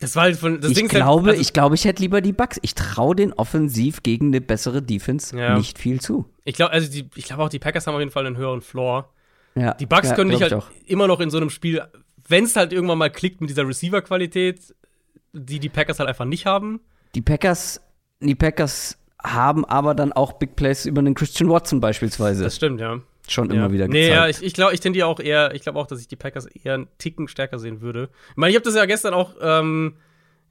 Das 0.00 0.16
war 0.16 0.24
halt 0.24 0.36
von, 0.36 0.60
das 0.60 0.70
ich 0.72 0.76
Ding 0.76 0.86
halt- 0.88 0.96
glaube, 1.02 1.30
also, 1.30 1.40
ich 1.40 1.52
glaube, 1.52 1.74
ich 1.76 1.84
hätte 1.84 2.02
lieber 2.02 2.20
die 2.20 2.32
Bucks. 2.32 2.58
Ich 2.62 2.74
traue 2.74 3.14
den 3.16 3.32
offensiv 3.32 4.02
gegen 4.02 4.26
eine 4.28 4.40
bessere 4.40 4.82
Defense 4.82 5.36
Ja. 5.38 5.56
nicht 5.56 5.78
viel 5.78 6.00
zu. 6.00 6.26
ich 6.44 6.54
glaube, 6.56 6.72
also 6.72 6.90
die, 6.90 7.08
ich 7.14 7.24
glaube 7.24 7.42
auch, 7.44 7.48
die 7.48 7.58
Packers 7.58 7.86
haben 7.86 7.94
auf 7.94 8.00
jeden 8.00 8.10
Fall 8.12 8.26
einen 8.26 8.36
höheren 8.36 8.60
Floor. 8.60 9.12
Ja, 9.54 9.74
Die 9.74 9.86
Bucks 9.86 10.08
ja, 10.08 10.14
können 10.14 10.30
dich 10.30 10.42
halt 10.42 10.52
auch. 10.54 10.68
immer 10.86 11.06
noch 11.06 11.20
in 11.20 11.30
so 11.30 11.36
einem 11.36 11.50
Spiel, 11.50 11.82
wenn 12.28 12.44
es 12.44 12.54
halt 12.56 12.72
irgendwann 12.72 12.98
mal 12.98 13.10
klickt 13.10 13.40
mit 13.40 13.50
dieser 13.50 13.66
Receiver-Qualität, 13.66 14.74
die 15.32 15.58
die 15.60 15.68
Packers 15.68 15.98
halt 15.98 16.08
einfach 16.08 16.24
nicht 16.24 16.46
haben. 16.46 16.80
Die 17.14 17.22
Packers, 17.22 17.80
die 18.20 18.34
Packers 18.34 18.98
haben 19.22 19.64
aber 19.64 19.94
dann 19.94 20.12
auch 20.12 20.34
Big 20.34 20.56
Plays 20.56 20.86
über 20.86 21.02
den 21.02 21.14
Christian 21.14 21.50
Watson 21.50 21.80
beispielsweise 21.80 22.44
Das 22.44 22.56
stimmt, 22.56 22.80
ja. 22.80 23.00
schon 23.28 23.50
ja. 23.50 23.56
immer 23.56 23.72
wieder 23.72 23.86
Nee, 23.88 24.08
gezeigt. 24.08 24.16
ja, 24.16 24.28
ich, 24.28 24.42
ich 24.42 24.54
glaube, 24.54 24.72
ich 24.74 24.80
tendiere 24.80 25.06
auch 25.06 25.20
eher, 25.20 25.54
ich 25.54 25.62
glaube 25.62 25.78
auch, 25.78 25.86
dass 25.86 26.00
ich 26.00 26.08
die 26.08 26.16
Packers 26.16 26.46
eher 26.46 26.74
einen 26.74 26.88
Ticken 26.98 27.28
stärker 27.28 27.58
sehen 27.58 27.80
würde. 27.80 28.08
Ich 28.30 28.36
meine, 28.36 28.50
ich 28.50 28.56
habe 28.56 28.64
das 28.64 28.74
ja 28.74 28.86
gestern 28.86 29.12
auch, 29.14 29.34
ähm, 29.40 29.96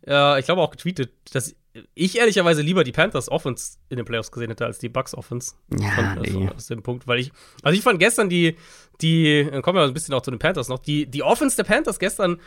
ja, 0.05 0.37
ich 0.37 0.45
glaube 0.45 0.61
auch 0.61 0.69
getweetet, 0.71 1.11
dass 1.33 1.55
ich 1.95 2.17
ehrlicherweise 2.17 2.61
lieber 2.61 2.83
die 2.83 2.91
Panthers 2.91 3.29
Offense 3.29 3.77
in 3.89 3.97
den 3.97 4.05
Playoffs 4.05 4.31
gesehen 4.31 4.49
hätte 4.49 4.65
als 4.65 4.79
die 4.79 4.89
Bucks 4.89 5.13
Offense. 5.15 5.53
Ja, 5.79 5.89
Von, 5.91 6.05
also, 6.05 6.39
nee. 6.39 6.49
aus 6.55 6.67
dem 6.67 6.83
Punkt, 6.83 7.07
weil 7.07 7.19
ich, 7.19 7.31
also 7.63 7.75
ich 7.77 7.83
fand 7.83 7.99
gestern 7.99 8.29
die, 8.29 8.55
die, 9.01 9.47
dann 9.49 9.61
kommen 9.61 9.77
wir 9.77 9.83
ein 9.83 9.93
bisschen 9.93 10.13
auch 10.13 10.21
zu 10.21 10.31
den 10.31 10.39
Panthers 10.39 10.67
noch, 10.67 10.79
die, 10.79 11.05
die 11.05 11.23
Offense 11.23 11.55
der 11.55 11.63
Panthers 11.63 11.99
gestern, 11.99 12.39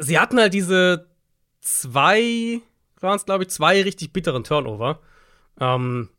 sie 0.00 0.18
hatten 0.18 0.38
halt 0.38 0.54
diese 0.54 1.06
zwei, 1.62 2.60
waren 3.00 3.16
es 3.16 3.24
glaube 3.24 3.44
ich, 3.44 3.50
zwei 3.50 3.82
richtig 3.82 4.12
bitteren 4.12 4.44
Turnover. 4.44 5.00
Ähm, 5.58 6.10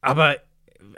aber, 0.00 0.36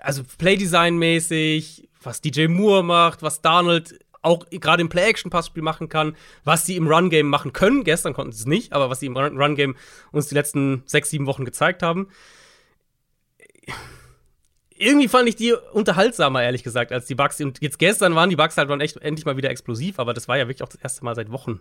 also 0.01 0.23
Playdesign-mäßig, 0.23 1.89
was 2.03 2.21
DJ 2.21 2.47
Moore 2.47 2.83
macht, 2.83 3.23
was 3.23 3.43
Darnold 3.43 3.99
auch 4.23 4.47
gerade 4.51 4.81
im 4.81 4.89
Play-Action-Passspiel 4.89 5.63
machen 5.65 5.89
kann, 5.89 6.17
was 6.45 6.65
sie 6.65 6.77
im 6.77 6.87
Run-Game 6.87 7.29
machen 7.29 7.53
können. 7.53 7.83
Gestern 7.83 8.15
konnten 8.15 8.33
sie 8.33 8.41
es 8.41 8.47
nicht, 8.47 8.73
aber 8.73 8.89
was 8.89 9.01
sie 9.01 9.07
im 9.07 9.17
Run- 9.17 9.37
Run-Game 9.37 9.77
uns 10.13 10.29
die 10.29 10.35
letzten 10.37 10.85
sechs, 10.87 11.11
sieben 11.11 11.27
Wochen 11.27 11.45
gezeigt 11.45 11.83
haben. 11.83 12.09
Irgendwie 14.71 15.09
fand 15.09 15.29
ich 15.29 15.37
die 15.37 15.53
unterhaltsamer, 15.53 16.43
ehrlich 16.43 16.63
gesagt, 16.63 16.93
als 16.93 17.07
die 17.07 17.15
Bucks. 17.17 17.41
Und 17.41 17.61
jetzt 17.61 17.79
gestern 17.81 18.15
waren 18.15 18.31
die 18.31 18.37
Bucks 18.37 18.57
halt 18.57 18.71
dann 18.71 18.81
echt 18.81 18.97
endlich 18.99 19.27
mal 19.27 19.37
wieder 19.37 19.51
explosiv, 19.51 19.99
aber 19.99 20.15
das 20.15 20.29
war 20.29 20.39
ja 20.39 20.47
wirklich 20.47 20.63
auch 20.63 20.69
das 20.69 20.81
erste 20.81 21.05
Mal 21.05 21.17
seit 21.17 21.31
Wochen. 21.33 21.61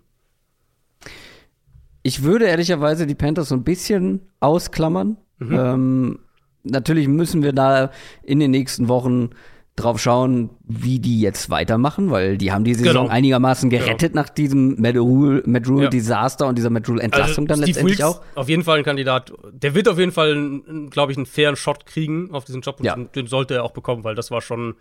Ich 2.04 2.24
würde 2.24 2.46
ehrlicherweise 2.46 3.06
die 3.08 3.16
Panthers 3.16 3.50
so 3.50 3.56
ein 3.56 3.64
bisschen 3.64 4.22
ausklammern. 4.40 5.18
Mhm. 5.40 5.54
Ähm, 5.54 6.20
natürlich 6.64 7.08
müssen 7.08 7.44
wir 7.44 7.54
da 7.54 7.92
in 8.24 8.40
den 8.40 8.52
nächsten 8.52 8.88
Wochen 8.88 9.30
drauf 9.78 10.00
schauen, 10.02 10.50
wie 10.64 11.00
die 11.00 11.22
jetzt 11.22 11.50
weitermachen, 11.50 12.12
weil 12.12 12.38
die 12.38 12.52
haben 12.52 12.64
die 12.66 12.74
Saison 12.74 13.04
Genau. 13.04 13.08
einigermaßen 13.08 13.70
gerettet 13.70 14.14
nach 14.14 14.30
diesem 14.30 14.80
Matt 14.82 14.98
Rule, 14.98 15.42
Matt 15.46 15.68
Rule 15.68 15.86
Ja. 15.86 15.90
Desaster 15.90 16.46
und 16.48 16.58
dieser 16.58 16.70
Matt 16.70 16.90
Rule 16.90 17.02
Entlassung 17.02 17.48
dann 17.48 17.62
Also 17.62 17.72
Steve 17.72 17.88
letztendlich 17.88 18.00
Wilkes, 18.00 18.22
auch. 18.36 18.38
Auf 18.38 18.50
jeden 18.50 18.64
Fall 18.64 18.80
ein 18.80 18.84
Kandidat. 18.84 19.32
Der 19.54 19.74
wird 19.74 19.88
auf 19.88 19.98
jeden 19.98 20.12
Fall, 20.12 20.62
glaube 20.90 21.14
ich, 21.14 21.18
einen 21.18 21.26
fairen 21.26 21.56
Shot 21.56 21.86
kriegen 21.86 22.32
auf 22.32 22.44
diesen 22.46 22.62
Job. 22.62 22.80
Und 22.80 22.86
Ja. 22.86 22.96
den 22.98 23.28
sollte 23.28 23.54
er 23.56 23.64
auch 23.64 23.72
bekommen, 23.72 24.04
weil 24.04 24.14
das 24.14 24.30
war 24.30 24.42
schon 24.42 24.76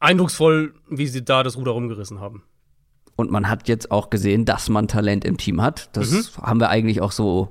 eindrucksvoll, 0.00 0.74
wie 0.90 1.06
sie 1.06 1.24
da 1.24 1.42
das 1.42 1.56
Ruder 1.56 1.72
rumgerissen 1.72 2.20
haben. 2.20 2.42
Und 3.20 3.32
man 3.32 3.48
hat 3.50 3.66
jetzt 3.66 3.90
auch 3.90 4.10
gesehen, 4.10 4.44
dass 4.44 4.68
man 4.68 4.86
Talent 4.86 5.24
im 5.24 5.38
Team 5.38 5.60
hat. 5.60 5.90
Das 5.96 6.12
Mhm. 6.12 6.24
haben 6.40 6.60
wir 6.60 6.68
eigentlich 6.70 7.00
auch 7.00 7.10
so 7.10 7.48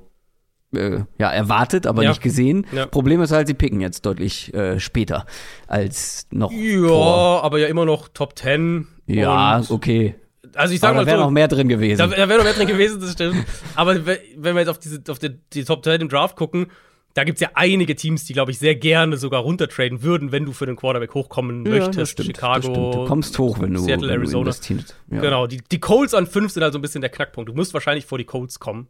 äh, 0.76 1.00
ja, 1.18 1.30
erwartet, 1.32 1.86
aber 1.88 2.04
Ja. 2.04 2.10
nicht 2.10 2.22
gesehen. 2.22 2.66
Ja. 2.74 2.86
Problem 2.88 3.22
ist 3.22 3.32
halt, 3.32 3.48
sie 3.48 3.54
picken 3.54 3.80
jetzt 3.82 4.06
deutlich 4.06 4.54
äh, 4.54 4.80
später 4.82 5.26
als 5.68 6.28
noch 6.32 6.52
Ja, 6.52 6.88
vor. 6.88 7.44
aber 7.44 7.58
ja 7.60 7.68
immer 7.68 7.86
noch 7.86 8.08
Top 8.10 8.38
10. 8.38 8.86
Ja, 9.08 9.62
okay. 9.70 10.16
Also 10.56 10.74
ich 10.74 10.80
sag 10.82 10.90
Aber 10.90 11.00
da 11.00 11.02
mal 11.02 11.08
wäre 11.08 11.18
so, 11.20 11.24
noch 11.24 11.32
mehr 11.32 11.48
drin 11.48 11.68
gewesen. 11.70 12.00
Da, 12.00 12.08
da 12.08 12.28
wäre 12.30 12.38
noch 12.40 12.44
mehr 12.46 12.54
drin 12.54 12.68
gewesen, 12.68 13.00
das 13.00 13.14
stimmt. 13.14 13.46
Aber 13.76 14.06
we- 14.06 14.20
wenn 14.38 14.56
wir 14.56 14.60
jetzt 14.62 14.70
auf, 14.70 14.80
diese, 14.80 15.02
auf 15.10 15.20
die, 15.20 15.38
die 15.54 15.64
Top 15.64 15.84
10 15.86 16.02
im 16.02 16.10
Draft 16.10 16.36
gucken, 16.36 16.68
da 17.18 17.24
gibt 17.24 17.38
es 17.38 17.42
ja 17.42 17.50
einige 17.56 17.96
Teams, 17.96 18.26
die, 18.26 18.34
glaube 18.34 18.52
ich, 18.52 18.60
sehr 18.60 18.76
gerne 18.76 19.18
sogar 19.18 19.42
runtertraden 19.42 20.04
würden, 20.04 20.32
wenn 20.32 20.46
du 20.46 20.54
für 20.54 20.66
den 20.68 20.76
Quarterback 20.76 21.14
hochkommen 21.16 21.66
Ja, 21.66 21.72
möchtest. 21.72 22.12
stimmt, 22.12 22.28
Chicago. 22.28 22.92
Du 22.94 23.06
kommst 23.06 23.38
hoch, 23.40 23.60
wenn 23.60 23.74
du, 23.74 23.80
Seattle, 23.80 24.08
wenn 24.10 24.16
du 24.16 24.22
Arizona. 24.22 24.42
investierst. 24.52 24.96
Ja. 25.10 25.22
Genau, 25.22 25.48
die, 25.48 25.58
die 25.72 25.80
Colts 25.80 26.14
an 26.14 26.28
5 26.28 26.52
sind 26.52 26.62
halt 26.64 26.74
so 26.74 26.80
ein 26.80 26.82
bisschen 26.84 27.02
der 27.02 27.10
Knackpunkt. 27.10 27.50
Du 27.50 27.54
musst 27.54 27.74
wahrscheinlich 27.74 28.06
vor 28.06 28.18
die 28.20 28.26
Colts 28.26 28.60
kommen. 28.60 28.88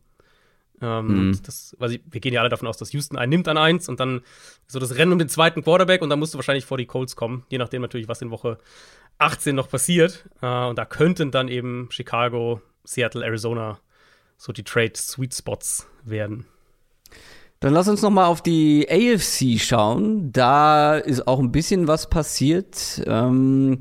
Ähm, 0.81 1.29
Mhm. 1.29 1.39
das, 1.43 1.75
sie, 1.87 2.01
wir 2.05 2.21
gehen 2.21 2.33
ja 2.33 2.41
alle 2.41 2.49
davon 2.49 2.67
aus, 2.67 2.77
dass 2.77 2.91
Houston 2.93 3.17
einen 3.17 3.29
nimmt 3.31 3.47
an 3.47 3.57
1 3.57 3.89
und 3.89 3.99
dann 3.99 4.21
so 4.67 4.77
das 4.77 4.95
Rennen 4.95 5.13
um 5.13 5.19
den 5.19 5.29
zweiten 5.29 5.63
Quarterback 5.63 6.01
und 6.01 6.09
dann 6.09 6.19
musst 6.19 6.33
du 6.33 6.37
wahrscheinlich 6.37 6.65
vor 6.65 6.77
die 6.77 6.85
Colts 6.85 7.15
kommen, 7.15 7.45
je 7.49 7.57
nachdem 7.57 7.81
natürlich, 7.81 8.07
was 8.07 8.21
in 8.21 8.29
Woche 8.29 8.57
18 9.19 9.55
noch 9.55 9.69
passiert. 9.69 10.25
Äh, 10.41 10.65
und 10.65 10.77
da 10.77 10.85
könnten 10.85 11.31
dann 11.31 11.47
eben 11.47 11.87
Chicago, 11.91 12.61
Seattle, 12.83 13.25
Arizona 13.25 13.79
so 14.37 14.51
die 14.53 14.63
Trade 14.63 14.91
Sweet 14.95 15.33
Spots 15.33 15.87
werden. 16.03 16.45
Dann 17.59 17.73
lass 17.73 17.87
uns 17.87 18.01
noch 18.03 18.11
mal 18.11 18.27
auf 18.27 18.41
die 18.41 18.87
AFC 18.89 19.59
schauen. 19.59 20.31
Da 20.31 20.95
ist 20.95 21.27
auch 21.27 21.39
ein 21.39 21.51
bisschen 21.51 21.87
was 21.87 22.09
passiert. 22.09 23.01
Ähm, 23.07 23.79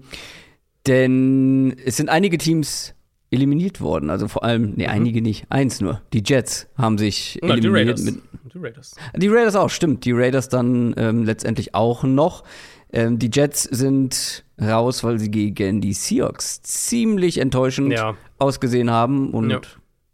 denn 0.87 1.77
es 1.85 1.97
sind 1.97 2.09
einige 2.09 2.39
Teams 2.39 2.95
eliminiert 3.31 3.81
worden. 3.81 4.09
Also 4.11 4.29
vor 4.29 4.45
allem, 4.45 4.75
nee, 4.77 4.87
einige 4.87 5.21
nicht. 5.21 5.45
Eins 5.51 5.81
nur. 5.81 6.01
Die 6.13 6.23
Jets 6.25 6.69
haben 6.77 6.97
sich 6.97 7.39
Na, 7.43 7.49
die 7.57 7.61
eliminiert. 7.67 7.99
Raiders. 7.99 8.03
Mit, 8.05 8.23
Die 8.55 8.59
Raiders. 8.59 8.95
die 9.17 9.29
Raiders 9.29 9.57
auch, 9.57 9.69
stimmt. 9.71 10.05
Die 10.05 10.13
Raiders 10.13 10.49
dann 10.49 10.95
ähm, 10.97 11.25
letztendlich 11.25 11.75
auch 11.75 12.05
noch. 12.05 12.45
Ähm, 12.93 13.19
die 13.19 13.31
Jets 13.33 13.65
sind 13.65 14.45
raus, 14.63 15.03
weil 15.03 15.19
sie 15.19 15.31
gegen 15.31 15.81
die 15.81 15.93
Seahawks 15.93 16.63
ziemlich 16.63 17.39
enttäuschend 17.39 17.93
Ja. 17.93 18.15
ausgesehen 18.39 18.91
haben 18.91 19.33
und 19.33 19.51
Ja. 19.51 19.61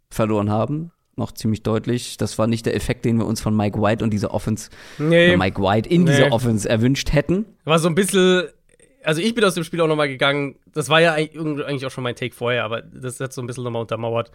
verloren 0.09 0.49
haben. 0.49 0.91
Noch 1.15 1.31
ziemlich 1.31 1.61
deutlich. 1.61 2.17
Das 2.17 2.37
war 2.39 2.47
nicht 2.47 2.65
der 2.65 2.75
Effekt, 2.75 3.05
den 3.05 3.17
wir 3.17 3.25
uns 3.27 3.39
von 3.39 3.55
Mike 3.55 3.79
White 3.81 4.03
und 4.03 4.09
dieser 4.11 4.33
Offense, 4.33 4.69
Nee, 4.97 5.37
Mike 5.37 5.61
White 5.61 5.87
in 5.89 6.03
Nee. 6.05 6.11
dieser 6.11 6.31
Offense 6.31 6.67
erwünscht 6.67 7.13
hätten. 7.13 7.45
war 7.65 7.77
so 7.79 7.87
ein 7.87 7.93
bisschen, 7.95 8.47
also 9.03 9.21
ich 9.21 9.35
bin 9.35 9.43
aus 9.43 9.53
dem 9.53 9.63
Spiel 9.63 9.79
auch 9.81 9.87
nochmal 9.87 10.07
gegangen. 10.07 10.55
Das 10.73 10.89
war 10.89 11.01
ja 11.01 11.13
eigentlich 11.13 11.85
auch 11.85 11.91
schon 11.91 12.03
mein 12.03 12.15
Take 12.15 12.33
vorher, 12.33 12.63
aber 12.63 12.81
das 12.81 13.19
hat 13.19 13.31
so 13.31 13.41
ein 13.41 13.47
bisschen 13.47 13.63
nochmal 13.63 13.81
untermauert, 13.83 14.31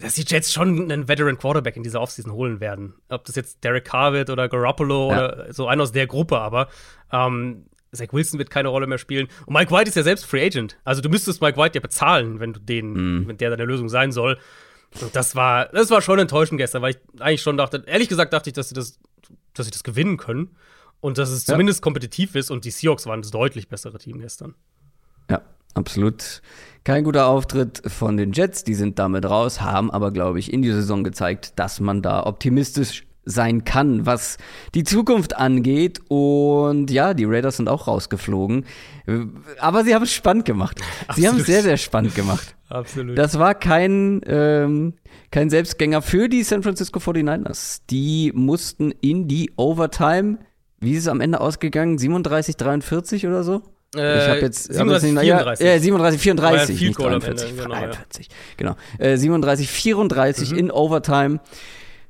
dass 0.00 0.14
die 0.14 0.24
Jets 0.26 0.52
schon 0.52 0.90
einen 0.90 1.06
Veteran 1.06 1.38
Quarterback 1.38 1.76
in 1.76 1.84
dieser 1.84 2.00
Offseason 2.00 2.32
holen 2.32 2.58
werden. 2.58 2.94
Ob 3.08 3.24
das 3.26 3.36
jetzt 3.36 3.62
Derek 3.62 3.84
Carr 3.84 4.12
wird 4.12 4.30
oder 4.30 4.48
Garoppolo 4.48 5.10
Ja. 5.12 5.16
oder 5.16 5.52
so 5.52 5.68
einer 5.68 5.84
aus 5.84 5.92
der 5.92 6.08
Gruppe, 6.08 6.38
aber 6.40 6.68
ähm, 7.12 7.66
Zach 7.92 8.08
Wilson 8.12 8.40
wird 8.40 8.50
keine 8.50 8.70
Rolle 8.70 8.88
mehr 8.88 8.98
spielen. 8.98 9.28
Und 9.46 9.54
Mike 9.54 9.70
White 9.70 9.88
ist 9.88 9.94
ja 9.94 10.02
selbst 10.02 10.26
Free 10.26 10.44
Agent. 10.44 10.76
Also 10.82 11.00
du 11.00 11.08
müsstest 11.08 11.40
Mike 11.40 11.56
White 11.56 11.76
ja 11.76 11.80
bezahlen, 11.80 12.40
wenn 12.40 12.52
du 12.52 12.58
den, 12.58 12.92
mhm. 13.20 13.28
wenn 13.28 13.36
der 13.36 13.50
deine 13.50 13.64
Lösung 13.64 13.88
sein 13.88 14.10
soll. 14.10 14.36
Und 15.00 15.14
das 15.14 15.34
war, 15.34 15.66
das 15.66 15.90
war 15.90 16.00
schon 16.00 16.18
enttäuschend 16.18 16.58
gestern, 16.58 16.82
weil 16.82 16.92
ich 16.92 17.20
eigentlich 17.20 17.42
schon 17.42 17.56
dachte, 17.56 17.82
ehrlich 17.86 18.08
gesagt 18.08 18.32
dachte 18.32 18.50
ich, 18.50 18.54
dass 18.54 18.68
sie 18.68 18.74
das, 18.74 18.98
dass 19.54 19.66
sie 19.66 19.72
das 19.72 19.82
gewinnen 19.82 20.16
können. 20.16 20.56
Und 21.00 21.18
dass 21.18 21.28
es 21.28 21.46
ja. 21.46 21.52
zumindest 21.52 21.82
kompetitiv 21.82 22.34
ist 22.34 22.50
und 22.50 22.64
die 22.64 22.70
Seahawks 22.70 23.04
waren 23.04 23.20
das 23.20 23.30
deutlich 23.30 23.68
bessere 23.68 23.98
Team 23.98 24.20
gestern. 24.20 24.54
Ja, 25.30 25.42
absolut. 25.74 26.40
Kein 26.82 27.04
guter 27.04 27.26
Auftritt 27.26 27.82
von 27.86 28.16
den 28.16 28.32
Jets, 28.32 28.64
die 28.64 28.74
sind 28.74 28.98
damit 28.98 29.26
raus, 29.26 29.60
haben 29.60 29.90
aber, 29.90 30.12
glaube 30.12 30.38
ich, 30.38 30.50
in 30.50 30.62
die 30.62 30.70
Saison 30.70 31.04
gezeigt, 31.04 31.58
dass 31.58 31.78
man 31.78 32.00
da 32.00 32.24
optimistisch 32.24 33.04
sein 33.24 33.64
kann, 33.64 34.06
was 34.06 34.38
die 34.74 34.84
Zukunft 34.84 35.36
angeht. 35.36 36.00
Und 36.08 36.90
ja, 36.90 37.14
die 37.14 37.24
Raiders 37.24 37.56
sind 37.56 37.68
auch 37.68 37.86
rausgeflogen. 37.86 38.64
Aber 39.58 39.84
sie 39.84 39.94
haben 39.94 40.02
es 40.02 40.12
spannend 40.12 40.44
gemacht. 40.44 40.80
Absolut. 41.06 41.16
Sie 41.16 41.28
haben 41.28 41.40
es 41.40 41.46
sehr, 41.46 41.62
sehr 41.62 41.76
spannend 41.76 42.14
gemacht. 42.14 42.54
Absolut. 42.68 43.16
Das 43.18 43.38
war 43.38 43.54
kein, 43.54 44.20
ähm, 44.26 44.94
kein 45.30 45.50
Selbstgänger 45.50 46.02
für 46.02 46.28
die 46.28 46.42
San 46.42 46.62
Francisco 46.62 46.98
49ers. 46.98 47.82
Die 47.90 48.32
mussten 48.34 48.90
in 49.00 49.28
die 49.28 49.52
Overtime, 49.56 50.38
wie 50.80 50.92
ist 50.92 51.02
es 51.02 51.08
am 51.08 51.20
Ende 51.20 51.40
ausgegangen? 51.40 51.98
37, 51.98 52.56
43 52.56 53.26
oder 53.26 53.44
so? 53.44 53.62
Äh, 53.96 54.22
ich 54.24 54.28
habe 54.28 54.40
jetzt 54.40 54.72
37, 54.72 55.16
hab 55.16 55.20
34. 55.20 55.66
Ja, 55.66 55.74
äh, 55.74 55.78
37, 55.78 56.20
34, 56.20 56.80
nicht 56.80 56.98
43, 56.98 57.50
Ende, 57.50 57.62
genau, 57.62 57.74
43, 57.74 58.26
ja. 58.26 58.34
genau. 58.56 58.76
Äh, 58.98 59.16
37, 59.16 59.68
34 59.70 60.50
mhm. 60.50 60.58
in 60.58 60.70
Overtime 60.70 61.40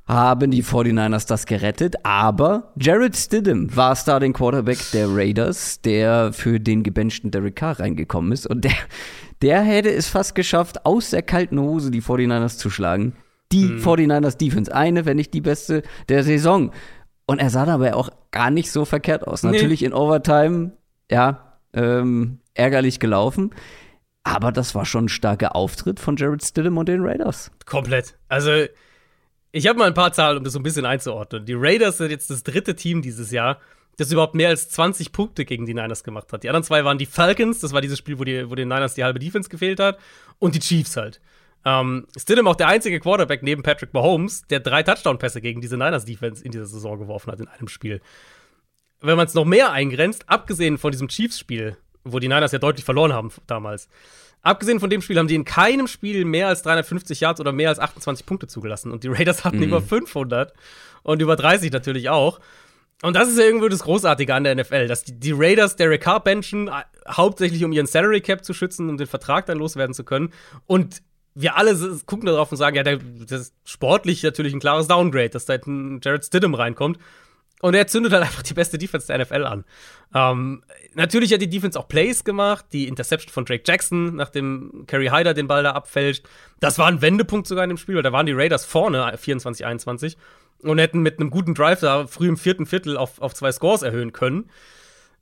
haben 0.07 0.51
die 0.51 0.63
49ers 0.63 1.27
das 1.27 1.47
gerettet, 1.47 1.97
aber 2.03 2.73
Jared 2.77 3.17
Stidham 3.17 3.75
war 3.75 3.97
Starting 3.97 4.35
Quarterback 4.35 4.79
der 4.93 5.07
Raiders, 5.09 5.81
der 5.81 6.33
für 6.33 6.61
den 6.61 6.83
gebenchten 6.83 7.31
Derek 7.31 7.57
Carr 7.57 7.81
reingekommen 7.81 8.33
ist 8.33 8.47
und 8.47 8.65
der, 8.65 8.75
der 9.41 9.63
hätte 9.63 9.91
es 9.91 10.09
fast 10.09 10.35
geschafft, 10.35 10.85
aus 10.85 11.11
der 11.11 11.23
kalten 11.23 11.59
Hose 11.59 11.91
die 11.91 12.03
49ers 12.03 12.59
zu 12.59 12.71
schlagen. 12.71 13.15
Die 13.53 13.67
mhm. 13.67 13.79
49ers 13.79 14.37
Defense, 14.37 14.75
eine, 14.75 15.07
wenn 15.07 15.17
nicht 15.17 15.33
die 15.33 15.41
beste 15.41 15.83
der 16.09 16.25
Saison. 16.25 16.73
Und 17.27 17.39
er 17.39 17.51
sah 17.51 17.65
dabei 17.65 17.95
auch 17.95 18.11
gar 18.31 18.51
nicht 18.51 18.71
so 18.71 18.85
verkehrt 18.85 19.27
aus. 19.27 19.43
Nee. 19.43 19.53
Natürlich 19.53 19.83
in 19.83 19.95
Overtime, 19.95 20.73
ja, 21.11 21.59
ähm, 21.73 22.41
ärgerlich 22.55 23.01
gelaufen. 23.01 23.51
Aber 24.23 24.53
das 24.53 24.75
war 24.75 24.87
schon 24.87 25.07
ein 25.07 25.09
starker 25.09 25.55
Auftritt 25.55 26.01
von 26.01 26.17
Jared 26.17 26.43
Stidham 26.43 26.79
und 26.79 26.89
den 26.89 27.03
Raiders. 27.03 27.51
Komplett. 27.67 28.17
Also, 28.29 28.65
ich 29.55 29.69
habe 29.69 29.79
mal 29.79 29.87
ein 29.87 29.95
paar 29.95 30.13
Zahlen, 30.13 30.39
um 30.39 30.43
das 30.43 30.53
so 30.53 30.59
ein 30.59 30.65
bisschen 30.65 30.85
einzuordnen. 30.85 31.47
Die 31.47 31.55
Raiders 31.55 31.99
sind 31.99 32.11
jetzt 32.11 32.29
das 32.29 32.43
dritte 32.43 32.75
Team 32.75 33.03
dieses 33.03 33.31
Jahr, 33.31 33.61
das 33.97 34.11
überhaupt 34.11 34.35
mehr 34.35 34.49
als 34.49 34.69
20 34.71 35.13
Punkte 35.13 35.45
gegen 35.45 35.65
die 35.65 35.75
Niners 35.75 36.03
gemacht 36.03 36.33
hat. 36.33 36.43
Die 36.43 36.49
anderen 36.49 36.65
zwei 36.65 36.85
waren 36.85 36.99
die 36.99 37.07
Falcons, 37.07 37.61
das 37.61 37.73
war 37.73 37.81
dieses 37.81 37.99
Spiel, 37.99 38.19
wo, 38.19 38.25
die, 38.25 38.51
wo 38.51 38.57
den 38.57 38.67
Niners 38.67 38.95
die 38.95 39.05
halbe 39.05 39.21
Defense 39.21 39.49
gefehlt 39.49 39.79
hat, 39.79 40.01
und 40.41 40.57
die 40.57 40.59
Chiefs 40.59 40.97
halt. 40.97 41.21
Ähm, 41.65 42.09
Stidham 42.19 42.49
auch 42.49 42.57
der 42.57 42.67
einzige 42.67 42.99
Quarterback 42.99 43.45
neben 43.45 43.63
Patrick 43.63 43.95
Mahomes, 43.95 44.43
der 44.49 44.59
drei 44.59 44.83
Touchdown-Pässe 44.83 45.41
gegen 45.41 45.61
diese 45.61 45.77
Niners-Defense 45.77 46.45
in 46.45 46.51
dieser 46.51 46.67
Saison 46.67 46.99
geworfen 46.99 47.31
hat 47.31 47.39
in 47.39 47.47
einem 47.47 47.69
Spiel. 47.69 48.01
Wenn 49.03 49.17
man 49.17 49.29
es 49.29 49.35
noch 49.35 49.45
mehr 49.45 49.71
eingrenzt, 49.71 50.25
abgesehen 50.29 50.79
von 50.79 50.91
diesem 50.91 51.07
Chiefs-Spiel, 51.07 51.77
wo 52.03 52.19
die 52.19 52.27
Niners 52.27 52.51
ja 52.51 52.59
deutlich 52.59 52.85
verloren 52.85 53.13
haben 53.13 53.31
damals, 53.47 53.89
Abgesehen 54.45 54.79
von 54.79 54.91
dem 54.91 55.01
Spiel 55.01 55.19
haben 55.19 55.27
die 55.27 55.35
in 55.35 55.47
keinem 55.47 55.89
Spiel 55.89 56.25
mehr 56.27 56.49
als 56.49 56.63
350 56.63 57.19
Yards 57.19 57.41
oder 57.41 57.51
mehr 57.51 57.71
als 57.71 57.79
28 57.79 58.27
Punkte 58.27 58.47
zugelassen. 58.47 58.93
Und 58.93 59.03
die 59.03 59.09
Raiders 59.09 59.43
hatten 59.43 59.57
mhm. 59.57 59.65
über 59.65 59.81
500 59.81 60.53
und 61.03 61.23
über 61.23 61.35
30 61.35 61.73
natürlich 61.73 62.11
auch. 62.11 62.41
Und 63.03 63.17
das 63.17 63.29
ist 63.29 63.39
ja 63.39 63.45
irgendwo 63.45 63.69
das 63.69 63.83
Großartige 63.83 64.35
an 64.35 64.45
der 64.45 64.55
NFL, 64.55 64.87
dass 64.87 65.05
die, 65.05 65.19
die 65.19 65.33
Raiders 65.33 65.77
Derek 65.77 66.03
Carr 66.03 66.23
benchen, 66.23 66.69
äh, 66.69 66.73
hauptsächlich 67.09 67.65
um 67.65 67.73
ihren 67.73 67.87
Salary 67.87 68.21
Cap 68.21 68.45
zu 68.45 68.53
schützen, 68.53 68.89
um 68.91 68.99
den 68.99 69.07
Vertrag 69.07 69.47
dann 69.47 69.59
loswerden 69.59 69.95
zu 69.95 70.05
können. 70.05 70.31
Und 70.67 71.03
wir 71.35 71.57
alle 71.57 71.75
gucken 72.05 72.27
darauf 72.27 72.53
und 72.53 72.59
sagen, 72.59 72.77
ja, 72.77 72.83
das 72.83 73.41
ist 73.41 73.55
sportlich 73.65 74.23
natürlich 74.23 74.53
ein 74.53 74.61
klares 74.61 74.87
Downgrade, 74.87 75.31
dass 75.31 75.47
da 75.47 75.55
ein 75.55 76.01
Jared 76.03 76.25
Stidham 76.25 76.55
reinkommt. 76.55 76.99
Und 77.65 77.73
er 77.73 77.87
zündet 77.87 78.13
halt 78.13 78.23
einfach 78.23 78.43
die 78.43 78.53
beste 78.53 78.77
Defense 78.77 79.07
der 79.07 79.17
NFL 79.17 79.47
an. 79.47 79.65
Ähm, 80.15 80.63
natürlich 80.93 81.33
hat 81.33 81.41
die 81.41 81.49
Defense 81.49 81.81
auch 81.81 81.89
Plays 81.89 82.23
gemacht, 82.23 82.67
die 82.75 82.87
Interception 82.87 83.33
von 83.33 83.47
Drake 83.47 83.63
Jackson, 83.67 84.17
nachdem 84.17 84.85
Kerry 84.87 85.07
Hyder 85.07 85.33
den 85.33 85.47
Ball 85.47 85.63
da 85.63 85.71
abfälscht. 85.71 86.27
Das 86.61 86.79
war 86.79 86.89
ein 86.89 87.01
Wendepunkt 87.01 87.47
sogar 87.47 87.65
in 87.65 87.71
dem 87.71 87.79
Spiel, 87.79 87.95
weil 87.95 88.03
da 88.03 88.13
waren 88.13 88.27
die 88.27 88.35
Raiders 88.35 88.67
vorne 88.67 89.17
24-21 89.17 90.19
und 90.61 90.79
hätten 90.79 91.01
mit 91.01 91.19
einem 91.19 91.31
guten 91.31 91.55
Drive 91.55 91.81
da 91.81 92.07
früh 92.07 92.29
im 92.29 92.37
vierten 92.37 92.67
Viertel 92.67 92.99
auf, 92.99 93.19
auf 93.23 93.33
zwei 93.33 93.51
Scores 93.51 93.81
erhöhen 93.81 94.13
können. 94.13 94.51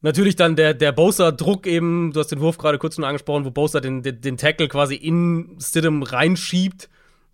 Natürlich 0.01 0.35
dann 0.35 0.57
der, 0.57 0.75
der 0.75 0.91
Bosa-Druck 0.91 1.69
eben, 1.69 2.11
du 2.13 2.19
hast 2.19 2.33
den 2.33 2.41
Wurf 2.41 2.59
gerade 2.59 2.79
kurz 2.79 2.99
nur 2.99 3.07
angesprochen, 3.07 3.45
wo 3.45 3.53
Bosa 3.53 3.79
den, 3.79 4.03
den, 4.03 4.21
den 4.21 4.37
Tackle 4.37 4.67
quasi 4.67 4.97
in 4.97 5.59
Stidham 5.61 6.03
reinschiebt, 6.03 6.89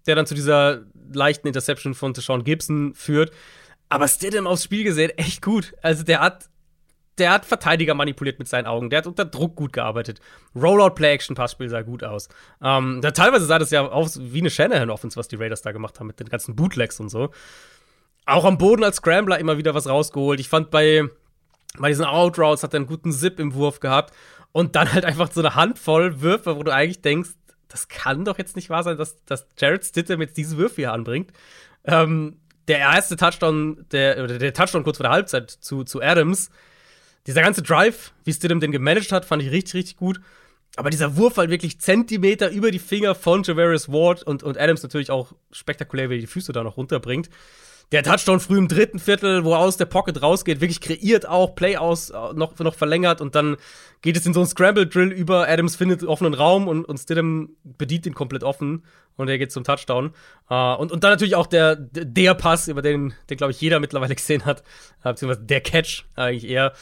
der 0.06 0.16
dann 0.16 0.26
zu 0.26 0.34
dieser 0.34 0.82
leichten 1.11 1.48
Interception 1.48 1.94
von 1.94 2.12
Deshaun 2.12 2.44
Gibson 2.44 2.92
führt. 2.94 3.32
Aber 3.89 4.09
Stidham 4.09 4.47
aufs 4.47 4.64
Spiel 4.64 4.84
gesehen, 4.84 5.11
echt 5.16 5.43
gut. 5.43 5.74
Also 5.82 6.03
der 6.05 6.20
hat, 6.20 6.49
der 7.16 7.32
hat 7.32 7.47
Verteidiger 7.47 7.95
manipuliert 7.95 8.39
mit 8.39 8.49
seinen 8.49 8.66
Augen. 8.66 8.91
Der 8.91 8.99
hat 8.99 9.07
unter 9.07 9.24
Druck 9.24 9.57
gut 9.57 9.72
gearbeitet. 9.72 10.20
Rollout-Play-Action-Passspiel 10.55 11.68
sah 11.68 11.82
gut 11.82 12.05
aus. 12.05 12.28
Ähm, 12.62 13.01
da 13.01 13.11
teilweise 13.11 13.47
sah 13.47 13.59
das 13.59 13.70
ja 13.70 13.86
aus 13.86 14.20
wie 14.20 14.41
eine 14.41 14.51
Shanahan-Offense, 14.51 15.16
was 15.16 15.28
die 15.28 15.36
Raiders 15.36 15.62
da 15.62 15.72
gemacht 15.72 15.99
haben 16.01 16.07
mit 16.07 16.20
den 16.20 16.28
ganzen 16.28 16.55
Bootlegs 16.55 17.01
und 17.01 17.09
so. 17.09 17.30
Auch 18.26 18.45
am 18.45 18.59
Boden 18.59 18.84
als 18.84 18.97
Scrambler 18.97 19.39
immer 19.39 19.57
wieder 19.57 19.74
was 19.74 19.89
rausgeholt. 19.89 20.39
Ich 20.39 20.49
fand 20.51 20.70
bei, 20.70 21.09
bei 21.78 21.89
diesen 21.89 22.05
Outroutes 22.05 22.62
hat 22.62 22.74
er 22.74 22.78
einen 22.78 22.86
guten 22.86 23.12
Zip 23.12 23.41
im 23.41 23.55
Wurf 23.55 23.80
gehabt. 23.80 24.14
Und 24.53 24.76
dann 24.76 24.93
halt 24.93 25.05
einfach 25.05 25.30
so 25.30 25.41
eine 25.41 25.55
Handvoll 25.55 26.20
Würfe, 26.20 26.57
wo 26.57 26.62
du 26.62 26.72
eigentlich 26.72 27.03
denkst, 27.03 27.30
das 27.68 27.89
kann 27.89 28.24
doch 28.24 28.39
jetzt 28.39 28.57
nicht 28.57 28.70
wahr 28.70 28.82
sein, 28.82 28.97
dass, 28.97 29.22
dass 29.24 29.47
Jared 29.59 29.84
Stidham 29.84 30.20
jetzt 30.20 30.36
diese 30.36 30.57
Würfe 30.57 30.76
hier 30.76 30.93
anbringt. 30.93 31.32
Ähm, 31.84 32.41
der 32.68 32.78
erste 32.78 33.16
Touchdown, 33.16 33.84
der, 33.90 34.22
oder 34.22 34.38
der 34.38 34.52
Touchdown 34.52 34.84
kurz 34.84 34.98
vor 34.98 35.04
der 35.04 35.12
Halbzeit 35.12 35.50
zu, 35.50 35.84
zu 35.84 36.00
Adams, 36.02 36.50
dieser 37.26 37.42
ganze 37.42 37.62
Drive, 37.62 38.12
wie 38.24 38.32
Stidham 38.32 38.60
den 38.60 38.72
gemanagt 38.72 39.12
hat, 39.12 39.24
fand 39.24 39.42
ich 39.42 39.50
richtig, 39.50 39.74
richtig 39.74 39.96
gut. 39.96 40.20
Aber 40.76 40.90
dieser 40.90 41.16
Wurf 41.16 41.36
halt 41.38 41.50
wirklich 41.50 41.80
Zentimeter 41.80 42.50
über 42.50 42.70
die 42.70 42.78
Finger 42.78 43.14
von 43.14 43.42
Javarius 43.42 43.90
Ward 43.90 44.22
und, 44.22 44.42
und 44.42 44.58
Adams 44.58 44.82
natürlich 44.82 45.10
auch 45.10 45.32
spektakulär, 45.50 46.08
wie 46.10 46.16
er 46.16 46.20
die 46.20 46.26
Füße 46.26 46.52
da 46.52 46.62
noch 46.62 46.76
runterbringt. 46.76 47.28
Der 47.91 48.03
Touchdown 48.03 48.39
früh 48.39 48.59
im 48.59 48.68
dritten 48.68 48.99
Viertel, 48.99 49.45
wo 49.45 49.53
er 49.53 49.61
aus 49.61 49.78
der 49.78 49.86
Pocket 49.86 50.20
rausgeht, 50.20 50.61
wirklich 50.61 50.82
kreiert 50.82 51.26
auch, 51.26 51.55
Play 51.55 51.78
aus, 51.78 52.11
äh, 52.11 52.34
noch, 52.34 52.59
noch 52.59 52.74
verlängert 52.74 53.22
und 53.22 53.34
dann 53.34 53.57
geht 54.03 54.16
es 54.16 54.26
in 54.26 54.34
so 54.34 54.41
einen 54.41 54.47
Scramble-Drill 54.47 55.11
über. 55.11 55.49
Adams 55.49 55.76
findet 55.76 56.05
offenen 56.05 56.34
Raum 56.34 56.68
und, 56.68 56.84
und 56.84 56.99
Stidham 56.99 57.57
bedient 57.64 58.05
ihn 58.05 58.14
komplett 58.14 58.45
offen 58.45 58.84
und 59.16 59.28
er 59.28 59.39
geht 59.39 59.53
zum 59.53 59.64
Touchdown. 59.64 60.12
Uh, 60.51 60.74
und, 60.78 60.93
und 60.93 61.03
dann 61.03 61.12
natürlich 61.12 61.34
auch 61.34 61.47
der, 61.47 61.76
der 61.76 62.34
Pass, 62.34 62.68
über 62.68 62.82
den, 62.82 63.14
den 63.30 63.39
glaube 63.39 63.53
ich, 63.53 63.61
jeder 63.61 63.80
mittlerweile 63.80 64.14
gesehen 64.16 64.45
hat, 64.45 64.62
uh, 65.05 65.11
beziehungsweise 65.11 65.47
der 65.47 65.62
Catch 65.62 66.05
eigentlich 66.14 66.49
eher 66.49 66.74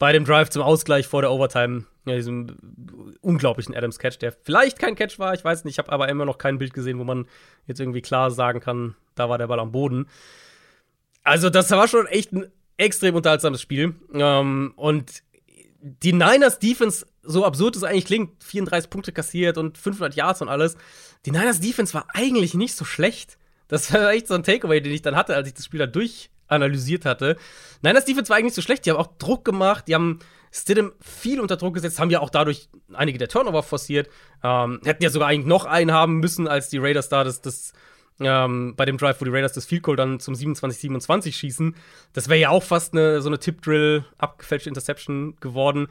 bei 0.00 0.12
dem 0.12 0.24
Drive 0.24 0.50
zum 0.50 0.62
Ausgleich 0.62 1.06
vor 1.06 1.22
der 1.22 1.30
Overtime, 1.32 1.84
ja, 2.04 2.14
diesem 2.14 2.56
unglaublichen 3.20 3.76
Adams 3.76 3.98
Catch, 3.98 4.18
der 4.20 4.32
vielleicht 4.32 4.78
kein 4.78 4.94
Catch 4.96 5.18
war, 5.18 5.34
ich 5.34 5.44
weiß 5.44 5.64
nicht, 5.64 5.74
ich 5.74 5.78
habe 5.78 5.92
aber 5.92 6.08
immer 6.08 6.24
noch 6.24 6.38
kein 6.38 6.58
Bild 6.58 6.72
gesehen, 6.72 6.98
wo 6.98 7.04
man 7.04 7.26
jetzt 7.66 7.80
irgendwie 7.80 8.02
klar 8.02 8.30
sagen 8.30 8.60
kann, 8.60 8.94
da 9.14 9.28
war 9.28 9.38
der 9.38 9.46
Ball 9.46 9.60
am 9.60 9.72
Boden. 9.72 10.06
Also, 11.28 11.50
das 11.50 11.70
war 11.70 11.86
schon 11.88 12.06
echt 12.06 12.32
ein 12.32 12.50
extrem 12.78 13.14
unterhaltsames 13.14 13.60
Spiel. 13.60 13.94
Ähm, 14.14 14.72
und 14.76 15.22
die 15.80 16.12
Niners 16.12 16.58
Defense, 16.58 17.06
so 17.22 17.44
absurd 17.44 17.76
es 17.76 17.84
eigentlich 17.84 18.06
klingt, 18.06 18.42
34 18.42 18.88
Punkte 18.88 19.12
kassiert 19.12 19.58
und 19.58 19.76
500 19.76 20.14
Yards 20.14 20.40
und 20.40 20.48
alles. 20.48 20.76
Die 21.26 21.30
Niners 21.30 21.60
Defense 21.60 21.92
war 21.92 22.06
eigentlich 22.14 22.54
nicht 22.54 22.74
so 22.74 22.84
schlecht. 22.84 23.36
Das 23.68 23.92
war 23.92 24.10
echt 24.12 24.26
so 24.26 24.34
ein 24.34 24.42
Takeaway, 24.42 24.80
den 24.80 24.92
ich 24.92 25.02
dann 25.02 25.16
hatte, 25.16 25.34
als 25.34 25.48
ich 25.48 25.54
das 25.54 25.66
Spiel 25.66 25.80
da 25.80 25.86
durchanalysiert 25.86 27.04
hatte. 27.04 27.36
Niners 27.82 28.06
Defense 28.06 28.30
war 28.30 28.36
eigentlich 28.36 28.46
nicht 28.46 28.56
so 28.56 28.62
schlecht. 28.62 28.86
Die 28.86 28.90
haben 28.90 28.98
auch 28.98 29.18
Druck 29.18 29.44
gemacht. 29.44 29.86
Die 29.86 29.94
haben 29.94 30.20
Stidham 30.50 30.92
viel 31.00 31.40
unter 31.40 31.58
Druck 31.58 31.74
gesetzt, 31.74 32.00
haben 32.00 32.08
ja 32.08 32.20
auch 32.20 32.30
dadurch 32.30 32.70
einige 32.94 33.18
der 33.18 33.28
Turnover 33.28 33.62
forciert. 33.62 34.08
Ähm, 34.42 34.80
hätten 34.82 35.02
ja 35.02 35.10
sogar 35.10 35.28
eigentlich 35.28 35.46
noch 35.46 35.66
einen 35.66 35.92
haben 35.92 36.20
müssen, 36.20 36.48
als 36.48 36.70
die 36.70 36.78
Raiders 36.78 37.10
da 37.10 37.22
das, 37.22 37.42
das 37.42 37.74
ähm, 38.20 38.74
bei 38.76 38.84
dem 38.84 38.98
Drive, 38.98 39.20
wo 39.20 39.24
die 39.24 39.30
Raiders 39.30 39.52
das 39.52 39.66
Field 39.66 39.82
Goal 39.82 39.96
dann 39.96 40.20
zum 40.20 40.34
27-27 40.34 41.32
schießen. 41.32 41.76
Das 42.12 42.28
wäre 42.28 42.40
ja 42.40 42.48
auch 42.50 42.62
fast 42.62 42.92
eine, 42.92 43.20
so 43.22 43.28
eine 43.28 43.38
Tip-Drill, 43.38 44.04
abgefälschte 44.18 44.68
Interception 44.68 45.36
geworden. 45.40 45.88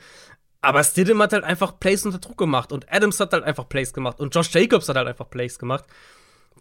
Aber 0.61 0.83
Stidham 0.83 1.21
hat 1.21 1.33
halt 1.33 1.43
einfach 1.43 1.79
Plays 1.79 2.05
unter 2.05 2.19
Druck 2.19 2.37
gemacht 2.37 2.71
und 2.71 2.91
Adams 2.91 3.19
hat 3.19 3.31
halt 3.31 3.43
einfach 3.43 3.69
Plays 3.69 3.93
gemacht 3.93 4.19
und 4.19 4.35
Josh 4.35 4.53
Jacobs 4.53 4.89
hat 4.89 4.97
halt 4.97 5.07
einfach 5.07 5.29
Plays 5.29 5.59
gemacht. 5.59 5.85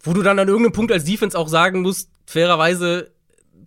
Wo 0.01 0.13
du 0.13 0.21
dann 0.21 0.39
an 0.39 0.47
irgendeinem 0.47 0.73
Punkt 0.73 0.91
als 0.91 1.03
Defense 1.03 1.37
auch 1.37 1.47
sagen 1.47 1.81
musst, 1.81 2.09
fairerweise 2.25 3.11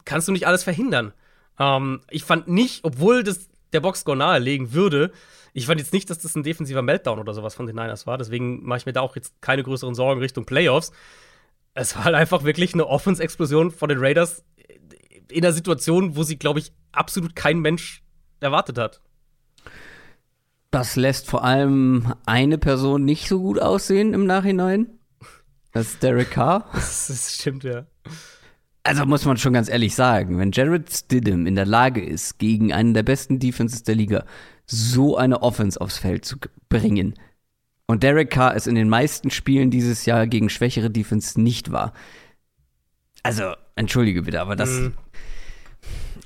kannst 0.05 0.28
du 0.28 0.32
nicht 0.32 0.46
alles 0.46 0.62
verhindern. 0.62 1.12
Ähm, 1.59 2.01
ich 2.09 2.24
fand 2.24 2.48
nicht, 2.48 2.84
obwohl 2.84 3.24
das 3.24 3.48
der 3.72 3.80
Boxscore 3.80 4.16
nahelegen 4.16 4.72
würde, 4.72 5.12
ich 5.53 5.66
fand 5.66 5.80
jetzt 5.80 5.92
nicht, 5.92 6.09
dass 6.09 6.18
das 6.18 6.36
ein 6.36 6.44
defensiver 6.44 6.82
Meltdown 6.82 7.18
oder 7.18 7.34
sowas 7.34 7.55
von 7.55 7.66
den 7.66 7.76
Niners 7.76 8.07
war. 8.07 8.18
Deswegen 8.18 8.64
mache 8.64 8.78
ich 8.78 8.86
mir 8.86 8.92
da 8.92 9.01
auch 9.01 9.16
jetzt 9.16 9.40
keine 9.42 9.64
größeren 9.64 9.94
Sorgen 9.94 10.20
Richtung 10.20 10.44
Playoffs 10.44 10.92
es 11.74 11.96
war 11.96 12.04
halt 12.04 12.14
einfach 12.14 12.44
wirklich 12.44 12.74
eine 12.74 12.86
Offense-Explosion 12.86 13.70
von 13.70 13.88
den 13.88 13.98
Raiders 13.98 14.44
in 15.30 15.44
einer 15.44 15.52
Situation, 15.52 16.16
wo 16.16 16.22
sie, 16.22 16.38
glaube 16.38 16.58
ich, 16.58 16.72
absolut 16.92 17.36
kein 17.36 17.60
Mensch 17.60 18.02
erwartet 18.40 18.78
hat. 18.78 19.00
Das 20.70 20.96
lässt 20.96 21.28
vor 21.28 21.44
allem 21.44 22.14
eine 22.26 22.58
Person 22.58 23.04
nicht 23.04 23.28
so 23.28 23.40
gut 23.40 23.60
aussehen 23.60 24.14
im 24.14 24.26
Nachhinein. 24.26 24.86
Das 25.72 25.88
ist 25.88 26.02
Derek 26.02 26.30
Carr. 26.30 26.68
Das, 26.72 27.08
das 27.08 27.34
stimmt, 27.34 27.64
ja. 27.64 27.86
Also 28.82 29.04
muss 29.04 29.24
man 29.24 29.36
schon 29.36 29.52
ganz 29.52 29.68
ehrlich 29.68 29.94
sagen, 29.94 30.38
wenn 30.38 30.52
Jared 30.52 30.90
Stidham 30.90 31.46
in 31.46 31.54
der 31.54 31.66
Lage 31.66 32.02
ist, 32.04 32.38
gegen 32.38 32.72
einen 32.72 32.94
der 32.94 33.02
besten 33.02 33.38
Defenses 33.38 33.82
der 33.82 33.94
Liga 33.94 34.24
so 34.66 35.16
eine 35.16 35.42
Offense 35.42 35.80
aufs 35.80 35.98
Feld 35.98 36.24
zu 36.24 36.36
bringen 36.68 37.14
und 37.91 38.03
Derek 38.03 38.30
Carr 38.30 38.55
es 38.55 38.66
in 38.66 38.74
den 38.76 38.88
meisten 38.88 39.30
Spielen 39.30 39.70
dieses 39.70 40.07
Jahr 40.07 40.26
gegen 40.26 40.49
schwächere 40.49 40.91
Defense 40.91 41.41
nicht 41.41 41.72
war. 41.72 41.93
Also, 43.22 43.53
entschuldige 43.76 44.22
bitte, 44.22 44.41
aber 44.41 44.57
das 44.57 44.70
Mhm. 44.70 44.95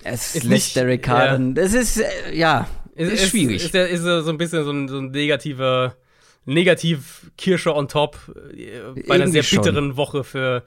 es 0.05 0.35
Ist 0.37 0.45
lässt 0.45 0.51
nicht- 0.51 0.77
Derek 0.77 1.03
Carr 1.03 1.25
ja. 1.27 1.33
dann, 1.33 1.55
das 1.55 1.73
ist 1.75 1.99
äh, 1.99 2.35
ja, 2.35 2.69
ist, 2.95 3.29
schwierig. 3.31 3.65
Ist, 3.65 3.75
ist, 3.75 3.91
ist 3.93 4.03
so 4.03 4.31
ein 4.31 4.39
bisschen 4.39 4.65
so 4.65 4.71
ein, 4.73 4.89
so 4.89 4.99
ein 4.99 5.11
negativer, 5.11 5.97
negativ 6.45 7.31
Kirsche 7.39 7.75
on 7.75 7.89
top 7.89 8.19
äh, 8.55 9.01
bei 9.09 9.15
einer 9.15 9.29
sehr 9.29 9.43
schon. 9.43 9.63
bitteren 9.63 9.97
Woche 9.97 10.23
für, 10.25 10.63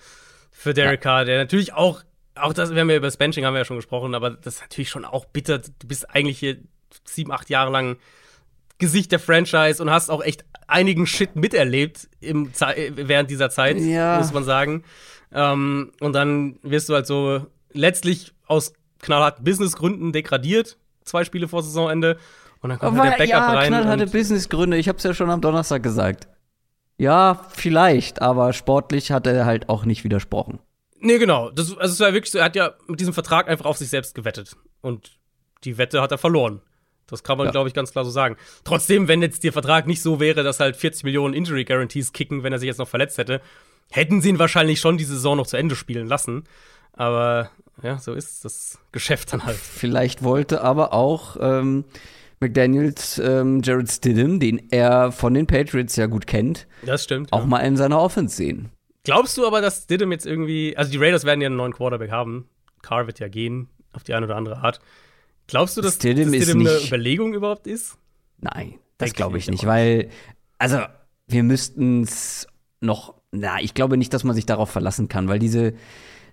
für 0.51 0.73
Derek 0.73 1.01
Carr, 1.01 1.25
der 1.25 1.37
natürlich 1.37 1.73
auch, 1.73 2.01
auch 2.35 2.53
das, 2.53 2.73
wir 2.73 2.81
haben 2.81 2.89
ja 2.89 2.97
über 2.97 3.07
das 3.07 3.17
Benching 3.17 3.45
haben 3.45 3.53
wir 3.53 3.59
ja 3.59 3.65
schon 3.65 3.77
gesprochen, 3.77 4.15
aber 4.15 4.31
das 4.31 4.55
ist 4.55 4.61
natürlich 4.61 4.89
schon 4.89 5.05
auch 5.05 5.25
bitter. 5.25 5.59
Du 5.59 5.87
bist 5.87 6.09
eigentlich 6.09 6.39
hier 6.39 6.57
sieben, 7.05 7.31
acht 7.31 7.49
Jahre 7.49 7.71
lang 7.71 7.97
Gesicht 8.79 9.11
der 9.11 9.19
Franchise 9.19 9.81
und 9.81 9.89
hast 9.89 10.09
auch 10.09 10.21
echt 10.23 10.45
einigen 10.67 11.07
Shit 11.07 11.35
miterlebt 11.35 12.07
im, 12.19 12.51
während 12.95 13.29
dieser 13.31 13.49
Zeit, 13.49 13.77
Ja. 13.79 14.17
muss 14.19 14.33
man 14.33 14.43
sagen. 14.43 14.83
Ähm, 15.31 15.91
und 15.99 16.13
dann 16.13 16.59
wirst 16.61 16.89
du 16.89 16.93
halt 16.93 17.07
so 17.07 17.45
letztlich 17.73 18.33
aus 18.45 18.73
knallharten 18.99 19.43
Businessgründen 19.43 20.11
degradiert, 20.13 20.77
zwei 21.03 21.23
Spiele 21.23 21.47
vor 21.47 21.63
Saisonende. 21.63 22.17
Und 22.61 22.69
dann 22.69 22.79
kommt 22.79 22.97
halt 22.99 23.13
der 23.13 23.17
Backup 23.17 23.29
ja, 23.29 23.53
rein. 23.53 23.67
knallharte 23.67 24.07
Businessgründe, 24.07 24.77
ich 24.77 24.89
hab's 24.89 25.03
ja 25.03 25.13
schon 25.13 25.29
am 25.29 25.41
Donnerstag 25.41 25.83
gesagt. 25.83 26.27
Ja, 26.97 27.45
vielleicht, 27.51 28.21
aber 28.21 28.53
sportlich 28.53 29.11
hat 29.11 29.27
er 29.27 29.45
halt 29.45 29.69
auch 29.69 29.85
nicht 29.85 30.03
widersprochen. 30.03 30.59
nee, 30.99 31.19
genau. 31.19 31.51
Das, 31.51 31.77
also 31.77 31.93
es 31.93 31.99
war 31.99 32.13
wirklich 32.13 32.31
so, 32.31 32.39
er 32.39 32.45
hat 32.45 32.55
ja 32.55 32.73
mit 32.87 32.99
diesem 32.99 33.13
Vertrag 33.13 33.47
einfach 33.47 33.65
auf 33.65 33.77
sich 33.77 33.89
selbst 33.89 34.15
gewettet. 34.15 34.55
Und 34.81 35.11
die 35.63 35.77
Wette 35.77 36.01
hat 36.01 36.11
er 36.11 36.17
verloren. 36.17 36.61
Das 37.07 37.23
kann 37.23 37.37
man, 37.37 37.47
Ja. 37.47 37.51
glaube 37.51 37.67
ich, 37.69 37.73
ganz 37.73 37.91
klar 37.91 38.03
so 38.05 38.11
sagen. 38.11 38.35
Trotzdem, 38.63 39.07
wenn 39.07 39.21
jetzt 39.21 39.43
der 39.43 39.53
Vertrag 39.53 39.87
nicht 39.87 40.01
so 40.01 40.19
wäre, 40.19 40.43
dass 40.43 40.59
halt 40.59 40.75
40 40.75 41.03
Millionen 41.05 41.33
Injury 41.33 41.63
Guarantees 41.65 42.11
kicken, 42.13 42.43
wenn 42.43 42.53
er 42.53 42.59
sich 42.59 42.67
jetzt 42.67 42.77
noch 42.79 42.87
verletzt 42.87 43.17
hätte, 43.17 43.41
hätten 43.91 44.21
sie 44.21 44.29
ihn 44.29 44.39
wahrscheinlich 44.39 44.79
schon 44.79 44.97
die 44.97 45.05
Saison 45.05 45.37
noch 45.37 45.47
zu 45.47 45.55
Ende 45.57 45.75
spielen 45.75 46.07
lassen. 46.07 46.43
Aber 46.93 47.49
ja, 47.81 47.97
so 47.99 48.13
ist 48.13 48.43
das 48.43 48.79
Geschäft 48.91 49.31
dann 49.33 49.45
halt. 49.45 49.57
Vielleicht 49.57 50.23
wollte 50.23 50.61
aber 50.61 50.93
auch 50.93 51.37
ähm, 51.39 51.85
McDaniels 52.39 53.19
ähm, 53.19 53.61
Jared 53.63 53.89
Stidham, 53.91 54.39
den 54.39 54.71
er 54.71 55.11
von 55.11 55.33
den 55.33 55.47
Patriots 55.47 55.95
ja 55.95 56.05
gut 56.07 56.27
kennt, 56.27 56.67
Das 56.85 57.03
stimmt. 57.03 57.33
auch 57.33 57.41
ja. 57.41 57.45
mal 57.45 57.59
in 57.59 57.77
seiner 57.77 57.99
Offense 58.01 58.35
sehen. 58.35 58.69
Glaubst 59.03 59.37
du 59.37 59.47
aber, 59.47 59.61
dass 59.61 59.83
Stidham 59.83 60.11
jetzt 60.11 60.25
irgendwie, 60.25 60.75
also 60.75 60.91
die 60.91 60.97
Raiders 60.97 61.23
werden 61.23 61.39
ja 61.41 61.47
einen 61.47 61.55
neuen 61.55 61.73
Quarterback 61.73 62.11
haben. 62.11 62.49
Carr 62.81 63.07
wird 63.07 63.19
ja 63.19 63.27
gehen, 63.27 63.69
auf 63.93 64.03
die 64.03 64.13
eine 64.13 64.25
oder 64.25 64.35
andere 64.35 64.57
Art. 64.57 64.79
Glaubst 65.47 65.77
du, 65.77 65.81
dass 65.81 65.95
Stidham 65.95 66.31
dass 66.31 66.49
eine 66.49 66.63
nicht- 66.63 66.87
Überlegung 66.87 67.33
überhaupt 67.33 67.67
ist? 67.67 67.97
Nein, 68.39 68.75
das 68.97 69.13
glaube 69.13 69.37
ich 69.37 69.45
ich 69.45 69.51
nicht, 69.51 69.65
weil, 69.65 70.09
also, 70.57 70.79
wir 71.27 71.43
müssten 71.43 72.03
es 72.03 72.47
noch, 72.81 73.15
na, 73.31 73.59
ich 73.61 73.73
glaube 73.73 73.97
nicht, 73.97 74.13
dass 74.13 74.23
man 74.23 74.35
sich 74.35 74.45
darauf 74.45 74.69
verlassen 74.69 75.07
kann, 75.07 75.27
weil 75.27 75.39
diese, 75.39 75.73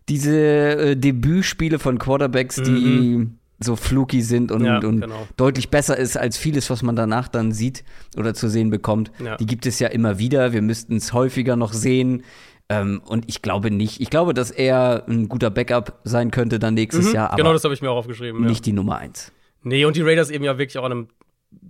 diese 0.09 0.37
äh, 0.37 0.97
Debütspiele 0.97 1.79
von 1.79 1.99
Quarterbacks, 1.99 2.57
die 2.57 3.27
so 3.61 3.77
fluky 3.77 4.21
sind 4.21 4.53
und, 4.53 4.61
Mhm. 4.63 4.67
Ja, 4.67 4.79
und 4.81 5.01
genau. 5.01 5.29
deutlich 5.37 5.71
besser 5.71 5.97
ist 5.97 6.17
als 6.19 6.37
vieles, 6.37 6.69
was 6.69 6.83
man 6.83 6.97
danach 6.97 7.29
dann 7.29 7.53
sieht 7.53 7.85
oder 8.17 8.35
zu 8.35 8.49
sehen 8.51 8.69
bekommt, 8.69 9.11
Ja. 9.25 9.37
die 9.37 9.47
gibt 9.47 9.65
es 9.65 9.79
ja 9.79 9.89
immer 9.89 10.19
wieder. 10.19 10.53
Wir 10.53 10.61
müssten 10.61 10.97
es 10.97 11.13
häufiger 11.13 11.57
noch 11.57 11.73
sehen. 11.73 12.25
Ähm, 12.69 13.03
und 13.05 13.29
ich 13.29 13.43
glaube 13.43 13.71
nicht, 13.71 14.01
ich 14.01 14.09
glaube, 14.09 14.33
dass 14.33 14.51
er 14.51 15.05
ein 15.07 15.29
guter 15.29 15.51
Backup 15.51 16.01
sein 16.05 16.31
könnte 16.31 16.59
dann 16.59 16.75
nächstes 16.75 17.13
Jahr, 17.13 17.29
aber 17.29 17.37
genau, 17.37 17.53
das 17.53 17.65
habe 17.65 17.75
ich 17.75 17.83
mir 17.83 17.91
auch 17.91 17.97
aufgeschrieben. 17.97 18.43
Ja. 18.43 18.49
nicht 18.49 18.65
die 18.65 18.73
Nummer 18.73 18.97
eins. 18.97 19.33
Nee, 19.63 19.85
und 19.85 19.97
die 19.97 20.03
Raiders 20.03 20.31
eben 20.31 20.45
ja 20.45 20.57
wirklich 20.59 20.79
auch 20.79 20.85
an 20.85 20.93
einem 20.93 21.09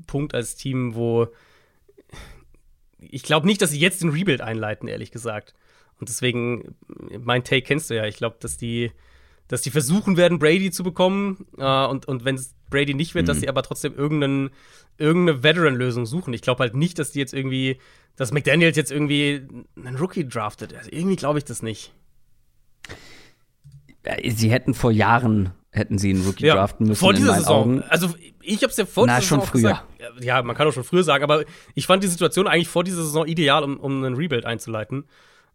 Punkt 0.07 0.35
als 0.35 0.55
Team, 0.55 0.95
wo 0.95 1.29
ich 2.99 3.23
glaube 3.23 3.47
nicht, 3.47 3.61
dass 3.63 3.71
sie 3.71 3.79
jetzt 3.79 4.03
den 4.03 4.11
Rebuild 4.11 4.41
einleiten, 4.41 4.89
ehrlich 4.89 5.11
gesagt. 5.11 5.55
Und 6.01 6.09
deswegen, 6.09 6.75
mein 7.21 7.45
Take 7.45 7.63
kennst 7.63 7.91
du 7.91 7.95
ja. 7.95 8.07
Ich 8.07 8.17
glaube, 8.17 8.37
dass 8.41 8.57
die, 8.57 8.93
dass 9.49 9.61
die 9.63 9.71
versuchen 9.71 10.17
werden, 10.17 10.39
Brady 10.39 10.71
zu 10.71 10.83
bekommen. 10.83 11.47
Äh, 11.59 11.87
und 11.87 12.07
und 12.07 12.25
wenn 12.25 12.35
es 12.37 12.55
Brady 12.71 12.95
nicht 12.95 13.15
wird, 13.15 13.29
dass 13.29 13.41
sie 13.41 13.49
aber 13.49 13.63
trotzdem 13.63 13.95
irgendeinen, 13.95 14.51
irgendeine 14.99 15.43
Veteran-Lösung 15.43 16.07
suchen. 16.07 16.33
Ich 16.35 16.43
glaube 16.43 16.61
halt 16.63 16.75
nicht, 16.75 16.99
dass 16.99 17.13
die 17.13 17.19
jetzt 17.21 17.35
irgendwie, 17.35 17.79
dass 18.17 18.33
McDaniels 18.33 18.77
jetzt 18.77 18.91
irgendwie 18.91 19.47
einen 19.77 19.97
Rookie 19.97 20.27
draftet. 20.29 20.75
Also 20.75 20.91
irgendwie 20.93 21.17
glaube 21.17 21.39
ich 21.39 21.45
das 21.45 21.63
nicht. 21.63 21.93
Äh, 24.03 24.31
Sie 24.31 24.51
hätten 24.51 24.75
vor 24.75 24.91
Jahren 24.91 25.53
hätten 25.71 25.99
sie 25.99 26.11
einen 26.11 26.25
Rookie 26.25 26.47
draften 26.47 26.87
müssen 26.87 27.01
vor 27.01 27.11
in 27.11 27.17
dieser 27.17 27.33
meinen 27.33 27.41
Saison. 27.41 27.61
Augen. 27.63 27.83
Also 27.89 28.15
ich 28.41 28.63
habe 28.63 28.71
es 28.71 28.77
ja 28.77 28.87
vor 28.87 29.07
Na, 29.09 29.17
dieser 29.19 29.27
schon 29.29 29.41
Saison 29.41 29.51
früher. 29.53 29.85
gesagt. 29.99 30.25
Ja, 30.25 30.41
man 30.43 30.55
kann 30.55 30.69
auch 30.69 30.73
schon 30.73 30.85
früher 30.85 31.03
sagen, 31.03 31.25
aber 31.25 31.45
ich 31.75 31.87
fand 31.87 32.05
die 32.05 32.09
Situation 32.09 32.47
eigentlich 32.47 32.69
vor 32.69 32.85
dieser 32.85 33.03
Saison 33.03 33.27
ideal, 33.27 33.65
um, 33.65 33.81
um 33.81 34.05
einen 34.05 34.15
Rebuild 34.15 34.45
einzuleiten. 34.47 35.05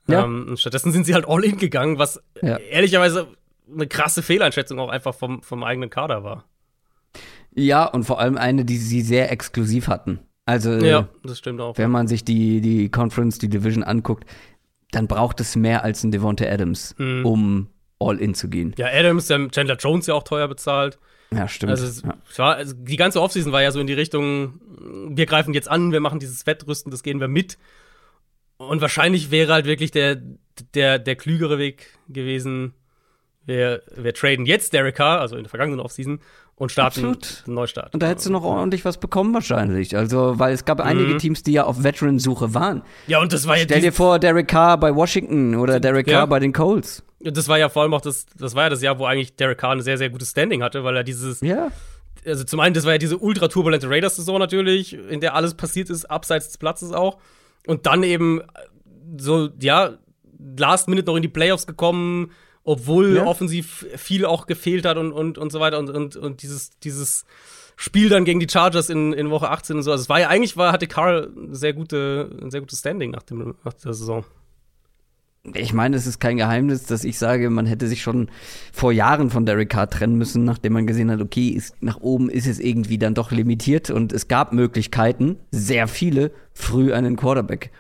Ja. 0.08 0.26
Ähm, 0.26 0.56
stattdessen 0.58 0.92
sind 0.92 1.06
sie 1.06 1.14
halt 1.14 1.26
all 1.26 1.46
in 1.46 1.58
gegangen, 1.58 2.00
was 2.00 2.22
Ja. 2.42 2.58
ehrlicherweise 2.58 3.28
eine 3.74 3.88
krasse 3.88 4.22
Fehleinschätzung 4.24 4.80
auch 4.80 4.89
einfach 4.89 5.13
vom, 5.13 5.41
vom 5.43 5.63
eigenen 5.63 5.89
Kader 5.89 6.24
war. 6.24 6.45
Ja, 7.55 7.86
und 7.86 8.03
vor 8.03 8.20
allem 8.20 8.38
eine, 8.38 8.65
die 8.65 8.78
sie 8.78 9.01
sehr 9.01 9.32
exklusiv 9.32 9.88
hatten. 9.88 10.20
Also, 10.45 10.72
Ja, 10.74 11.07
das 11.24 11.38
stimmt 11.39 11.61
auch. 11.61 11.78
wenn 11.78 11.91
man 11.91 12.07
sich 12.07 12.24
die, 12.24 12.61
die 12.61 12.89
Conference, 12.89 13.38
die 13.38 13.49
Division 13.49 13.84
anguckt, 13.84 14.26
dann 14.91 15.07
braucht 15.07 15.39
es 15.41 15.55
mehr 15.55 15.84
als 15.84 16.03
ein 16.03 16.11
Devonta 16.11 16.45
Adams, 16.45 16.95
Mhm. 16.97 17.26
um 17.26 17.67
all 17.99 18.17
in 18.20 18.34
zu 18.34 18.49
gehen. 18.49 18.74
Ja, 18.78 18.88
Adams, 18.88 19.28
der 19.28 19.49
Chandler 19.51 19.76
Jones 19.78 20.07
ja 20.07 20.13
auch 20.15 20.24
teuer 20.24 20.47
bezahlt. 20.47 20.97
Ja, 21.32 21.47
stimmt. 21.47 21.72
Also, 21.72 21.86
es 21.86 22.01
ja. 22.01 22.15
war, 22.38 22.55
also 22.55 22.74
die 22.76 22.95
ganze 22.95 23.22
Offseason 23.22 23.51
war 23.51 23.61
ja 23.61 23.72
so 23.72 23.80
in 23.80 23.86
die 23.88 23.93
Richtung, 23.93 24.59
wir 25.15 25.26
greifen 25.28 25.53
jetzt 25.53 25.70
an, 25.70 25.91
wir 25.91 25.99
machen 25.99 26.20
dieses 26.20 26.47
Wettrüsten, 26.47 26.89
das 26.91 27.03
gehen 27.03 27.20
wir 27.20 27.28
mit. 27.28 27.57
Und 28.57 28.82
wahrscheinlich 28.82 29.30
wäre 29.32 29.53
halt 29.53 29.65
wirklich 29.65 29.91
der, 29.91 30.20
der, 30.74 30.97
der 30.99 31.15
klügere 31.15 31.57
Weg 31.59 31.97
gewesen, 32.07 32.74
wir, 33.50 33.82
wir 33.97 34.14
traden 34.14 34.45
jetzt 34.45 34.72
Derek 34.74 34.95
Carr, 34.95 35.20
also 35.20 35.36
in 35.36 35.43
der 35.43 35.50
vergangenen 35.50 35.82
Offseason, 35.82 36.22
und 36.56 36.72
starten 36.72 37.06
Absolut. 37.06 37.43
einen 37.47 37.56
Neustart. 37.56 37.93
Und 37.93 38.04
da 38.04 38.08
hättest 38.08 38.28
du 38.28 38.32
noch 38.32 38.43
ordentlich 38.43 38.84
was 38.86 38.97
bekommen 38.97 39.34
wahrscheinlich. 39.34 39.95
Also, 39.95 40.39
weil 40.39 40.54
es 40.54 40.66
gab 40.66 40.82
einige 40.82 41.14
Mhm. 41.14 41.18
Teams, 41.20 41.41
die 41.43 41.54
ja 41.54 41.64
auf 41.64 41.84
Veteran-Suche 41.84 42.54
waren. 42.54 42.82
Ja, 43.08 43.20
und 43.22 43.32
das 43.32 43.47
war 43.47 43.58
ja, 43.58 43.64
Stell 43.64 43.80
dir 43.82 43.93
vor, 43.93 44.20
Derek 44.20 44.47
Carr 44.50 44.78
bei 44.78 44.93
Washington 44.93 45.56
oder 45.56 45.80
Derek 45.80 46.08
Ja. 46.08 46.20
Carr 46.20 46.28
bei 46.28 46.39
den 46.39 46.52
Colts. 46.54 47.04
das 47.22 47.47
war 47.47 47.58
ja 47.58 47.70
vor 47.70 47.84
allem 47.84 47.93
auch 47.93 48.02
das, 48.02 48.26
das 48.38 48.56
war 48.56 48.64
ja 48.64 48.70
das 48.70 48.82
Jahr, 48.82 49.00
wo 49.00 49.06
eigentlich 49.06 49.36
Derek 49.36 49.58
Carr 49.58 49.72
ein 49.72 49.82
sehr, 49.82 49.97
sehr 49.97 50.10
gutes 50.10 50.32
Standing 50.32 50.62
hatte, 50.64 50.84
weil 50.84 50.95
er 50.97 51.04
dieses, 51.06 51.39
Ja. 51.41 51.70
also 52.26 52.43
zum 52.43 52.60
einen, 52.60 52.74
das 52.74 52.84
war 52.86 52.91
ja 52.93 52.97
diese 52.97 53.18
ultra 53.18 53.47
turbulente 53.47 53.89
Raiders-Saison 53.89 54.38
natürlich, 54.39 54.93
in 54.93 55.22
der 55.22 55.36
alles 55.36 55.54
passiert 55.54 55.89
ist, 55.89 56.06
abseits 56.12 56.47
des 56.47 56.58
Platzes 56.58 56.91
auch. 56.91 57.18
Und 57.68 57.86
dann 57.86 58.04
eben 58.04 58.41
so, 59.18 59.50
ja, 59.62 59.91
last 60.58 60.88
minute 60.89 61.08
noch 61.08 61.16
in 61.16 61.22
die 61.22 61.28
Playoffs 61.30 61.68
gekommen, 61.68 62.32
obwohl 62.64 63.16
Ja. 63.16 63.26
offensiv 63.26 63.86
viel 63.95 64.26
auch 64.26 64.45
gefehlt 64.45 64.86
hat 64.86 64.97
und, 64.97 65.12
und, 65.12 65.38
und 65.38 65.51
so 65.51 65.60
weiter. 65.60 65.80
Und, 65.80 65.89
und, 65.89 66.16
und 66.16 66.43
dieses, 66.43 66.72
dieses 66.80 67.26
Spiel 67.76 68.10
dann 68.10 68.26
gegen 68.26 68.39
die 68.39 68.47
Chargers 68.49 68.89
in, 68.89 69.14
in 69.14 69.30
Woche 69.30 69.49
18 69.49 69.78
und 69.78 69.84
so. 69.84 69.91
Also 69.91 70.01
es 70.03 70.10
war 70.10 70.20
ja 70.20 70.28
eigentlich, 70.28 70.57
war, 70.57 70.74
hatte 70.74 70.88
ein 70.97 71.55
sehr, 71.55 71.74
gute, 71.74 72.30
ein 72.41 72.51
sehr 72.51 72.60
gutes 72.60 72.80
Standing 72.80 73.12
nach, 73.12 73.24
dem, 73.24 73.55
nach 73.64 73.74
der 73.74 73.93
Saison. 73.93 74.26
Ich 75.53 75.72
meine, 75.72 75.95
es 75.95 76.05
ist 76.05 76.20
kein 76.20 76.36
Geheimnis, 76.36 76.84
dass 76.84 77.05
ich 77.05 77.18
sage, 77.18 77.49
man 77.49 77.66
hätte 77.66 77.88
sich 77.88 78.01
schon 78.01 78.30
vor 78.74 78.91
Jahren 78.91 79.30
von 79.30 79.45
Derek 79.45 79.70
Carr 79.70 79.89
trennen 79.89 80.18
müssen, 80.18 80.43
nachdem 80.43 80.74
man 80.74 80.86
gesehen 80.86 81.10
hat, 81.10 81.22
okay, 81.22 81.47
ist, 81.47 81.82
nach 81.82 82.01
oben 82.01 82.30
ist 82.30 82.45
es 82.45 82.60
irgendwie 82.60 82.97
dann 82.97 83.14
doch 83.14 83.32
limitiert 83.32 83.89
und 83.89 84.12
es 84.12 84.28
gab 84.28 84.51
Möglichkeiten, 84.51 85.38
sehr 85.51 85.88
viele, 85.88 86.32
früh 86.53 86.93
einen 86.93 87.16
Quarterback 87.16 87.72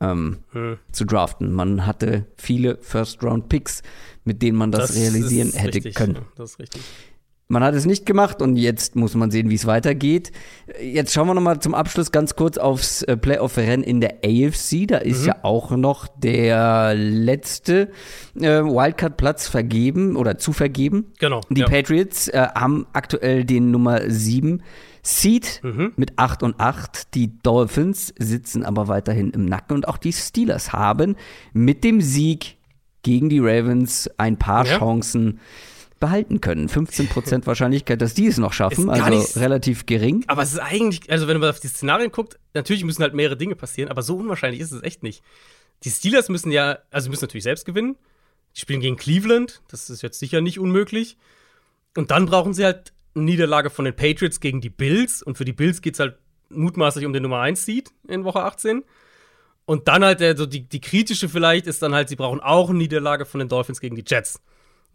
ähm, 0.00 0.38
Hm. 0.52 0.78
zu 0.92 1.04
draften. 1.04 1.52
Man 1.52 1.86
hatte 1.86 2.26
viele 2.36 2.78
First-Round-Picks, 2.78 3.82
mit 4.24 4.42
denen 4.42 4.56
man 4.58 4.70
das, 4.70 4.94
realisieren 4.94 5.48
ist 5.48 5.58
hätte 5.58 5.76
richtig, 5.76 5.94
können. 5.94 6.18
Das 6.36 6.52
ist 6.52 6.58
richtig. 6.58 6.82
Man 7.54 7.62
hat 7.62 7.74
es 7.76 7.86
nicht 7.86 8.04
gemacht 8.04 8.42
und 8.42 8.56
jetzt 8.56 8.96
muss 8.96 9.14
man 9.14 9.30
sehen, 9.30 9.48
wie 9.48 9.54
es 9.54 9.64
weitergeht. 9.64 10.32
Jetzt 10.82 11.12
schauen 11.12 11.28
wir 11.28 11.34
noch 11.34 11.40
mal 11.40 11.60
zum 11.60 11.72
Abschluss 11.72 12.10
ganz 12.10 12.34
kurz 12.34 12.58
aufs 12.58 13.02
äh, 13.02 13.16
Playoff-Rennen 13.16 13.84
in 13.84 14.00
der 14.00 14.16
AFC. 14.24 14.88
Da 14.88 14.98
ist 14.98 15.24
ja 15.24 15.36
auch 15.42 15.70
noch 15.70 16.08
der 16.08 16.94
letzte 16.96 17.90
äh, 18.34 18.42
Wildcard-Platz 18.62 19.46
vergeben 19.46 20.16
oder 20.16 20.36
zu 20.36 20.52
vergeben. 20.52 21.12
Genau. 21.20 21.42
Die 21.48 21.60
ja. 21.60 21.68
Patriots 21.68 22.26
äh, 22.26 22.48
haben 22.56 22.86
aktuell 22.92 23.44
den 23.44 23.70
Nummer 23.70 24.00
7 24.10 24.60
Seed 25.02 25.60
Mhm. 25.62 25.92
mit 25.96 26.18
8 26.18 26.42
und 26.42 26.58
8. 26.58 27.14
Die 27.14 27.38
Dolphins 27.42 28.12
sitzen 28.18 28.64
aber 28.64 28.88
weiterhin 28.88 29.30
im 29.30 29.44
Nacken 29.44 29.76
und 29.76 29.86
auch 29.86 29.98
die 29.98 30.12
Steelers 30.12 30.72
haben 30.72 31.14
mit 31.52 31.84
dem 31.84 32.00
Sieg 32.00 32.56
gegen 33.02 33.28
die 33.28 33.38
Ravens 33.38 34.10
ein 34.16 34.38
paar 34.38 34.66
Ja. 34.66 34.78
Chancen 34.78 35.38
behalten 36.04 36.40
können. 36.42 36.68
15% 36.68 37.46
Wahrscheinlichkeit, 37.46 38.02
dass 38.02 38.12
die 38.12 38.26
es 38.26 38.36
noch 38.36 38.52
schaffen, 38.52 38.90
also 38.90 39.08
nicht- 39.08 39.36
relativ 39.36 39.86
gering. 39.86 40.24
Aber 40.26 40.42
es 40.42 40.52
ist 40.52 40.58
eigentlich, 40.58 41.10
also 41.10 41.28
wenn 41.28 41.40
man 41.40 41.48
auf 41.48 41.60
die 41.60 41.68
Szenarien 41.68 42.12
guckt, 42.12 42.38
natürlich 42.52 42.84
müssen 42.84 43.02
halt 43.02 43.14
mehrere 43.14 43.38
Dinge 43.38 43.56
passieren, 43.56 43.90
aber 43.90 44.02
so 44.02 44.16
unwahrscheinlich 44.16 44.60
ist 44.60 44.72
es 44.72 44.82
echt 44.82 45.02
nicht. 45.02 45.22
Die 45.82 45.90
Steelers 45.90 46.28
müssen 46.28 46.52
ja, 46.52 46.78
also 46.90 47.08
müssen 47.08 47.24
natürlich 47.24 47.44
selbst 47.44 47.64
gewinnen. 47.64 47.96
Die 48.54 48.60
spielen 48.60 48.80
gegen 48.80 48.96
Cleveland, 48.96 49.62
das 49.68 49.88
ist 49.88 50.02
jetzt 50.02 50.18
sicher 50.18 50.40
nicht 50.42 50.58
unmöglich. 50.58 51.16
Und 51.96 52.10
dann 52.10 52.26
brauchen 52.26 52.52
sie 52.52 52.64
halt 52.64 52.92
eine 53.14 53.24
Niederlage 53.24 53.70
von 53.70 53.84
den 53.86 53.96
Patriots 53.96 54.40
gegen 54.40 54.60
die 54.60 54.70
Bills. 54.70 55.22
Und 55.22 55.38
für 55.38 55.44
die 55.46 55.52
Bills 55.52 55.80
geht 55.80 55.94
es 55.94 56.00
halt 56.00 56.18
mutmaßlich 56.50 57.06
um 57.06 57.12
den 57.14 57.22
Nummer 57.22 57.40
1 57.40 57.64
Seed 57.64 57.90
in 58.08 58.24
Woche 58.24 58.42
18. 58.42 58.84
Und 59.64 59.88
dann 59.88 60.04
halt, 60.04 60.20
der, 60.20 60.36
so 60.36 60.44
die, 60.44 60.68
die 60.68 60.80
kritische 60.80 61.28
vielleicht 61.28 61.66
ist 61.66 61.80
dann 61.82 61.94
halt, 61.94 62.08
sie 62.10 62.16
brauchen 62.16 62.40
auch 62.40 62.68
eine 62.68 62.78
Niederlage 62.78 63.24
von 63.24 63.38
den 63.38 63.48
Dolphins 63.48 63.80
gegen 63.80 63.96
die 63.96 64.04
Jets. 64.06 64.40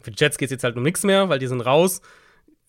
Für 0.02 0.12
die 0.12 0.18
Jets 0.20 0.38
geht 0.38 0.48
es 0.48 0.52
jetzt 0.52 0.64
halt 0.64 0.78
um 0.78 0.84
nichts 0.84 1.04
mehr, 1.04 1.30
weil 1.30 1.40
die 1.40 1.48
sind 1.48 1.62
raus. 1.62 2.02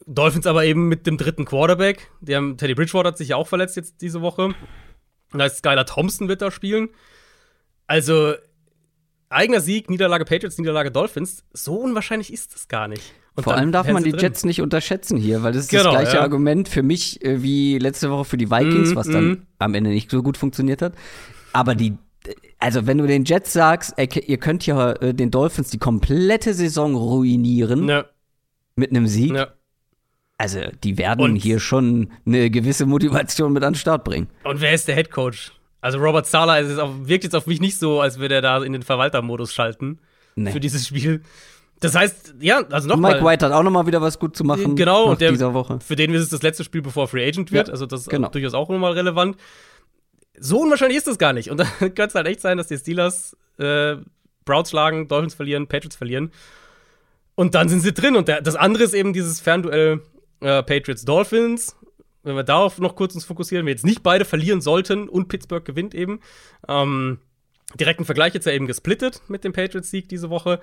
Dolphins 0.07 0.47
aber 0.47 0.65
eben 0.65 0.89
mit 0.89 1.07
dem 1.07 1.17
dritten 1.17 1.45
Quarterback. 1.45 2.11
Der 2.21 2.39
haben, 2.39 2.57
Teddy 2.57 2.75
Bridgewater 2.75 3.09
hat 3.09 3.19
sich 3.19 3.29
ja 3.29 3.37
auch 3.37 3.47
verletzt 3.47 3.77
jetzt 3.77 4.01
diese 4.01 4.23
Woche. 4.23 4.55
Da 5.33 5.45
ist 5.45 5.59
Skylar 5.59 5.87
Thompson 5.87 6.29
wird 6.29 6.43
da 6.43 6.51
spielen. 6.51 6.89
Also, 7.87 8.35
eigener 9.29 9.61
Sieg, 9.61 9.91
Niederlage 9.91 10.25
Patriots, 10.25 10.59
Niederlage 10.59 10.91
Dolphins. 10.91 11.45
So 11.53 11.75
unwahrscheinlich 11.77 12.33
ist 12.33 12.55
das 12.55 12.69
gar 12.69 12.89
nicht. 12.89 13.15
Und 13.37 13.45
Vor 13.45 13.55
allem 13.55 13.73
darf 13.73 13.87
man 13.89 14.03
die 14.03 14.11
drin. 14.11 14.21
Jets 14.21 14.45
nicht 14.45 14.61
unterschätzen 14.61 15.17
hier, 15.17 15.43
weil 15.43 15.53
das 15.53 15.65
ist 15.65 15.71
Genau, 15.71 15.93
das 15.93 16.03
gleiche 16.03 16.17
ja. 16.17 16.23
Argument 16.23 16.69
für 16.69 16.83
mich 16.83 17.25
äh, 17.25 17.43
wie 17.43 17.79
letzte 17.79 18.11
Woche 18.11 18.25
für 18.25 18.37
die 18.37 18.51
Vikings, 18.51 18.91
Mhm, 18.91 18.97
was 18.97 19.07
dann 19.07 19.25
mhm. 19.25 19.47
am 19.59 19.75
Ende 19.75 19.91
nicht 19.91 20.11
so 20.11 20.23
gut 20.23 20.37
funktioniert 20.37 20.83
hat. 20.83 20.95
Aber 21.53 21.75
die, 21.75 21.95
also 22.61 22.87
wenn 22.87 22.99
du 22.99 23.07
den 23.07 23.25
Jets 23.25 23.53
sagst, 23.53 23.95
ey, 23.97 24.09
ihr 24.27 24.39
könnt 24.39 24.67
ja 24.67 24.93
äh, 24.93 25.15
den 25.15 25.31
Dolphins 25.31 25.71
die 25.71 25.79
komplette 25.79 26.55
Saison 26.55 26.95
ruinieren 26.95 27.89
Ja, 27.89 28.05
mit 28.77 28.91
einem 28.91 29.07
Sieg, 29.07 29.35
ja. 29.35 29.49
also 30.39 30.61
die 30.85 30.99
werden 30.99 31.21
Und- 31.23 31.37
hier 31.37 31.59
schon 31.61 32.11
eine 32.27 32.51
gewisse 32.51 32.87
Motivation 32.87 33.53
mit 33.53 33.63
an 33.65 33.73
den 33.73 33.79
Start 33.79 34.05
bringen. 34.05 34.29
Und 34.45 34.61
wer 34.61 34.73
ist 34.75 34.89
der 34.89 34.95
Head 34.95 35.11
Coach? 35.11 35.53
Also 35.83 35.99
Robert 35.99 36.27
Sala 36.27 36.59
ist 36.59 36.69
jetzt 36.69 36.79
auf, 36.79 36.91
wirkt 37.05 37.25
jetzt 37.25 37.35
auf 37.35 37.47
mich 37.47 37.61
nicht 37.61 37.79
so, 37.79 38.01
als 38.03 38.19
würde 38.19 38.35
er 38.37 38.43
da 38.43 38.63
in 38.63 38.73
den 38.75 38.83
Verwaltermodus 38.83 39.53
schalten 39.55 39.99
Nee. 40.37 40.53
für 40.53 40.61
dieses 40.61 40.87
Spiel. 40.87 41.23
Das 41.81 41.95
heißt, 41.95 42.35
ja, 42.41 42.59
also 42.71 42.89
Mike 42.89 43.01
nochmal. 43.01 43.25
White 43.25 43.47
hat 43.47 43.53
auch 43.53 43.63
noch 43.63 43.71
mal 43.71 43.87
wieder 43.87 44.03
was 44.03 44.19
gut 44.19 44.37
zu 44.37 44.45
machen 44.45 44.77
Genau, 44.77 45.09
nach 45.13 45.17
der, 45.17 45.31
dieser 45.31 45.55
Woche. 45.55 45.79
für 45.81 45.97
den 45.97 46.13
ist 46.13 46.21
es 46.25 46.29
das 46.29 46.43
letzte 46.43 46.63
Spiel, 46.63 46.83
bevor 46.83 47.09
Free 47.09 47.27
Agent 47.27 47.51
wird. 47.53 47.69
Ja, 47.69 47.73
also 47.73 47.87
das 47.87 48.03
ist 48.03 48.11
genau. 48.11 48.29
durchaus 48.29 48.53
auch 48.53 48.69
nochmal 48.69 48.93
relevant. 48.93 49.39
So 50.43 50.59
unwahrscheinlich 50.61 50.97
ist 50.97 51.07
das 51.07 51.19
gar 51.19 51.35
nicht. 51.35 51.51
Und 51.51 51.59
dann 51.59 51.69
könnte 51.79 52.07
es 52.07 52.15
halt 52.15 52.27
echt 52.27 52.41
sein, 52.41 52.57
dass 52.57 52.67
die 52.67 52.79
Steelers 52.79 53.37
äh, 53.59 53.97
Browns 54.47 54.71
schlagen, 54.71 55.07
Dolphins 55.07 55.35
verlieren, 55.35 55.67
Patriots 55.67 55.97
verlieren. 55.97 56.33
Und 57.35 57.55
dann 57.55 57.69
sind 57.69 57.81
sie 57.81 57.93
drin. 57.93 58.17
Und 58.17 58.27
der, 58.27 58.41
das 58.41 58.57
andere 58.57 58.85
ist 58.85 58.95
eben 58.95 59.13
dieses 59.13 59.41
Fernduell 59.41 60.01
äh, 60.41 60.63
Patriots-Dolphins. 60.63 61.77
Wenn 62.23 62.37
wir 62.37 62.43
darauf 62.43 62.79
noch 62.79 62.97
kurz 62.97 63.15
uns 63.15 63.25
fokussieren, 63.25 63.67
wir 63.67 63.73
jetzt 63.73 63.85
nicht 63.85 64.03
beide 64.03 64.25
verlieren 64.25 64.61
sollten 64.61 65.09
und 65.09 65.29
Pittsburgh 65.29 65.65
gewinnt 65.65 65.95
eben. 65.95 66.21
Ähm, 66.69 67.19
direkten 67.79 68.05
Vergleich 68.05 68.35
jetzt 68.35 68.47
ja 68.47 68.53
eben 68.53 68.67
gesplittet 68.67 69.23
mit 69.29 69.45
dem 69.45 69.53
Patriots-Sieg 69.53 70.09
diese 70.09 70.31
Woche. 70.31 70.61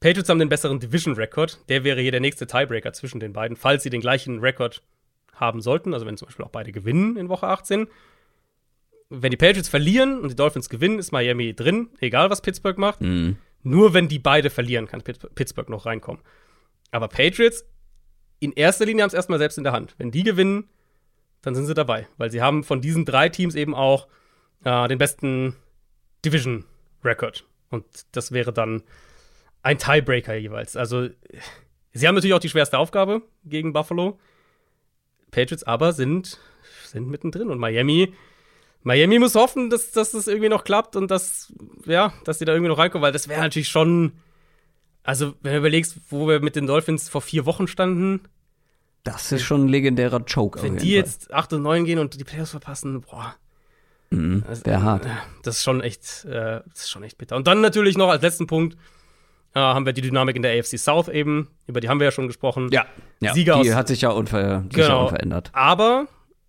Patriots 0.00 0.28
haben 0.28 0.38
den 0.38 0.48
besseren 0.48 0.78
Division-Record. 0.78 1.68
Der 1.68 1.84
wäre 1.84 2.00
hier 2.00 2.10
der 2.10 2.20
nächste 2.20 2.46
Tiebreaker 2.46 2.92
zwischen 2.92 3.20
den 3.20 3.32
beiden, 3.32 3.56
falls 3.56 3.82
sie 3.82 3.90
den 3.90 4.00
gleichen 4.00 4.40
Rekord 4.40 4.82
haben 5.32 5.60
sollten. 5.60 5.94
Also 5.94 6.06
wenn 6.06 6.16
zum 6.16 6.26
Beispiel 6.26 6.44
auch 6.44 6.50
beide 6.50 6.72
gewinnen 6.72 7.16
in 7.16 7.28
Woche 7.28 7.46
18. 7.46 7.88
Wenn 9.08 9.30
die 9.30 9.36
Patriots 9.36 9.68
verlieren 9.68 10.20
und 10.20 10.30
die 10.30 10.36
Dolphins 10.36 10.68
gewinnen, 10.68 10.98
ist 10.98 11.12
Miami 11.12 11.54
drin, 11.54 11.90
egal 12.00 12.28
was 12.30 12.42
Pittsburgh 12.42 12.78
macht. 12.78 13.00
Mhm. 13.00 13.36
Nur 13.62 13.94
wenn 13.94 14.08
die 14.08 14.18
beide 14.18 14.50
verlieren, 14.50 14.86
kann 14.86 15.02
Pitt- 15.02 15.34
Pittsburgh 15.34 15.68
noch 15.68 15.86
reinkommen. 15.86 16.22
Aber 16.90 17.08
Patriots 17.08 17.64
in 18.38 18.52
erster 18.52 18.84
Linie 18.84 19.02
haben 19.02 19.08
es 19.08 19.14
erstmal 19.14 19.38
selbst 19.38 19.58
in 19.58 19.64
der 19.64 19.72
Hand. 19.72 19.94
Wenn 19.98 20.10
die 20.10 20.22
gewinnen, 20.22 20.68
dann 21.42 21.54
sind 21.54 21.66
sie 21.66 21.74
dabei. 21.74 22.06
Weil 22.16 22.30
sie 22.30 22.42
haben 22.42 22.64
von 22.64 22.80
diesen 22.80 23.04
drei 23.04 23.28
Teams 23.28 23.54
eben 23.54 23.74
auch 23.74 24.08
äh, 24.64 24.88
den 24.88 24.98
besten 24.98 25.56
Division-Record. 26.24 27.44
Und 27.70 27.84
das 28.12 28.32
wäre 28.32 28.52
dann 28.52 28.82
ein 29.62 29.78
Tiebreaker 29.78 30.34
jeweils. 30.34 30.76
Also, 30.76 31.08
sie 31.92 32.06
haben 32.06 32.14
natürlich 32.14 32.34
auch 32.34 32.40
die 32.40 32.48
schwerste 32.48 32.78
Aufgabe 32.78 33.22
gegen 33.44 33.72
Buffalo. 33.72 34.18
Patriots 35.30 35.64
aber 35.64 35.92
sind, 35.92 36.38
sind 36.84 37.08
mittendrin. 37.08 37.50
Und 37.50 37.58
Miami, 37.58 38.14
Miami 38.86 39.18
muss 39.18 39.34
hoffen, 39.34 39.68
dass, 39.68 39.90
dass 39.90 40.12
das 40.12 40.28
irgendwie 40.28 40.48
noch 40.48 40.62
klappt 40.62 40.94
und 40.94 41.10
dass, 41.10 41.52
ja, 41.86 42.12
dass 42.24 42.38
sie 42.38 42.44
da 42.44 42.52
irgendwie 42.52 42.68
noch 42.68 42.78
reinkommen, 42.78 43.02
weil 43.02 43.12
das 43.12 43.26
wäre 43.28 43.40
natürlich 43.40 43.68
schon. 43.68 44.12
Also, 45.02 45.34
wenn 45.42 45.52
du 45.52 45.58
überlegst, 45.58 45.96
wo 46.08 46.26
wir 46.28 46.40
mit 46.40 46.54
den 46.56 46.66
Dolphins 46.66 47.08
vor 47.08 47.20
vier 47.20 47.46
Wochen 47.46 47.66
standen, 47.68 48.20
Das 49.04 49.30
ist 49.32 49.42
schon 49.42 49.64
ein 49.64 49.68
legendärer 49.68 50.20
Choke. 50.20 50.62
wenn 50.62 50.76
die 50.76 50.86
jeden 50.88 51.04
jetzt 51.04 51.32
8 51.34 51.52
und 51.54 51.62
9 51.62 51.84
gehen 51.84 51.98
und 51.98 52.18
die 52.18 52.24
Playoffs 52.24 52.52
verpassen, 52.52 53.00
boah. 53.02 53.34
Fall. 54.10 54.18
Mhm. 54.18 54.44
Das, 54.48 54.62
hart. 54.82 55.04
äh, 55.04 55.08
Das 55.42 55.56
ist 55.56 55.62
schon 55.64 55.80
echt, 55.80 56.24
äh, 56.26 56.60
das 56.68 56.82
ist 56.82 56.90
schon 56.90 57.02
echt 57.02 57.18
bitter. 57.18 57.34
Und 57.36 57.46
dann 57.48 57.60
natürlich 57.60 57.96
noch 57.96 58.08
als 58.08 58.22
letzten 58.22 58.46
Punkt 58.46 58.76
äh, 59.54 59.58
haben 59.58 59.84
wir 59.86 59.92
die 59.92 60.00
Dynamik 60.02 60.36
in 60.36 60.42
der 60.42 60.56
AFC 60.58 60.78
South 60.78 61.08
eben, 61.08 61.48
über 61.66 61.80
die 61.80 61.88
haben 61.88 61.98
wir 61.98 62.04
ja 62.04 62.10
schon 62.12 62.26
gesprochen. 62.28 62.68
Ja, 62.70 62.86
ja. 63.20 63.32
Sieger 63.34 63.60
die 63.62 63.70
aus- 63.70 63.76
hat 63.76 63.88
sich 63.88 64.02
ja, 64.02 64.10
unver 64.10 64.62
die 64.66 64.76
Genau. 64.76 65.04
unverändert. 65.04 65.50
Aber 65.52 66.06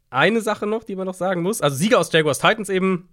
eine 0.09 0.41
Sache 0.41 0.65
noch, 0.65 0.83
die 0.83 0.95
man 0.95 1.05
noch 1.05 1.13
sagen 1.13 1.41
muss. 1.41 1.61
Also 1.61 1.77
Sieger 1.77 1.99
aus 1.99 2.11
Jaguars 2.11 2.39
Titans 2.39 2.69
eben. 2.69 3.09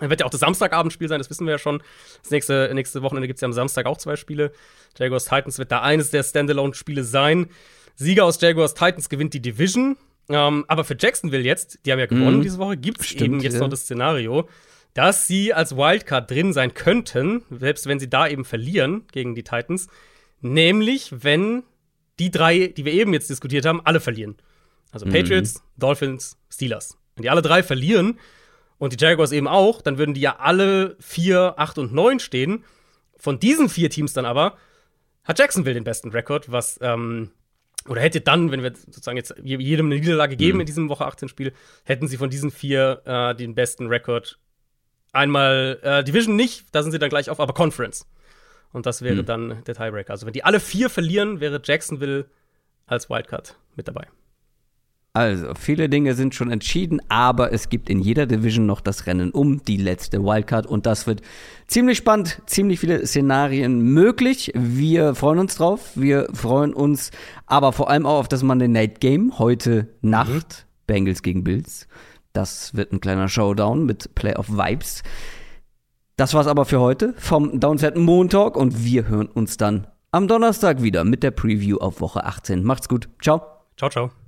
Dann 0.00 0.10
wird 0.10 0.20
ja 0.20 0.26
auch 0.26 0.30
das 0.30 0.40
Samstagabendspiel 0.40 1.08
sein, 1.08 1.18
das 1.18 1.28
wissen 1.28 1.44
wir 1.44 1.52
ja 1.52 1.58
schon. 1.58 1.82
Das 2.22 2.30
nächste, 2.30 2.70
nächste 2.72 3.02
Wochenende 3.02 3.26
gibt 3.26 3.38
es 3.38 3.40
ja 3.40 3.46
am 3.46 3.52
Samstag 3.52 3.86
auch 3.86 3.96
zwei 3.96 4.14
Spiele. 4.14 4.52
Jaguars 4.96 5.24
Titans 5.24 5.58
wird 5.58 5.72
da 5.72 5.82
eines 5.82 6.10
der 6.10 6.22
Standalone-Spiele 6.22 7.02
sein. 7.02 7.48
Sieger 7.96 8.24
aus 8.24 8.40
Jaguars 8.40 8.74
Titans 8.74 9.08
gewinnt 9.08 9.34
die 9.34 9.42
Division. 9.42 9.96
Ähm, 10.28 10.64
aber 10.68 10.84
für 10.84 10.96
Jacksonville 10.98 11.42
jetzt, 11.42 11.80
die 11.84 11.90
haben 11.90 11.98
ja 11.98 12.06
gewonnen 12.06 12.38
Mhm. 12.38 12.42
diese 12.42 12.58
Woche, 12.58 12.76
gibt 12.76 13.00
es 13.00 13.12
eben 13.14 13.40
jetzt 13.40 13.54
ja. 13.54 13.60
noch 13.60 13.70
das 13.70 13.80
Szenario, 13.80 14.48
dass 14.94 15.26
sie 15.26 15.52
als 15.52 15.76
Wildcard 15.76 16.30
drin 16.30 16.52
sein 16.52 16.74
könnten, 16.74 17.42
selbst 17.50 17.86
wenn 17.86 17.98
sie 17.98 18.10
da 18.10 18.28
eben 18.28 18.44
verlieren 18.44 19.04
gegen 19.10 19.34
die 19.34 19.42
Titans. 19.42 19.88
Nämlich, 20.40 21.24
wenn 21.24 21.64
die 22.18 22.30
drei, 22.30 22.68
die 22.68 22.84
wir 22.84 22.92
eben 22.92 23.12
jetzt 23.12 23.30
diskutiert 23.30 23.64
haben, 23.66 23.80
alle 23.84 24.00
verlieren. 24.00 24.36
Also 24.90 25.06
Patriots, 25.12 25.62
Dolphins, 25.76 26.38
Steelers. 26.50 26.96
Wenn 27.16 27.22
die 27.22 27.30
alle 27.30 27.42
drei 27.42 27.62
verlieren 27.62 28.18
und 28.78 28.92
die 28.98 29.02
Jaguars 29.04 29.32
eben 29.32 29.48
auch, 29.48 29.82
dann 29.82 29.98
würden 29.98 30.14
die 30.14 30.20
ja 30.20 30.36
alle 30.38 30.96
vier, 31.00 31.54
acht 31.56 31.78
und 31.78 31.92
neun 31.92 32.20
stehen. 32.20 32.64
Von 33.16 33.38
diesen 33.40 33.68
vier 33.68 33.90
Teams 33.90 34.12
dann 34.12 34.24
aber 34.24 34.56
hat 35.24 35.38
Jacksonville 35.38 35.74
den 35.74 35.84
besten 35.84 36.10
Rekord, 36.10 36.50
was 36.50 36.78
ähm, 36.80 37.30
oder 37.86 38.00
hätte 38.00 38.20
dann, 38.20 38.50
wenn 38.50 38.62
wir 38.62 38.74
sozusagen 38.74 39.16
jetzt 39.16 39.34
je- 39.42 39.58
jedem 39.58 39.86
eine 39.86 39.96
Niederlage 39.96 40.36
geben 40.36 40.60
in 40.60 40.66
diesem 40.66 40.88
Woche 40.88 41.06
18 41.06 41.28
Spiel, 41.28 41.52
hätten 41.84 42.06
sie 42.06 42.16
von 42.16 42.30
diesen 42.30 42.50
vier 42.50 43.02
äh, 43.04 43.34
den 43.34 43.54
besten 43.54 43.86
Rekord. 43.88 44.38
Einmal 45.12 45.78
äh, 45.82 46.04
Division 46.04 46.36
nicht, 46.36 46.66
da 46.72 46.82
sind 46.82 46.92
sie 46.92 46.98
dann 46.98 47.08
gleich 47.08 47.30
auf, 47.30 47.40
aber 47.40 47.54
Conference. 47.54 48.06
Und 48.72 48.84
das 48.84 49.00
wäre 49.00 49.24
dann 49.24 49.64
der 49.64 49.74
Tiebreaker. 49.74 50.10
Also 50.12 50.26
wenn 50.26 50.34
die 50.34 50.44
alle 50.44 50.60
vier 50.60 50.90
verlieren, 50.90 51.40
wäre 51.40 51.60
Jacksonville 51.64 52.26
als 52.86 53.08
Wildcard 53.08 53.56
mit 53.74 53.88
dabei. 53.88 54.06
Also, 55.14 55.54
viele 55.58 55.88
Dinge 55.88 56.14
sind 56.14 56.34
schon 56.34 56.50
entschieden, 56.50 57.00
aber 57.08 57.52
es 57.52 57.70
gibt 57.70 57.90
in 57.90 57.98
jeder 57.98 58.26
Division 58.26 58.66
noch 58.66 58.80
das 58.80 59.06
Rennen 59.06 59.30
um 59.30 59.62
die 59.64 59.76
letzte 59.76 60.22
Wildcard 60.22 60.66
und 60.66 60.86
das 60.86 61.06
wird 61.06 61.22
ziemlich 61.66 61.98
spannend, 61.98 62.40
ziemlich 62.46 62.78
viele 62.78 63.04
Szenarien 63.06 63.80
möglich. 63.80 64.52
Wir 64.54 65.14
freuen 65.14 65.40
uns 65.40 65.56
drauf, 65.56 65.90
wir 65.94 66.28
freuen 66.34 66.72
uns 66.72 67.10
aber 67.46 67.72
vor 67.72 67.90
allem 67.90 68.06
auch 68.06 68.18
auf 68.18 68.28
das 68.28 68.42
Monday 68.42 68.68
Night 68.68 69.00
Game 69.00 69.38
heute 69.38 69.88
Nacht, 70.02 70.66
Bengals 70.86 71.22
gegen 71.22 71.42
Bills. 71.42 71.88
Das 72.32 72.76
wird 72.76 72.92
ein 72.92 73.00
kleiner 73.00 73.28
Showdown 73.28 73.86
mit 73.86 74.14
Playoff 74.14 74.48
Vibes. 74.50 75.02
Das 76.16 76.34
war's 76.34 76.46
aber 76.46 76.64
für 76.64 76.80
heute 76.80 77.14
vom 77.16 77.58
Downset 77.58 77.96
Montag 77.96 78.56
und 78.56 78.84
wir 78.84 79.08
hören 79.08 79.26
uns 79.26 79.56
dann 79.56 79.86
am 80.10 80.28
Donnerstag 80.28 80.82
wieder 80.82 81.04
mit 81.04 81.22
der 81.22 81.30
Preview 81.30 81.78
auf 81.78 82.00
Woche 82.00 82.24
18. 82.24 82.62
Macht's 82.62 82.88
gut. 82.88 83.08
Ciao. 83.20 83.42
Ciao, 83.76 83.90
ciao. 83.90 84.18